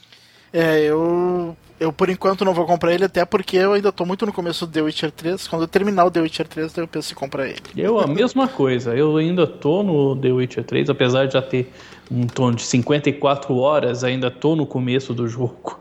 [0.53, 4.27] É, eu, eu por enquanto não vou comprar ele, até porque eu ainda estou muito
[4.27, 5.49] no começo do The Witcher 3.
[5.49, 7.63] Quando eu terminar o The Witcher 3, eu penso em comprar ele.
[7.77, 11.73] Eu, a mesma coisa, eu ainda estou no The Witcher 3, apesar de já ter
[12.11, 15.81] um torno de 54 horas, ainda estou no começo do jogo.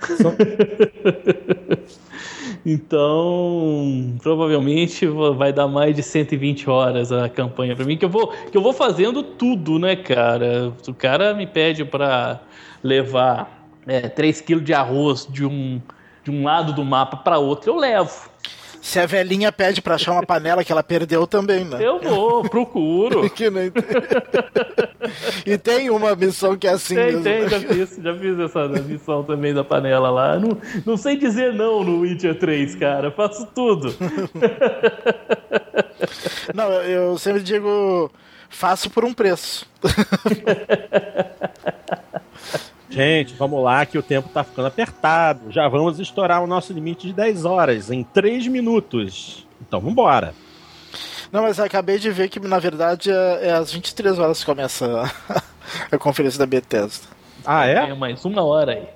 [0.00, 0.32] Só...
[2.64, 8.28] Então, provavelmente vai dar mais de 120 horas a campanha para mim, que eu vou
[8.28, 10.72] que eu vou fazendo tudo, né, cara?
[10.86, 12.40] O cara me pede para
[12.82, 15.80] levar é, 3 kg de arroz de um,
[16.24, 18.30] de um lado do mapa para outro, eu levo.
[18.82, 21.78] Se a velhinha pede pra achar uma panela que ela perdeu também, né?
[21.80, 23.30] Eu vou, procuro.
[23.30, 23.84] Que nem tem.
[25.46, 27.22] e tem uma missão que é assim Tem, mesmo.
[27.22, 30.36] tem, já fiz, já fiz essa missão também da panela lá.
[30.36, 33.12] Não, não sei dizer não no Witcher 3, cara.
[33.12, 33.94] Faço tudo.
[36.52, 38.10] Não, eu, eu sempre digo,
[38.48, 39.64] faço por um preço.
[42.92, 45.50] Gente, vamos lá que o tempo tá ficando apertado.
[45.50, 49.46] Já vamos estourar o nosso limite de 10 horas em 3 minutos.
[49.62, 50.34] Então vambora.
[51.32, 55.10] Não, mas acabei de ver que, na verdade, é, é às 23 horas que começa
[55.30, 55.42] a,
[55.90, 57.06] a conferência da Bethesda.
[57.46, 57.76] Ah, é?
[57.76, 58.86] É mais uma hora aí.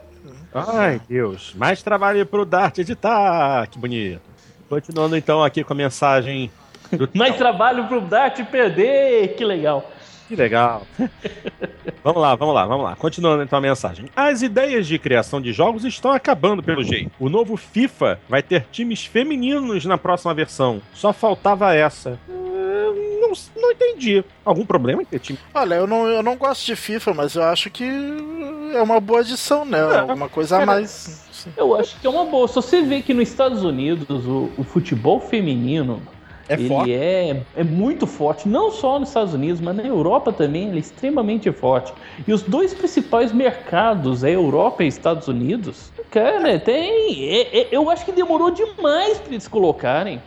[0.54, 1.54] Ai, Deus.
[1.54, 3.66] Mais trabalho pro Dart editar.
[3.66, 4.20] Que bonito.
[4.68, 6.50] Continuando então aqui com a mensagem
[6.92, 9.90] do Mais trabalho pro Dart perder, que legal.
[10.28, 10.86] Que legal.
[12.02, 12.96] vamos lá, vamos lá, vamos lá.
[12.96, 14.06] Continuando então a mensagem.
[14.16, 17.10] As ideias de criação de jogos estão acabando pelo jeito.
[17.20, 20.80] O novo FIFA vai ter times femininos na próxima versão.
[20.92, 22.18] Só faltava essa.
[22.28, 24.24] Eh, Não, não entendi.
[24.44, 25.38] Algum problema em ter time?
[25.54, 27.84] Olha, eu não, eu não gosto de FIFA, mas eu acho que
[28.74, 29.78] é uma boa adição, né?
[29.78, 29.98] É.
[30.00, 31.24] Alguma coisa a mais.
[31.56, 32.48] Eu acho que é uma boa.
[32.48, 36.02] Se você vê que nos Estados Unidos o, o futebol feminino
[36.48, 36.92] É ele forte.
[36.92, 40.80] é, é muito forte, não só nos Estados Unidos, mas na Europa também, ele é
[40.80, 41.92] extremamente forte.
[42.26, 47.28] E os dois principais mercados, é Europa e Estados Unidos, cara, tem.
[47.28, 50.22] é- é- eu acho que demorou demais para eles colocarem.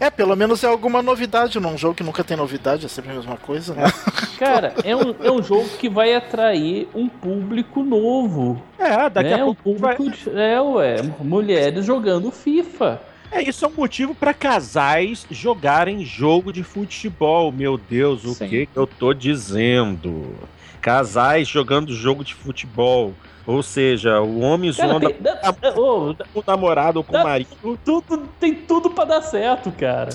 [0.00, 3.14] É, pelo menos é alguma novidade num jogo que nunca tem novidade, é sempre a
[3.14, 3.84] mesma coisa, né?
[4.38, 8.60] Cara, é um, é um jogo que vai atrair um público novo.
[8.78, 9.40] É, daqui né?
[9.40, 9.96] a um pouco vai...
[9.96, 10.30] público.
[10.30, 13.00] de- É, ué, mulheres jogando FIFA.
[13.30, 17.50] É, isso é um motivo pra casais jogarem jogo de futebol.
[17.50, 18.48] Meu Deus, o Sim.
[18.48, 20.34] que eu tô dizendo?
[20.80, 23.12] Casais jogando jogo de futebol.
[23.46, 27.78] Ou seja, o homem zonda tem, ô, com o namorado ou com o Dá- marido.
[27.84, 30.08] tudo, tem tudo pra dar certo, cara.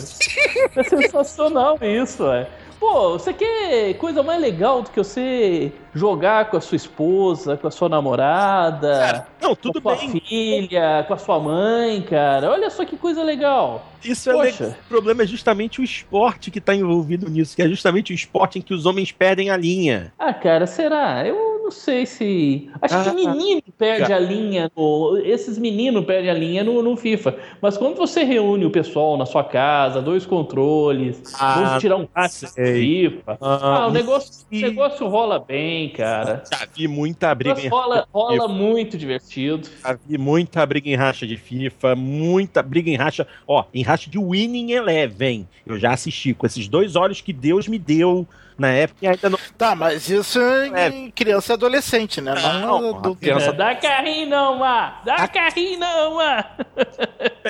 [0.75, 2.47] É sensacional isso, é.
[2.79, 7.67] Pô, você quer coisa mais legal do que você jogar com a sua esposa, com
[7.67, 10.09] a sua namorada, Não, tudo com a bem.
[10.11, 12.49] sua filha, com a sua mãe, cara?
[12.51, 13.85] Olha só que coisa legal.
[14.03, 14.63] Isso é Poxa.
[14.63, 14.79] legal.
[14.85, 18.59] O problema é justamente o esporte que tá envolvido nisso, que é justamente o esporte
[18.59, 20.13] em que os homens perdem a linha.
[20.17, 21.27] Ah, cara, será?
[21.27, 22.67] Eu não sei se.
[22.81, 24.15] Acho Ah, que menino perde cara.
[24.15, 24.71] a linha.
[24.75, 25.17] No...
[25.23, 27.35] Esses meninos perdem a linha no, no FIFA.
[27.61, 32.07] Mas quando você reúne o pessoal na sua casa, dois controles, Ah, vamos tirar um.
[32.07, 33.37] FIFA.
[33.39, 36.43] Ah, Ah, o negócio, o negócio rola bem, cara.
[36.51, 39.69] Já vi muita briga em rola, rola muito divertido.
[39.83, 43.27] Já vi muita briga em racha de FIFA, muita briga em racha.
[43.47, 45.47] Ó, em racha de Winning Eleven.
[45.67, 48.27] Eu já assisti com esses dois olhos que Deus me deu
[48.59, 52.33] na época e ainda não Tá, mas isso é em criança e adolescente, né?
[52.35, 53.15] Não, Não, adulto.
[53.15, 55.01] criança- É, dá carrinho não, Má!
[55.05, 56.45] Dá carrinho não, Má!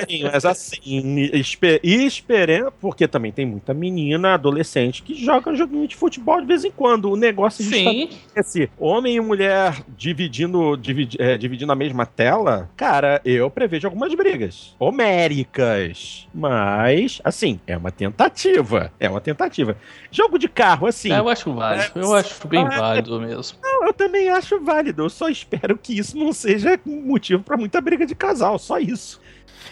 [0.06, 5.86] tem, mas assim, espe- e esperando, porque também tem muita menina, adolescente, que joga joguinho
[5.86, 7.10] de futebol de vez em quando.
[7.10, 8.10] O negócio é Sim.
[8.36, 14.14] esse homem e mulher dividindo, dividi- é, dividindo a mesma tela, cara, eu prevejo algumas
[14.14, 16.26] brigas homéricas.
[16.34, 18.92] Mas, assim, é uma tentativa.
[18.98, 19.76] É uma tentativa.
[20.10, 20.99] Jogo de carro, assim.
[21.08, 21.92] É, eu acho válido.
[21.94, 23.58] Eu acho bem Ah, válido mesmo.
[23.62, 25.04] Não, eu também acho válido.
[25.04, 28.58] Eu só espero que isso não seja motivo pra muita briga de casal.
[28.58, 29.20] Só isso.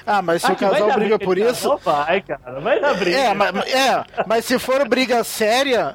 [0.07, 1.77] Ah, mas se Ah, o casal briga briga por de isso.
[1.85, 2.61] Vai, cara.
[2.61, 3.17] Vai dar briga.
[3.19, 5.95] É mas, é, mas se for briga séria,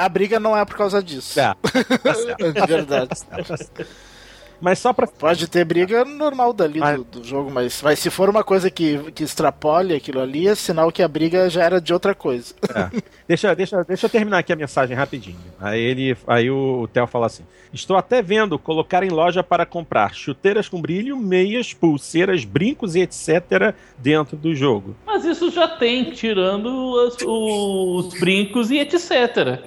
[0.00, 1.38] a briga não é por causa disso.
[1.38, 1.54] É.
[2.56, 3.10] É verdade.
[4.60, 5.06] Mas só pra.
[5.06, 8.70] Pode ter briga normal dali Mas- do, do jogo, mas, mas se for uma coisa
[8.70, 12.54] que, que extrapole aquilo ali, é sinal que a briga já era de outra coisa.
[13.28, 15.36] Deixa, deixa, deixa eu terminar aqui a mensagem rapidinho.
[15.60, 17.42] Aí ele, aí o, o Theo fala assim:
[17.72, 23.00] Estou até vendo colocar em loja para comprar chuteiras com brilho, meias, pulseiras, brincos e
[23.00, 23.74] etc.
[23.98, 24.94] dentro do jogo.
[25.04, 26.68] Mas isso já tem, tirando
[27.00, 29.60] as- os brincos e etc.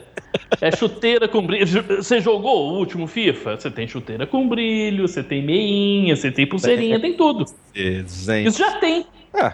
[0.61, 1.65] É chuteira com brilho.
[1.97, 3.57] Você jogou o último FIFA?
[3.57, 7.45] Você tem chuteira com brilho, você tem meinha, você tem pulseirinha, tem tudo.
[7.73, 9.05] Isso já tem.
[9.33, 9.53] Ah,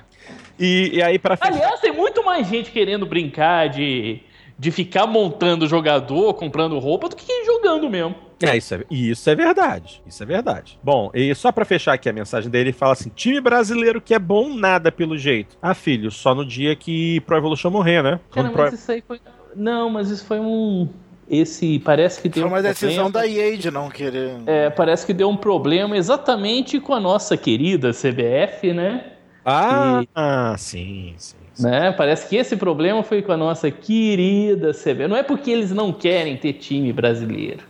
[0.59, 4.19] e, e aí para Aliás, tem muito mais gente querendo brincar de,
[4.57, 8.15] de ficar montando jogador, comprando roupa, do que jogando mesmo.
[8.43, 10.01] É, isso é, isso é verdade.
[10.05, 10.77] Isso é verdade.
[10.83, 14.13] Bom, e só pra fechar aqui a mensagem dele, ele fala assim: time brasileiro que
[14.13, 15.57] é bom nada pelo jeito.
[15.61, 18.11] Ah, filho, só no dia que Pro Evolution morrer, né?
[18.11, 19.19] Cara, Quando Pro- mas isso aí foi.
[19.55, 20.87] Não, mas isso foi um.
[21.29, 21.79] Esse.
[21.79, 23.11] Parece que deu Foi uma um decisão problema.
[23.11, 24.35] da EA de não querer.
[24.45, 29.05] É, parece que deu um problema exatamente com a nossa querida CBF, né?
[29.43, 31.35] Ah, E- ah, sim, sim.
[31.53, 31.63] sim.
[31.63, 31.91] né?
[31.91, 35.07] Parece que esse problema foi com a nossa querida CBF.
[35.07, 37.63] Não é porque eles não querem ter time brasileiro.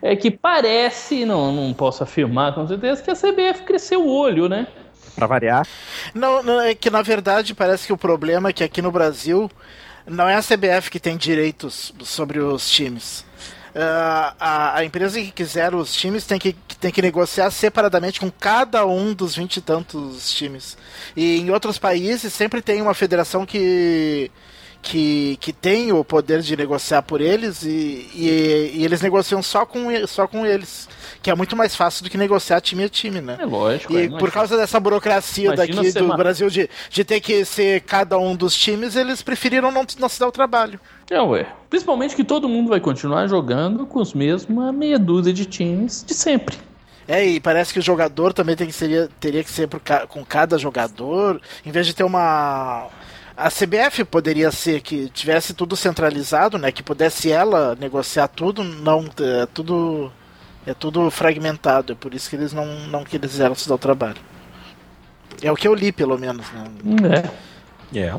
[0.00, 4.48] É que parece, não, não posso afirmar com certeza, que a CBF cresceu o olho,
[4.48, 4.66] né?
[5.14, 5.66] Pra variar.
[6.14, 9.50] Não, não, é que na verdade parece que o problema é que aqui no Brasil
[10.06, 13.24] não é a CBF que tem direitos sobre os times.
[13.74, 18.30] Uh, a, a, empresa que quiser os times tem que, tem que negociar separadamente com
[18.30, 20.78] cada um dos vinte e tantos times.
[21.14, 24.30] E em outros países sempre tem uma federação que
[24.86, 29.66] que, que tem o poder de negociar por eles e, e, e, eles negociam só
[29.66, 30.88] com, só com eles.
[31.20, 33.36] Que é muito mais fácil do que negociar time a time, né?
[33.40, 33.92] É lógico.
[33.92, 36.16] E é, por causa dessa burocracia Imagina daqui do uma...
[36.16, 40.20] Brasil de, de ter que ser cada um dos times, eles preferiram não, não se
[40.20, 40.78] dar o trabalho.
[41.10, 41.48] É, ué.
[41.68, 46.14] Principalmente que todo mundo vai continuar jogando com os mesmos meia dúzia de times de
[46.14, 46.56] sempre.
[47.08, 49.68] É, e parece que o jogador também tem que seria, teria que ser
[50.08, 52.88] com cada jogador, em vez de ter uma
[53.36, 56.72] a CBF poderia ser que tivesse tudo centralizado, né?
[56.72, 60.10] Que pudesse ela negociar tudo, não é tudo
[60.66, 64.16] é tudo fragmentado, é por isso que eles não não quiseram se dar o trabalho.
[65.42, 66.64] É o que eu li, pelo menos, né?
[67.92, 67.98] É.
[68.00, 68.16] É.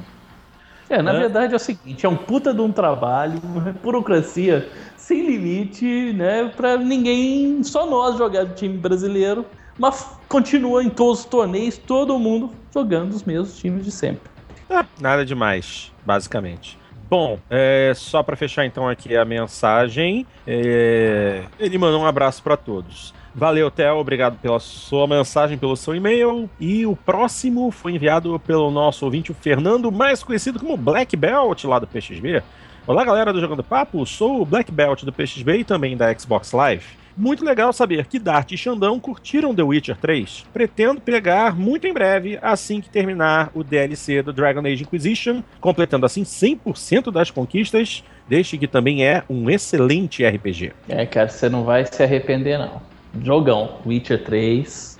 [0.89, 1.19] É, na é.
[1.19, 3.41] verdade é o seguinte, é um puta de um trabalho,
[3.83, 6.49] burocracia sem limite, né?
[6.55, 9.45] Pra ninguém, só nós jogar do time brasileiro,
[9.77, 14.36] mas continua em todos os torneios, todo mundo jogando os mesmos times de sempre.
[14.69, 16.77] Ah, nada demais, basicamente.
[17.09, 22.57] Bom, é, só para fechar então aqui a mensagem, é, ele mandou um abraço para
[22.57, 23.13] todos.
[23.33, 26.49] Valeu, Theo, obrigado pela sua mensagem, pelo seu e-mail.
[26.59, 31.63] E o próximo foi enviado pelo nosso ouvinte, o Fernando, mais conhecido como Black Belt,
[31.63, 32.43] lá do PXB.
[32.85, 36.51] Olá, galera do Jogando Papo, sou o Black Belt do PXB e também da Xbox
[36.51, 36.96] Live.
[37.17, 40.45] Muito legal saber que Dart e Xandão curtiram The Witcher 3.
[40.53, 46.05] Pretendo pegar muito em breve, assim que terminar o DLC do Dragon Age Inquisition, completando
[46.05, 50.73] assim 100% das conquistas, desde que também é um excelente RPG.
[50.87, 52.79] É, cara, você não vai se arrepender não.
[53.23, 54.99] Jogão, Witcher 3.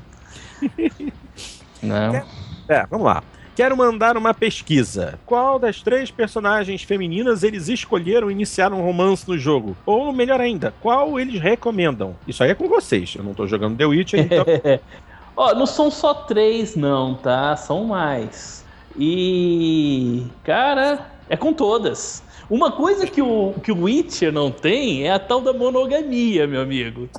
[1.84, 2.16] não.
[2.68, 3.22] É, vamos lá.
[3.58, 5.18] Quero mandar uma pesquisa.
[5.26, 9.76] Qual das três personagens femininas eles escolheram iniciar um romance no jogo?
[9.84, 12.16] Ou, melhor ainda, qual eles recomendam?
[12.28, 13.16] Isso aí é com vocês.
[13.16, 14.46] Eu não tô jogando The Witcher, então.
[15.36, 17.56] Ó, oh, não são só três, não, tá?
[17.56, 18.64] São mais.
[18.96, 20.28] E.
[20.44, 22.22] Cara, é com todas.
[22.48, 26.62] Uma coisa que o, que o Witcher não tem é a tal da monogamia, meu
[26.62, 27.10] amigo.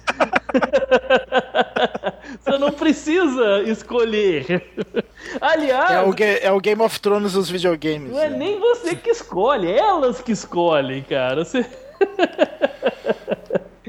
[2.40, 4.62] Você não precisa escolher.
[5.40, 5.90] Aliás.
[5.90, 8.12] É o, é o, Game of Thrones dos videogames.
[8.12, 11.44] Não é, é nem você que escolhe, é elas que escolhem, cara.
[11.44, 11.64] Você.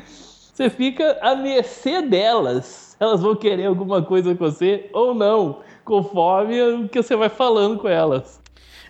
[0.05, 2.95] você fica à mercê delas.
[2.99, 7.79] Elas vão querer alguma coisa com você ou não, conforme o que você vai falando
[7.79, 8.39] com elas.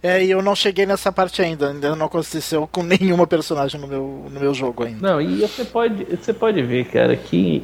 [0.02, 3.88] É, e eu não cheguei nessa parte ainda, ainda não aconteceu com nenhuma personagem no
[3.88, 5.12] meu, no meu jogo ainda.
[5.12, 7.64] Não, e você pode, você pode ver, cara, que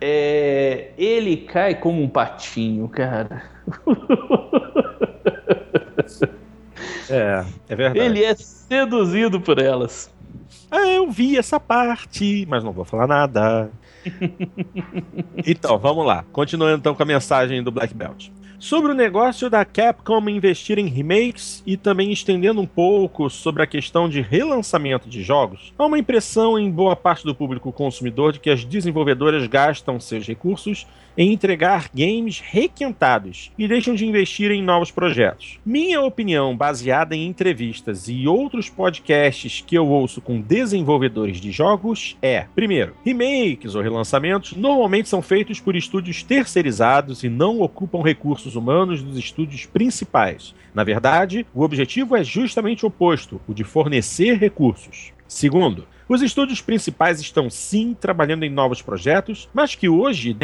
[0.00, 3.42] é, ele cai como um patinho, cara.
[7.10, 7.98] É, é verdade.
[7.98, 10.12] Ele é seduzido por elas.
[10.70, 13.70] Ah, eu vi essa parte, mas não vou falar nada.
[15.46, 16.24] então, vamos lá.
[16.32, 18.28] Continuando então com a mensagem do Black Belt
[18.58, 23.66] sobre o negócio da Capcom investir em remakes e também estendendo um pouco sobre a
[23.66, 28.40] questão de relançamento de jogos, há uma impressão em boa parte do público consumidor de
[28.40, 30.86] que as desenvolvedoras gastam seus recursos
[31.18, 35.58] em entregar games requentados e deixam de investir em novos projetos.
[35.66, 42.16] Minha opinião, baseada em entrevistas e outros podcasts que eu ouço com desenvolvedores de jogos,
[42.22, 48.54] é: primeiro, remakes ou relançamentos normalmente são feitos por estúdios terceirizados e não ocupam recursos
[48.54, 50.54] humanos dos estúdios principais.
[50.72, 55.12] Na verdade, o objetivo é justamente o oposto, o de fornecer recursos.
[55.26, 60.36] Segundo, os estúdios principais estão sim trabalhando em novos projetos, mas que hoje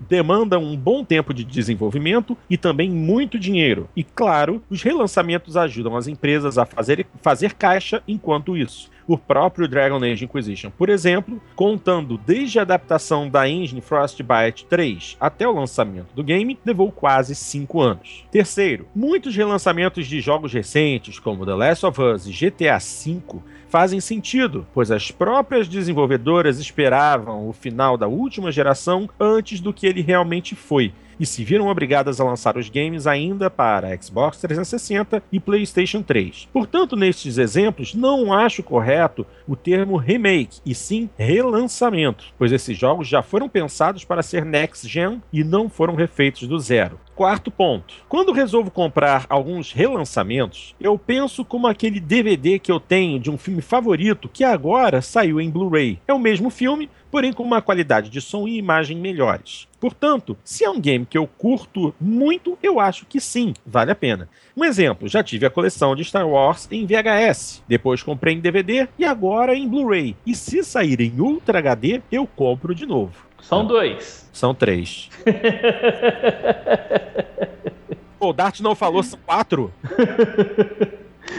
[0.00, 3.88] demandam um bom tempo de desenvolvimento e também muito dinheiro.
[3.96, 9.66] E claro, os relançamentos ajudam as empresas a fazer, fazer caixa enquanto isso o próprio
[9.66, 15.52] Dragon Age Inquisition, por exemplo, contando desde a adaptação da engine Frostbite 3 até o
[15.52, 18.26] lançamento do game, levou quase 5 anos.
[18.30, 24.00] Terceiro, muitos relançamentos de jogos recentes, como The Last of Us e GTA V, fazem
[24.00, 30.00] sentido, pois as próprias desenvolvedoras esperavam o final da última geração antes do que ele
[30.00, 35.40] realmente foi e se viram obrigadas a lançar os games ainda para Xbox 360 e
[35.40, 36.48] PlayStation 3.
[36.52, 43.08] Portanto, nestes exemplos, não acho correto o termo remake, e sim relançamento, pois esses jogos
[43.08, 46.98] já foram pensados para ser next gen e não foram refeitos do zero.
[47.14, 47.94] Quarto ponto.
[48.08, 53.36] Quando resolvo comprar alguns relançamentos, eu penso como aquele DVD que eu tenho de um
[53.36, 55.98] filme favorito que agora saiu em Blu-ray.
[56.06, 59.66] É o mesmo filme, porém com uma qualidade de som e imagem melhores.
[59.80, 63.94] Portanto, se é um game que eu curto muito, eu acho que sim, vale a
[63.94, 64.28] pena.
[64.56, 68.88] Um exemplo, já tive a coleção de Star Wars em VHS, depois comprei em DVD
[68.98, 70.16] e agora em Blu-ray.
[70.26, 73.28] E se sair em Ultra HD, eu compro de novo.
[73.40, 74.28] São dois.
[74.32, 75.08] São três.
[78.18, 79.72] Pô, o Dart não falou, são quatro?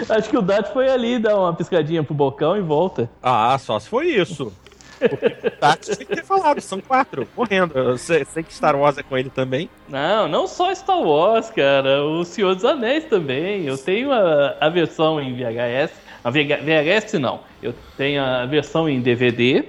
[0.09, 3.09] Acho que o Dart foi ali dar uma piscadinha pro bocão e volta.
[3.21, 4.53] Ah, só se foi isso.
[4.99, 7.77] Porque tem que ter falado, são quatro, morrendo.
[7.77, 9.69] Eu sei, sei, que Star Wars é com ele também.
[9.87, 12.03] Não, não só Star Wars, cara.
[12.03, 13.65] O Senhor dos Anéis também.
[13.65, 15.91] Eu tenho a, a versão em VHS.
[16.23, 17.41] A VHS não.
[17.61, 19.65] Eu tenho a versão em DVD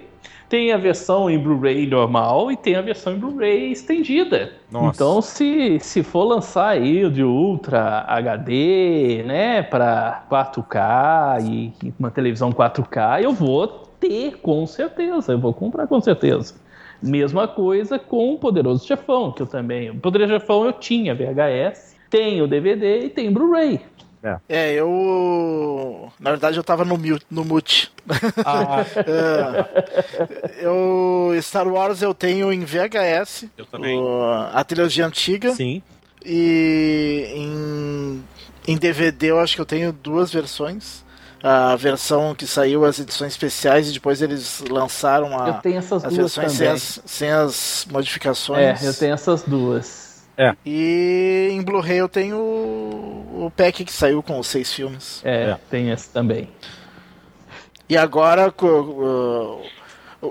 [0.51, 4.53] tem a versão em Blu-ray normal e tem a versão em Blu-ray estendida.
[4.69, 4.97] Nossa.
[4.97, 12.53] Então, se, se for lançar aí de Ultra HD, né, para 4K e uma televisão
[12.53, 16.55] 4K, eu vou ter com certeza, eu vou comprar com certeza.
[17.03, 19.91] Mesma coisa com o Poderoso Chefão, que eu também.
[19.91, 23.81] O Poderoso Chefão eu tinha VHS, tenho DVD e tem Blu-ray.
[24.23, 24.39] É.
[24.49, 24.75] é.
[24.75, 26.13] eu.
[26.19, 27.25] Na verdade, eu tava no mute.
[27.31, 27.91] No mute.
[28.45, 28.85] Ah.
[29.07, 30.65] é.
[30.65, 31.33] Eu.
[31.41, 33.47] Star Wars eu tenho em VHS.
[33.57, 33.99] Eu também.
[33.99, 34.23] O...
[34.53, 35.53] A trilogia antiga.
[35.53, 35.83] Sim.
[36.25, 38.23] E em,
[38.69, 41.03] em DVD eu acho que eu tenho duas versões.
[41.43, 46.05] A versão que saiu, as edições especiais, e depois eles lançaram a, eu tenho essas
[46.05, 46.53] as duas versões.
[46.53, 48.83] Sem, as, sem as modificações.
[48.83, 50.11] É, eu tenho essas duas.
[50.37, 50.55] É.
[50.65, 55.21] E em Blu-ray eu tenho o pack que saiu com os seis filmes.
[55.25, 55.59] É, é.
[55.71, 56.49] tem esse também.
[57.89, 59.61] E agora, uh,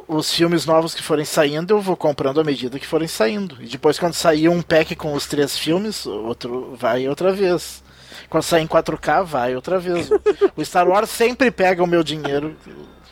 [0.08, 3.58] os filmes novos que forem saindo, eu vou comprando à medida que forem saindo.
[3.60, 7.84] E depois, quando sair um pack com os três filmes, outro vai outra vez.
[8.30, 10.10] Quando sair em 4K, vai outra vez.
[10.56, 12.56] o Star Wars sempre pega o meu dinheiro.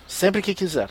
[0.07, 0.89] Sempre que quiser.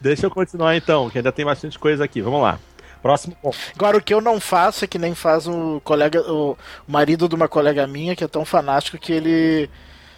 [0.00, 2.20] Deixa eu continuar então, que ainda tem bastante coisa aqui.
[2.20, 2.58] Vamos lá.
[3.00, 3.56] Próximo ponto.
[3.74, 6.56] Agora, o que eu não faço é que nem faz o colega, o
[6.88, 9.70] marido de uma colega minha, que é tão fanático que ele.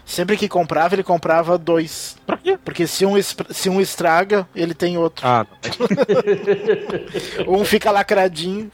[0.05, 2.17] Sempre que comprava, ele comprava dois.
[2.25, 2.57] Pra quê?
[2.65, 5.27] Porque se um, se um estraga, ele tem outro.
[5.27, 5.45] Ah,
[7.49, 8.71] um fica lacradinho.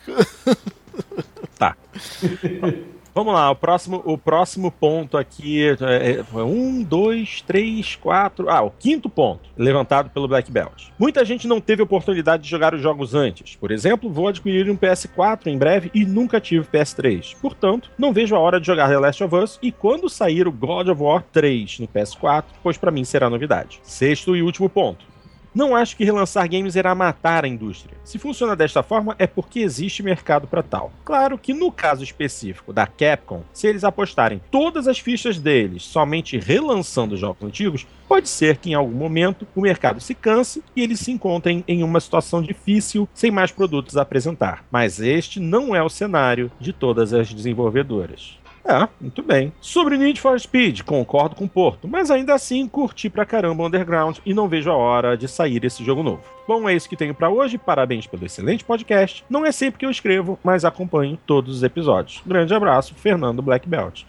[1.58, 1.74] Tá.
[3.14, 8.48] Vamos lá, o próximo, o próximo ponto aqui é, é um, dois, três, quatro.
[8.48, 10.88] Ah, o quinto ponto, levantado pelo Black Belt.
[10.98, 13.54] Muita gente não teve oportunidade de jogar os jogos antes.
[13.54, 17.36] Por exemplo, vou adquirir um PS4 em breve e nunca tive PS3.
[17.40, 20.52] Portanto, não vejo a hora de jogar The Last of Us e quando sair o
[20.52, 23.78] God of War 3 no PS4, pois para mim será novidade.
[23.82, 25.11] Sexto e último ponto.
[25.54, 27.98] Não acho que relançar games irá matar a indústria.
[28.04, 30.90] Se funciona desta forma, é porque existe mercado para tal.
[31.04, 36.38] Claro que no caso específico da Capcom, se eles apostarem todas as fichas deles somente
[36.38, 41.00] relançando jogos antigos, pode ser que em algum momento o mercado se canse e eles
[41.00, 44.64] se encontrem em uma situação difícil sem mais produtos a apresentar.
[44.70, 48.41] Mas este não é o cenário de todas as desenvolvedoras.
[48.64, 49.52] É, muito bem.
[49.60, 54.18] Sobre Need for Speed, concordo com o Porto, mas ainda assim curti pra caramba Underground
[54.24, 56.22] e não vejo a hora de sair esse jogo novo.
[56.46, 57.58] Bom, é isso que tenho para hoje.
[57.58, 59.24] Parabéns pelo excelente podcast.
[59.28, 62.22] Não é sempre que eu escrevo, mas acompanho todos os episódios.
[62.24, 64.04] Grande abraço, Fernando Black Belt.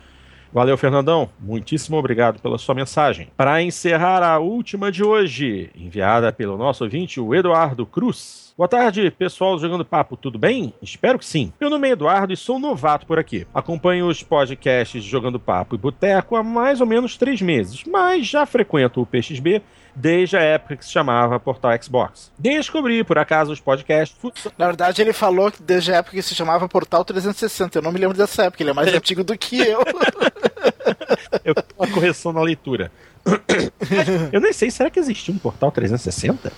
[0.53, 1.29] Valeu, Fernandão.
[1.39, 3.29] Muitíssimo obrigado pela sua mensagem.
[3.35, 8.42] Para encerrar a última de hoje, enviada pelo nosso ouvinte, o Eduardo Cruz.
[8.55, 10.75] Boa tarde, pessoal jogando papo, tudo bem?
[10.79, 11.51] Espero que sim.
[11.59, 13.47] Meu nome é Eduardo e sou novato por aqui.
[13.51, 18.45] Acompanho os podcasts Jogando Papo e Boteco há mais ou menos três meses, mas já
[18.45, 19.59] frequento o PXB
[19.95, 22.31] desde a época que se chamava Portal Xbox.
[22.37, 24.15] Descobri, por acaso, os podcasts.
[24.55, 27.79] Na verdade, ele falou que desde a época que se chamava Portal 360.
[27.79, 29.79] Eu não me lembro dessa época, ele é mais antigo do que eu.
[31.43, 32.91] eu fiz uma correção na leitura.
[34.31, 36.51] eu nem sei, será que existia um Portal 360?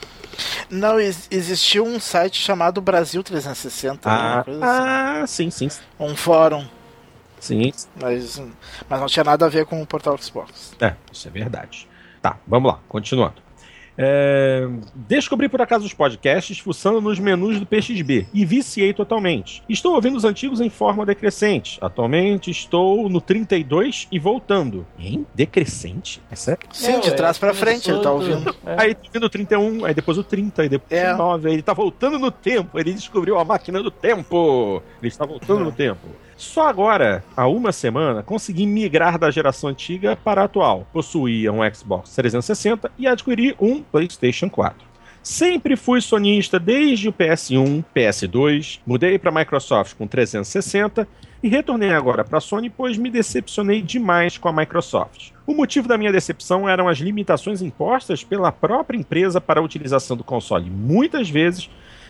[0.69, 4.09] Não, existiu um site chamado Brasil 360.
[4.09, 4.59] Ah, assim.
[4.61, 5.69] ah sim, sim.
[5.99, 6.65] Um fórum.
[7.39, 7.71] Sim.
[8.01, 8.41] Mas,
[8.89, 10.73] mas não tinha nada a ver com o Portal Xbox.
[10.81, 11.87] É, isso é verdade.
[12.21, 13.44] Tá, vamos lá, continuando.
[13.97, 14.67] É...
[14.95, 19.63] Descobri por acaso os podcasts fuçando nos menus do PXB e viciei totalmente.
[19.69, 21.77] Estou ouvindo os antigos em forma decrescente.
[21.81, 24.85] Atualmente estou no 32 e voltando.
[24.99, 26.21] Em decrescente?
[26.29, 26.67] É sério?
[26.71, 28.55] Sim, de trás para frente ele tá ouvindo.
[28.65, 28.75] É.
[28.81, 31.13] Aí tá ouvindo o 31, aí depois o 30, aí depois é.
[31.13, 31.47] o 9.
[31.47, 32.79] Aí ele tá voltando no tempo.
[32.79, 34.81] Ele descobriu a máquina do tempo.
[35.01, 36.07] Ele está voltando no tempo.
[36.37, 40.85] Só agora, há uma semana, consegui migrar da geração antiga para a atual.
[40.91, 44.95] Possuía um Xbox 360 e adquiri um PlayStation 4.
[45.23, 51.07] Sempre fui sonista desde o PS1, PS2, mudei para Microsoft com 360
[51.41, 55.31] e retornei agora para a Sony pois me decepcionei demais com a Microsoft.
[55.47, 60.15] O motivo da minha decepção eram as limitações impostas pela própria empresa para a utilização
[60.15, 61.69] do console, muitas vezes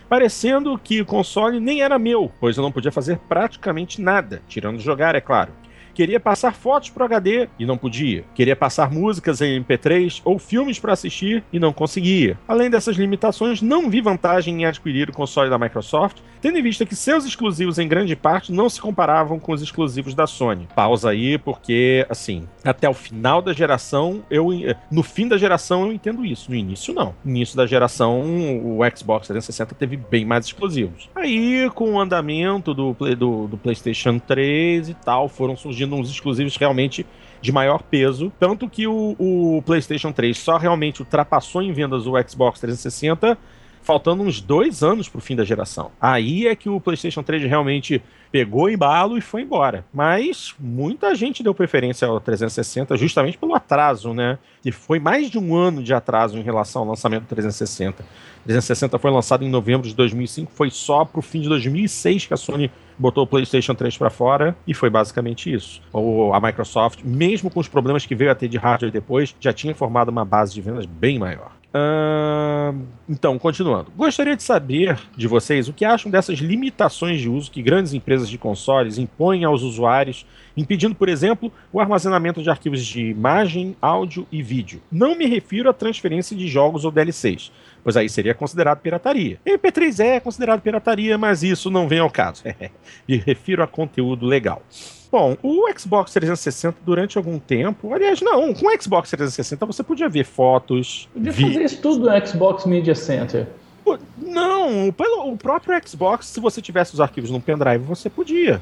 [0.09, 4.79] parecendo que o console nem era meu, pois eu não podia fazer praticamente nada, tirando
[4.79, 5.51] jogar, é claro.
[5.95, 8.25] Queria passar fotos para HD e não podia.
[8.35, 12.37] Queria passar músicas em MP3 ou filmes para assistir e não conseguia.
[12.45, 16.85] Além dessas limitações, não vi vantagem em adquirir o console da Microsoft, tendo em vista
[16.85, 20.67] que seus exclusivos em grande parte não se comparavam com os exclusivos da Sony.
[20.75, 24.49] Pausa aí, porque, assim, até o final da geração, eu
[24.91, 26.49] no fim da geração eu entendo isso.
[26.49, 27.15] No início, não.
[27.23, 31.09] No início da geração, o Xbox 360 teve bem mais exclusivos.
[31.15, 36.09] Aí, com o andamento do, do, do PlayStation 3 e tal, foram surgindo surgindo uns
[36.09, 37.05] exclusivos realmente
[37.41, 38.31] de maior peso.
[38.39, 43.37] Tanto que o, o PlayStation 3 só realmente ultrapassou em vendas o Xbox 360
[43.85, 45.91] faltando uns dois anos para o fim da geração.
[46.01, 48.01] Aí é que o PlayStation 3 realmente
[48.31, 49.85] pegou embalo e foi embora.
[49.93, 54.39] Mas muita gente deu preferência ao 360 justamente pelo atraso, né?
[54.63, 58.01] Que foi mais de um ano de atraso em relação ao lançamento do 360.
[58.01, 62.25] O 360 foi lançado em novembro de 2005, foi só para o fim de 2006
[62.25, 65.79] que a Sony botou o PlayStation 3 para fora e foi basicamente isso.
[65.93, 69.53] Ou a Microsoft, mesmo com os problemas que veio a ter de hardware depois, já
[69.53, 71.51] tinha formado uma base de vendas bem maior.
[73.07, 73.91] Então, continuando.
[73.95, 78.29] Gostaria de saber de vocês o que acham dessas limitações de uso que grandes empresas
[78.29, 80.25] de consoles impõem aos usuários,
[80.55, 84.81] impedindo, por exemplo, o armazenamento de arquivos de imagem, áudio e vídeo.
[84.91, 87.51] Não me refiro à transferência de jogos ou DLCs,
[87.83, 89.39] pois aí seria considerado pirataria.
[89.45, 92.43] MP3 é considerado pirataria, mas isso não vem ao caso.
[93.07, 94.63] me refiro a conteúdo legal.
[95.15, 100.09] Bom, o Xbox 360 durante algum tempo, aliás, não, com o Xbox 360 você podia
[100.09, 101.07] ver fotos.
[101.13, 101.43] Podia vi...
[101.43, 103.47] fazer isso tudo no Xbox Media Center.
[104.17, 108.61] Não, pelo o próprio Xbox, se você tivesse os arquivos num pendrive, você podia.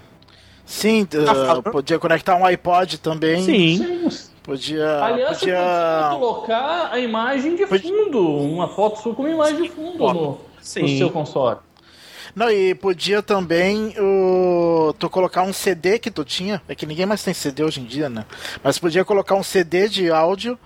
[0.63, 3.41] Sim, uh, podia conectar um iPod também.
[3.41, 4.07] Sim.
[4.43, 5.03] Podia.
[5.03, 5.55] Aliás, podia...
[5.55, 9.97] você podia colocar a imagem de fundo, uma foto sua com uma imagem de fundo
[9.97, 11.57] no, no seu console.
[12.35, 16.61] Não, e podia também o, tu colocar um CD que tu tinha.
[16.67, 18.25] É que ninguém mais tem CD hoje em dia, né?
[18.63, 20.57] Mas podia colocar um CD de áudio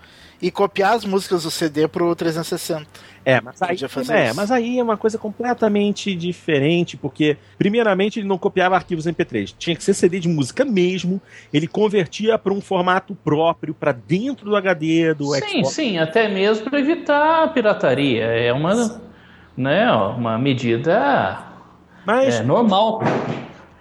[0.41, 2.85] e copiar as músicas do CD pro 360.
[3.25, 3.77] É, mas aí,
[4.09, 9.53] é, mas aí é uma coisa completamente diferente, porque, primeiramente, ele não copiava arquivos MP3.
[9.57, 11.21] Tinha que ser CD de música mesmo.
[11.51, 15.69] Ele convertia para um formato próprio, para dentro do HD do sim, Xbox.
[15.69, 18.23] Sim, sim, até mesmo para evitar a pirataria.
[18.23, 19.01] É uma,
[19.57, 21.46] né, uma medida
[22.07, 23.01] mas, é normal.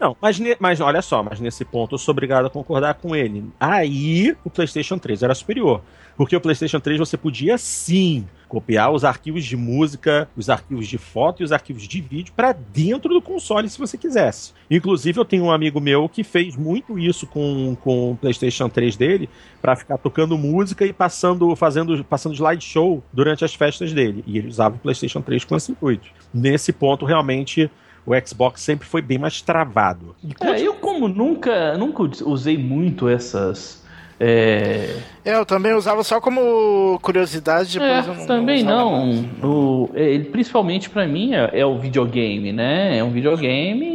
[0.01, 3.45] Não, mas, mas olha só, mas nesse ponto eu sou obrigado a concordar com ele.
[3.59, 5.81] Aí o PlayStation 3 era superior.
[6.17, 10.97] Porque o PlayStation 3 você podia sim copiar os arquivos de música, os arquivos de
[10.97, 14.53] foto e os arquivos de vídeo para dentro do console se você quisesse.
[14.71, 18.97] Inclusive, eu tenho um amigo meu que fez muito isso com, com o PlayStation 3
[18.97, 19.29] dele
[19.61, 24.25] para ficar tocando música e passando fazendo passando slideshow durante as festas dele.
[24.27, 26.09] E ele usava o PlayStation 3 com esse intuito.
[26.33, 27.71] Nesse ponto, realmente
[28.07, 30.15] o Xbox sempre foi bem mais travado.
[30.41, 33.85] É, eu como nunca, nunca usei muito essas.
[34.19, 34.97] É...
[35.25, 35.35] é...
[35.35, 37.79] eu também usava só como curiosidade.
[37.79, 39.07] É, não, também não.
[39.15, 39.49] não.
[39.49, 42.99] O, é, principalmente para mim é, é, o videogame, né?
[42.99, 43.87] É um videogame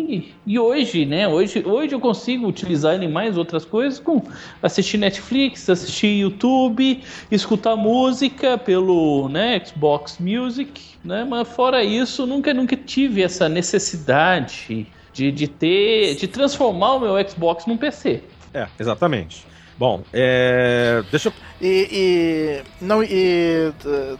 [0.45, 1.27] e, e, hoje, né?
[1.27, 4.21] Hoje, hoje eu consigo utilizar ele em mais outras coisas, com
[4.61, 11.25] assistir Netflix, assistir YouTube, escutar música pelo né, Xbox Music né?
[11.27, 17.29] Mas fora isso, nunca, nunca tive essa necessidade de, de ter, de transformar o meu
[17.29, 18.21] Xbox num PC.
[18.53, 19.45] É, exatamente.
[19.81, 21.03] Bom, é...
[21.09, 21.33] deixa eu...
[21.59, 23.73] E, e, não, e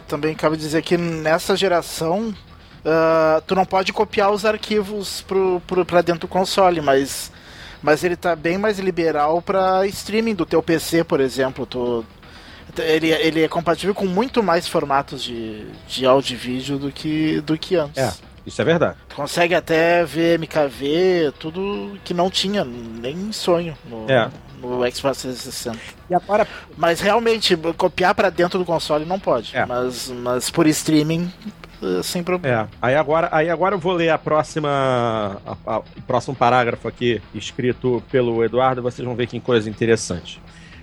[0.08, 5.24] também cabe dizer que nessa geração uh, tu não pode copiar os arquivos
[5.86, 7.32] pra dentro do console, mas,
[7.80, 11.68] mas ele tá bem mais liberal para streaming do teu PC, por exemplo.
[11.68, 12.04] Tu,
[12.80, 17.40] ele, ele é compatível com muito mais formatos de, de áudio e vídeo do que,
[17.42, 18.02] do que antes.
[18.02, 18.12] É,
[18.48, 18.98] isso é verdade.
[19.16, 24.28] Consegue até ver MKV, tudo que não tinha, nem sonho no, é.
[24.62, 25.78] No Xbox 360.
[26.10, 26.48] E agora...
[26.78, 29.56] Mas realmente, copiar para dentro do console não pode.
[29.56, 29.66] É.
[29.66, 31.32] Mas, mas por streaming
[31.82, 32.64] eh, sem problema.
[32.64, 32.68] É.
[32.82, 34.70] Aí agora, aí agora eu vou ler a próxima.
[35.46, 40.40] A, a, o próximo parágrafo aqui, escrito pelo Eduardo, vocês vão ver que coisa interessante.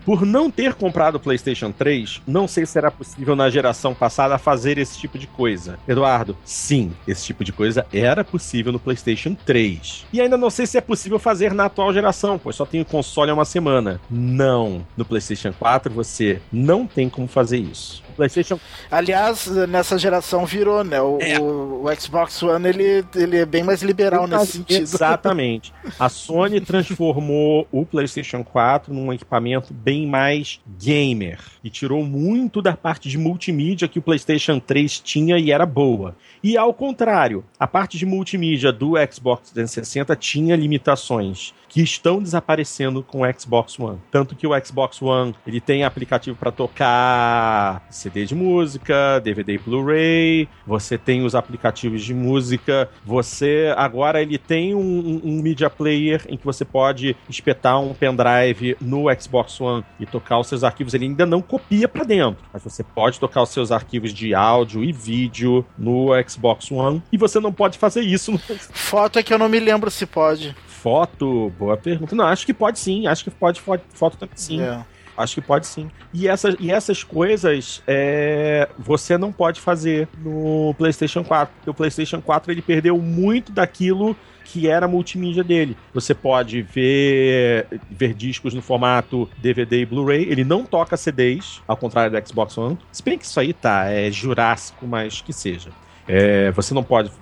[0.08, 4.38] Por não ter comprado o PlayStation 3, não sei se será possível na geração passada
[4.38, 5.78] fazer esse tipo de coisa.
[5.86, 10.06] Eduardo, sim, esse tipo de coisa era possível no PlayStation 3.
[10.10, 13.30] E ainda não sei se é possível fazer na atual geração, pois só tenho console
[13.30, 14.00] há uma semana.
[14.10, 18.02] Não, no PlayStation 4 você não tem como fazer isso.
[18.18, 18.58] PlayStation.
[18.90, 21.00] Aliás, nessa geração virou, né?
[21.00, 21.38] O, é.
[21.38, 24.82] o, o Xbox One ele, ele é bem mais liberal nesse sentido.
[24.82, 25.72] Exatamente.
[25.98, 32.76] A Sony transformou o PlayStation 4 num equipamento bem mais gamer e tirou muito da
[32.76, 36.16] parte de multimídia que o PlayStation 3 tinha e era boa.
[36.42, 43.02] E ao contrário, a parte de multimídia do Xbox 360 tinha limitações que estão desaparecendo
[43.02, 43.98] com o Xbox One.
[44.10, 49.58] Tanto que o Xbox One ele tem aplicativo para tocar CD de música, DVD e
[49.58, 56.24] Blu-ray, você tem os aplicativos de música, você agora ele tem um, um, media player
[56.28, 60.94] em que você pode espetar um pendrive no Xbox One e tocar os seus arquivos.
[60.94, 64.82] Ele ainda não copia para dentro, mas você pode tocar os seus arquivos de áudio
[64.82, 69.38] e vídeo no Xbox One e você não pode fazer isso Foto é que eu
[69.38, 70.54] não me lembro se pode
[70.88, 71.52] foto?
[71.58, 72.16] Boa pergunta.
[72.16, 73.06] Não, acho que pode sim.
[73.06, 74.62] Acho que pode foto, foto também sim.
[74.62, 74.82] É.
[75.16, 75.90] Acho que pode sim.
[76.14, 81.54] E essas, e essas coisas é, você não pode fazer no PlayStation 4.
[81.56, 85.76] Porque o PlayStation 4 ele perdeu muito daquilo que era a multimídia dele.
[85.92, 90.22] Você pode ver, ver discos no formato DVD e Blu-ray.
[90.22, 92.78] Ele não toca CDs, ao contrário do Xbox One.
[92.90, 95.70] Se bem que isso aí tá, é jurássico, mas que seja.
[96.08, 97.12] É, você não pode.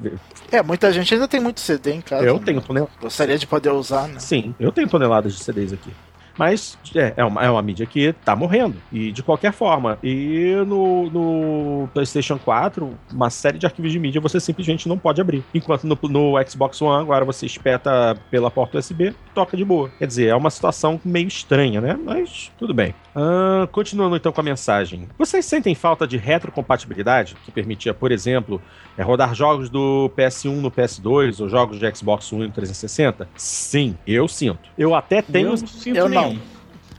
[0.50, 2.24] É, muita gente ainda tem muito CD em casa.
[2.24, 2.42] Eu né?
[2.44, 2.94] tenho toneladas.
[3.00, 4.20] Gostaria de poder usar, né?
[4.20, 5.90] Sim, eu tenho toneladas de CDs aqui.
[6.36, 8.76] Mas é, é, uma, é uma mídia que tá morrendo.
[8.92, 9.98] E de qualquer forma.
[10.02, 15.20] E no, no PlayStation 4, uma série de arquivos de mídia você simplesmente não pode
[15.20, 15.42] abrir.
[15.54, 19.90] Enquanto no, no Xbox One, agora você espeta pela porta USB, toca de boa.
[19.98, 21.98] Quer dizer, é uma situação meio estranha, né?
[22.02, 22.94] Mas tudo bem.
[23.14, 25.08] Uh, continuando então com a mensagem.
[25.18, 28.60] Vocês sentem falta de retrocompatibilidade, que permitia, por exemplo,
[28.96, 33.28] é, rodar jogos do PS1 no PS2 ou jogos de Xbox One no 360?
[33.36, 34.68] Sim, eu sinto.
[34.76, 35.50] Eu até tenho.
[35.50, 36.25] Eu, sinto eu não.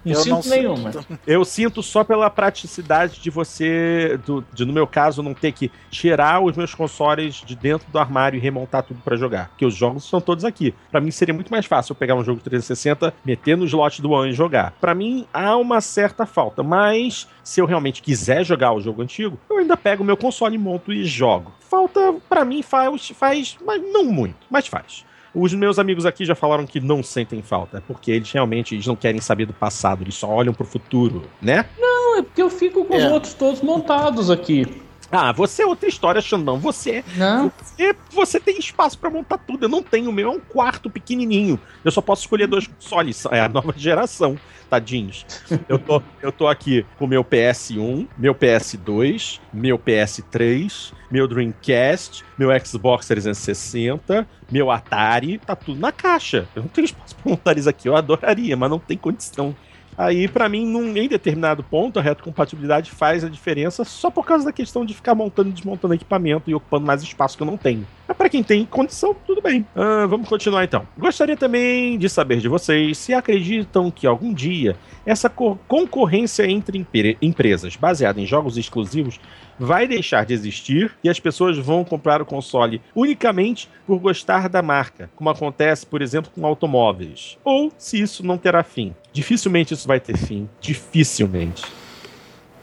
[0.08, 0.92] Não eu sinto não nenhuma.
[0.92, 1.20] Sinto.
[1.28, 5.72] Eu sinto só pela praticidade de você, do, de no meu caso, não ter que
[5.90, 9.50] tirar os meus consoles de dentro do armário e remontar tudo para jogar.
[9.50, 10.74] Porque os jogos estão todos aqui.
[10.92, 14.12] Para mim seria muito mais fácil eu pegar um jogo 360, meter no slot do
[14.12, 14.72] One e jogar.
[14.80, 19.38] Para mim há uma certa falta, mas se eu realmente quiser jogar o jogo antigo,
[19.50, 21.52] eu ainda pego o meu console, monto e jogo.
[21.60, 25.06] Falta, para mim, faz, faz, mas não muito, mas faz.
[25.40, 28.96] Os meus amigos aqui já falaram que não sentem falta, porque eles realmente eles não
[28.96, 31.64] querem saber do passado, eles só olham pro futuro, né?
[31.78, 33.06] Não, é porque eu fico com é.
[33.06, 34.66] os outros todos montados aqui.
[35.12, 36.60] Ah, você é outra história, Xandão.
[36.60, 37.52] Você, não.
[37.62, 39.66] você, você tem espaço para montar tudo.
[39.66, 40.10] Eu não tenho.
[40.10, 41.60] O meu é um quarto pequenininho.
[41.84, 43.26] Eu só posso escolher dois consoles.
[43.32, 44.38] É a nova geração,
[44.70, 45.26] tadinhos.
[45.70, 52.50] Eu tô, eu tô aqui com meu PS1, meu PS2, meu PS3, meu Dreamcast, meu
[52.66, 55.38] Xbox 360, meu Atari.
[55.38, 56.48] Tá tudo na caixa.
[56.56, 57.88] Eu não tenho espaço para montar isso aqui.
[57.88, 59.56] Eu adoraria, mas não tem condição.
[59.98, 64.46] Aí, para mim, num, em determinado ponto, a retrocompatibilidade faz a diferença só por causa
[64.46, 67.58] da questão de ficar montando e desmontando equipamento e ocupando mais espaço que eu não
[67.58, 67.88] tenho.
[68.08, 69.66] Mas para quem tem condição, tudo bem.
[69.76, 70.88] Ah, vamos continuar então.
[70.98, 76.86] Gostaria também de saber de vocês se acreditam que algum dia essa concorrência entre
[77.22, 79.20] empresas baseada em jogos exclusivos
[79.60, 84.62] vai deixar de existir e as pessoas vão comprar o console unicamente por gostar da
[84.62, 87.38] marca, como acontece, por exemplo, com automóveis.
[87.44, 88.94] Ou se isso não terá fim.
[89.18, 90.48] Dificilmente isso vai ter fim.
[90.62, 91.64] Dificilmente.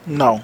[0.06, 0.40] Não.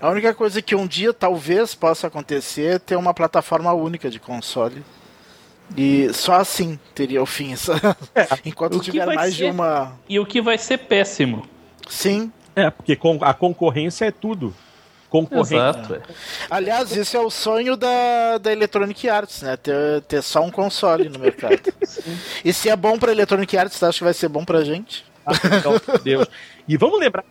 [0.00, 4.18] A única coisa que um dia talvez possa acontecer é ter uma plataforma única de
[4.18, 4.82] console.
[5.76, 7.54] E só assim teria o fim.
[8.14, 9.44] É, Enquanto tiver mais ser...
[9.44, 9.92] de uma.
[10.08, 11.46] E o que vai ser péssimo.
[11.86, 12.32] Sim.
[12.56, 14.54] É, porque a concorrência é tudo
[15.08, 15.54] concorrente.
[15.54, 15.94] Exato.
[15.94, 16.00] É.
[16.50, 19.56] Aliás, isso é o sonho da, da Electronic Arts, né?
[19.56, 21.60] Ter, ter só um console no mercado.
[22.44, 25.04] e se é bom pra Electronic Arts, você acha que vai ser bom pra gente?
[25.28, 26.26] Ah, então, Deus.
[26.66, 27.24] E vamos lembrar,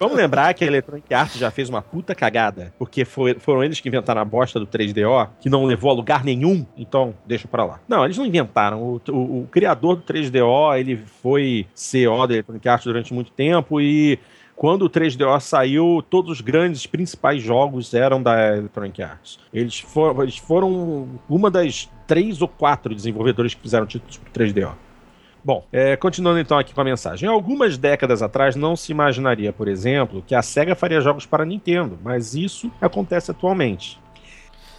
[0.00, 3.78] vamos lembrar que a Electronic Arts já fez uma puta cagada, porque foi, foram eles
[3.78, 7.64] que inventaram a bosta do 3DO, que não levou a lugar nenhum, então deixa pra
[7.64, 7.80] lá.
[7.86, 8.82] Não, eles não inventaram.
[8.82, 13.80] O, o, o criador do 3DO, ele foi CEO da Electronic Arts durante muito tempo
[13.80, 14.18] e
[14.56, 19.38] quando o 3DO saiu, todos os grandes principais jogos eram da Electronic Arts.
[19.52, 19.84] Eles,
[20.22, 24.72] eles foram uma das três ou quatro desenvolvedores que fizeram títulos para 3DO.
[25.44, 27.28] Bom, é, continuando então aqui com a mensagem.
[27.28, 31.98] Algumas décadas atrás não se imaginaria, por exemplo, que a SEGA faria jogos para Nintendo,
[32.02, 34.00] mas isso acontece atualmente.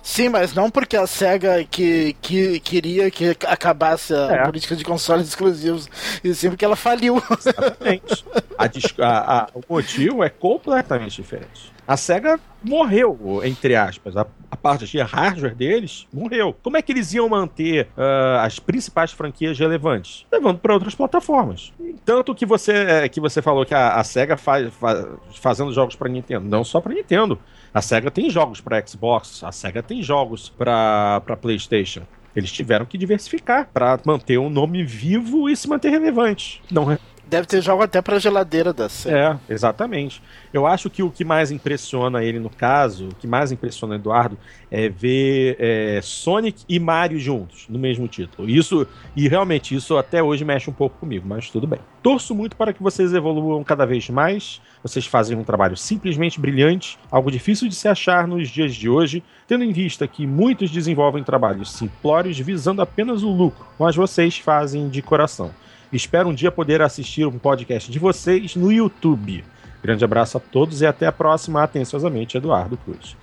[0.05, 4.45] Sim, mas não porque a SEGA que, que queria que acabasse a é.
[4.45, 5.89] política de consoles exclusivos,
[6.23, 7.21] e sim porque ela faliu.
[7.39, 8.23] Exatamente.
[8.55, 8.65] A,
[9.03, 11.73] a, a, o motivo é completamente diferente.
[11.87, 14.17] A SEGA morreu, entre aspas.
[14.17, 16.55] A, a parte de hardware deles morreu.
[16.63, 20.25] Como é que eles iam manter uh, as principais franquias relevantes?
[20.31, 21.71] Levando para outras plataformas.
[22.03, 25.05] Tanto que você, é, que você falou que a, a SEGA faz, faz,
[25.39, 26.47] fazendo jogos para Nintendo.
[26.47, 27.37] Não só para Nintendo.
[27.71, 32.01] A SEGA tem jogos para Xbox, a SEGA tem jogos para PlayStation.
[32.35, 36.61] Eles tiveram que diversificar para manter o nome vivo e se manter relevante.
[36.69, 36.97] Não
[37.27, 39.17] Deve ter jogo até pra geladeira da série.
[39.17, 40.21] É, exatamente.
[40.53, 44.37] Eu acho que o que mais impressiona ele no caso, o que mais impressiona Eduardo,
[44.69, 48.47] é ver é, Sonic e Mario juntos no mesmo título.
[48.47, 51.79] Isso, e realmente, isso até hoje mexe um pouco comigo, mas tudo bem.
[52.03, 54.61] Torço muito para que vocês evoluam cada vez mais.
[54.83, 59.23] Vocês fazem um trabalho simplesmente brilhante, algo difícil de se achar nos dias de hoje,
[59.47, 64.87] tendo em vista que muitos desenvolvem trabalhos simplórios visando apenas o lucro, mas vocês fazem
[64.89, 65.51] de coração.
[65.95, 69.45] Espero um dia poder assistir um podcast de vocês no YouTube.
[69.81, 71.63] Grande abraço a todos e até a próxima.
[71.63, 73.15] Atenciosamente, Eduardo Cruz.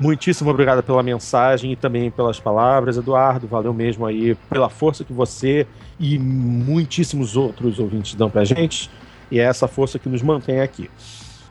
[0.00, 3.46] Muitíssimo obrigado pela mensagem e também pelas palavras, Eduardo.
[3.46, 5.66] Valeu mesmo aí pela força que você
[6.00, 8.90] e muitíssimos outros ouvintes dão pra gente.
[9.30, 10.90] E é essa força que nos mantém aqui.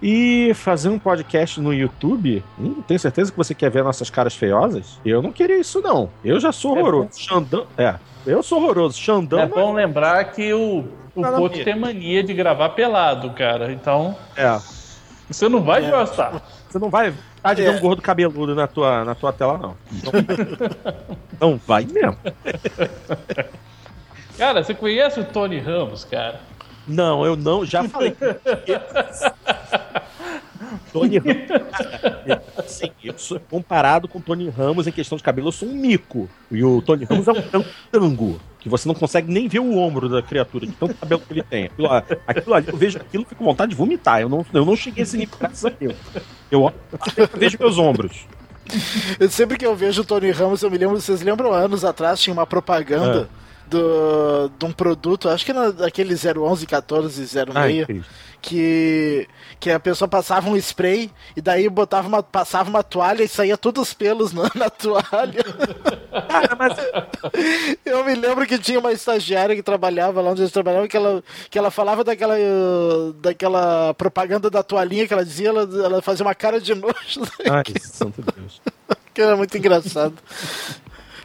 [0.01, 4.35] E fazer um podcast no YouTube, hum, tenho certeza que você quer ver nossas caras
[4.35, 4.99] feiosas?
[5.05, 6.09] Eu não queria isso, não.
[6.25, 7.09] Eu já sou é horroroso.
[7.15, 7.67] É Xandão.
[7.77, 7.95] É,
[8.25, 8.97] eu sou horroroso.
[8.97, 9.39] Xandão.
[9.39, 13.71] É bom lembrar que o, o Poto tem mania de gravar pelado, cara.
[13.71, 14.17] Então.
[14.35, 14.59] É.
[15.29, 15.91] Você não vai é.
[15.91, 16.41] gostar.
[16.67, 17.13] Você não vai
[17.43, 17.71] ah, de é.
[17.71, 19.75] um gordo cabeludo na tua, na tua tela, não.
[20.03, 22.17] Não, não vai mesmo.
[24.37, 26.39] Cara, você conhece o Tony Ramos, cara?
[26.87, 28.15] Não, eu não, já falei.
[30.91, 31.47] Tony Ramos.
[32.67, 35.73] Sim, eu sou comparado com o Tony Ramos em questão de cabelo, eu sou um
[35.73, 36.29] mico.
[36.49, 38.39] E o Tony Ramos é um tango.
[38.59, 41.43] Que você não consegue nem ver o ombro da criatura, de tanto cabelo que ele
[41.43, 41.65] tem.
[41.65, 41.87] Aquilo,
[42.27, 44.21] aquilo ali, eu vejo aquilo fico com vontade de vomitar.
[44.21, 45.95] Eu não, eu não cheguei a esse nível graças a Deus.
[46.51, 46.71] Eu,
[47.17, 48.27] eu vejo meus ombros.
[49.29, 52.33] Sempre que eu vejo o Tony Ramos, eu me lembro, vocês lembram anos atrás, tinha
[52.33, 53.27] uma propaganda.
[53.35, 53.41] Ah
[53.71, 57.85] do, de um produto, acho que naquele 011, 14, 06, Ai,
[58.41, 59.27] que,
[59.59, 63.55] que a pessoa passava um spray e daí botava uma, passava uma toalha e saía
[63.55, 65.43] todos os pelos na, na toalha.
[66.27, 66.77] Cara, mas...
[67.85, 71.23] Eu me lembro que tinha uma estagiária que trabalhava lá onde eles trabalhavam que ela,
[71.49, 72.35] que ela falava daquela,
[73.21, 77.21] daquela propaganda da toalhinha que ela dizia, ela, ela fazia uma cara de nojo.
[77.49, 78.59] Ai, santo Deus.
[79.13, 80.15] que era muito engraçado.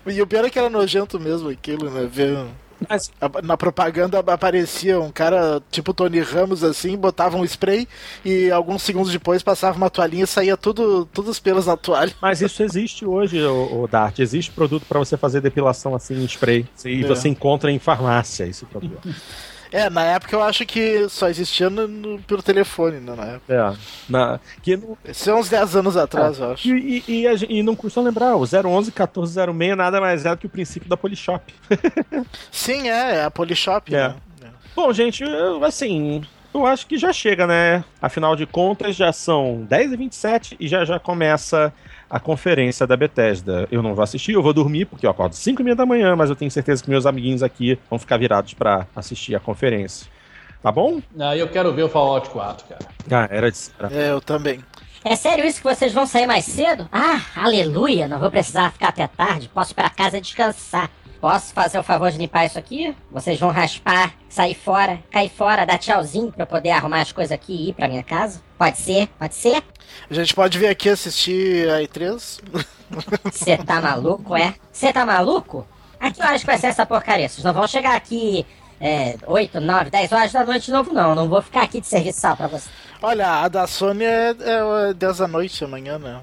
[0.06, 2.08] E o pior é que era nojento mesmo aquilo, né?
[2.10, 2.44] Ver.
[2.88, 3.10] Mas...
[3.42, 7.88] Na propaganda aparecia um cara tipo Tony Ramos assim, botava um spray
[8.24, 12.12] e alguns segundos depois passava uma toalhinha e saía tudo, todos os pelos na toalha.
[12.20, 14.18] Mas isso existe hoje, o, o Dart.
[14.18, 16.66] Existe produto para você fazer depilação assim em spray.
[16.84, 17.06] E é.
[17.06, 19.08] você encontra em farmácia esse produto.
[19.72, 23.52] É, na época eu acho que só existia no, no, pelo telefone, né, na época.
[23.52, 23.76] É.
[24.08, 24.96] Na, que no...
[25.04, 26.42] Isso é uns 10 anos atrás, é.
[26.42, 26.68] eu acho.
[26.68, 30.46] E, e, e, e, não custa lembrar, o 011 1406 nada mais é do que
[30.46, 31.52] o princípio da Polishop.
[32.50, 33.94] Sim, é, é a Polishop.
[33.94, 34.08] É.
[34.08, 34.14] Né?
[34.42, 34.46] É.
[34.74, 35.24] Bom, gente,
[35.64, 36.22] assim,
[36.54, 37.84] eu acho que já chega, né?
[38.00, 41.72] Afinal de contas, já são 10h27 e já já começa
[42.08, 43.66] a conferência da Bethesda.
[43.70, 46.14] Eu não vou assistir, eu vou dormir, porque eu acordo 5 e meia da manhã,
[46.16, 50.06] mas eu tenho certeza que meus amiguinhos aqui vão ficar virados para assistir a conferência.
[50.62, 51.00] Tá bom?
[51.18, 52.86] Ah, eu quero ver o Fallout 4, cara.
[53.10, 53.58] Ah, era de
[53.90, 54.60] É, eu também.
[55.04, 56.88] É sério isso que vocês vão sair mais cedo?
[56.90, 60.90] Ah, aleluia, não vou precisar ficar até tarde, posso ir pra casa descansar.
[61.26, 62.94] Posso fazer o favor de limpar isso aqui?
[63.10, 67.52] Vocês vão raspar, sair fora, cair fora, dar tchauzinho pra poder arrumar as coisas aqui
[67.52, 68.40] e ir pra minha casa?
[68.56, 69.08] Pode ser?
[69.18, 69.60] Pode ser?
[70.08, 72.40] A gente pode vir aqui assistir a E3?
[73.24, 74.54] Você tá maluco, é?
[74.70, 75.66] Você tá maluco?
[75.98, 77.28] A que horas que vai ser essa porcaria?
[77.28, 78.46] Vocês não vão chegar aqui
[78.80, 81.16] é, 8, 9, 10 horas da noite de novo, não.
[81.16, 82.70] Não vou ficar aqui de serviçal pra você.
[83.02, 86.20] Olha, a da Sony é, é 10 da noite amanhã, né?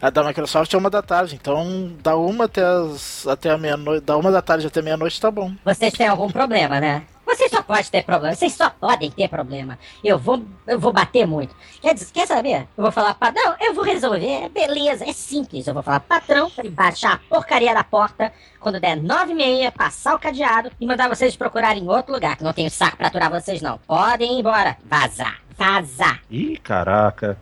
[0.00, 4.06] A da Microsoft é uma da tarde, então da uma até, as, até a meia-noite,
[4.06, 5.52] da uma da tarde até meia-noite tá bom.
[5.64, 7.02] Vocês têm algum problema, né?
[7.26, 9.76] Vocês só podem ter problema, vocês só podem ter problema.
[10.02, 11.54] Eu vou, eu vou bater muito.
[11.82, 12.68] Quer, dizer, quer saber?
[12.76, 15.66] Eu vou falar, padrão, eu vou resolver, beleza, é simples.
[15.66, 19.72] Eu vou falar, patrão, pra baixar a porcaria da porta quando der nove e meia,
[19.72, 23.08] passar o cadeado e mandar vocês procurarem em outro lugar, que não tenho saco pra
[23.08, 23.78] aturar vocês não.
[23.78, 26.22] Podem ir embora, vazar, vazar.
[26.30, 27.36] Ih, caraca.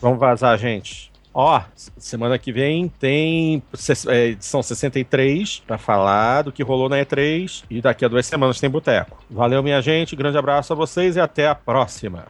[0.00, 1.11] Vamos vazar, gente.
[1.34, 1.62] Ó,
[1.96, 3.62] semana que vem tem
[4.08, 8.60] é, edição 63 para falar do que rolou na E3 e daqui a duas semanas
[8.60, 9.18] tem boteco.
[9.30, 12.26] Valeu, minha gente, grande abraço a vocês e até a próxima.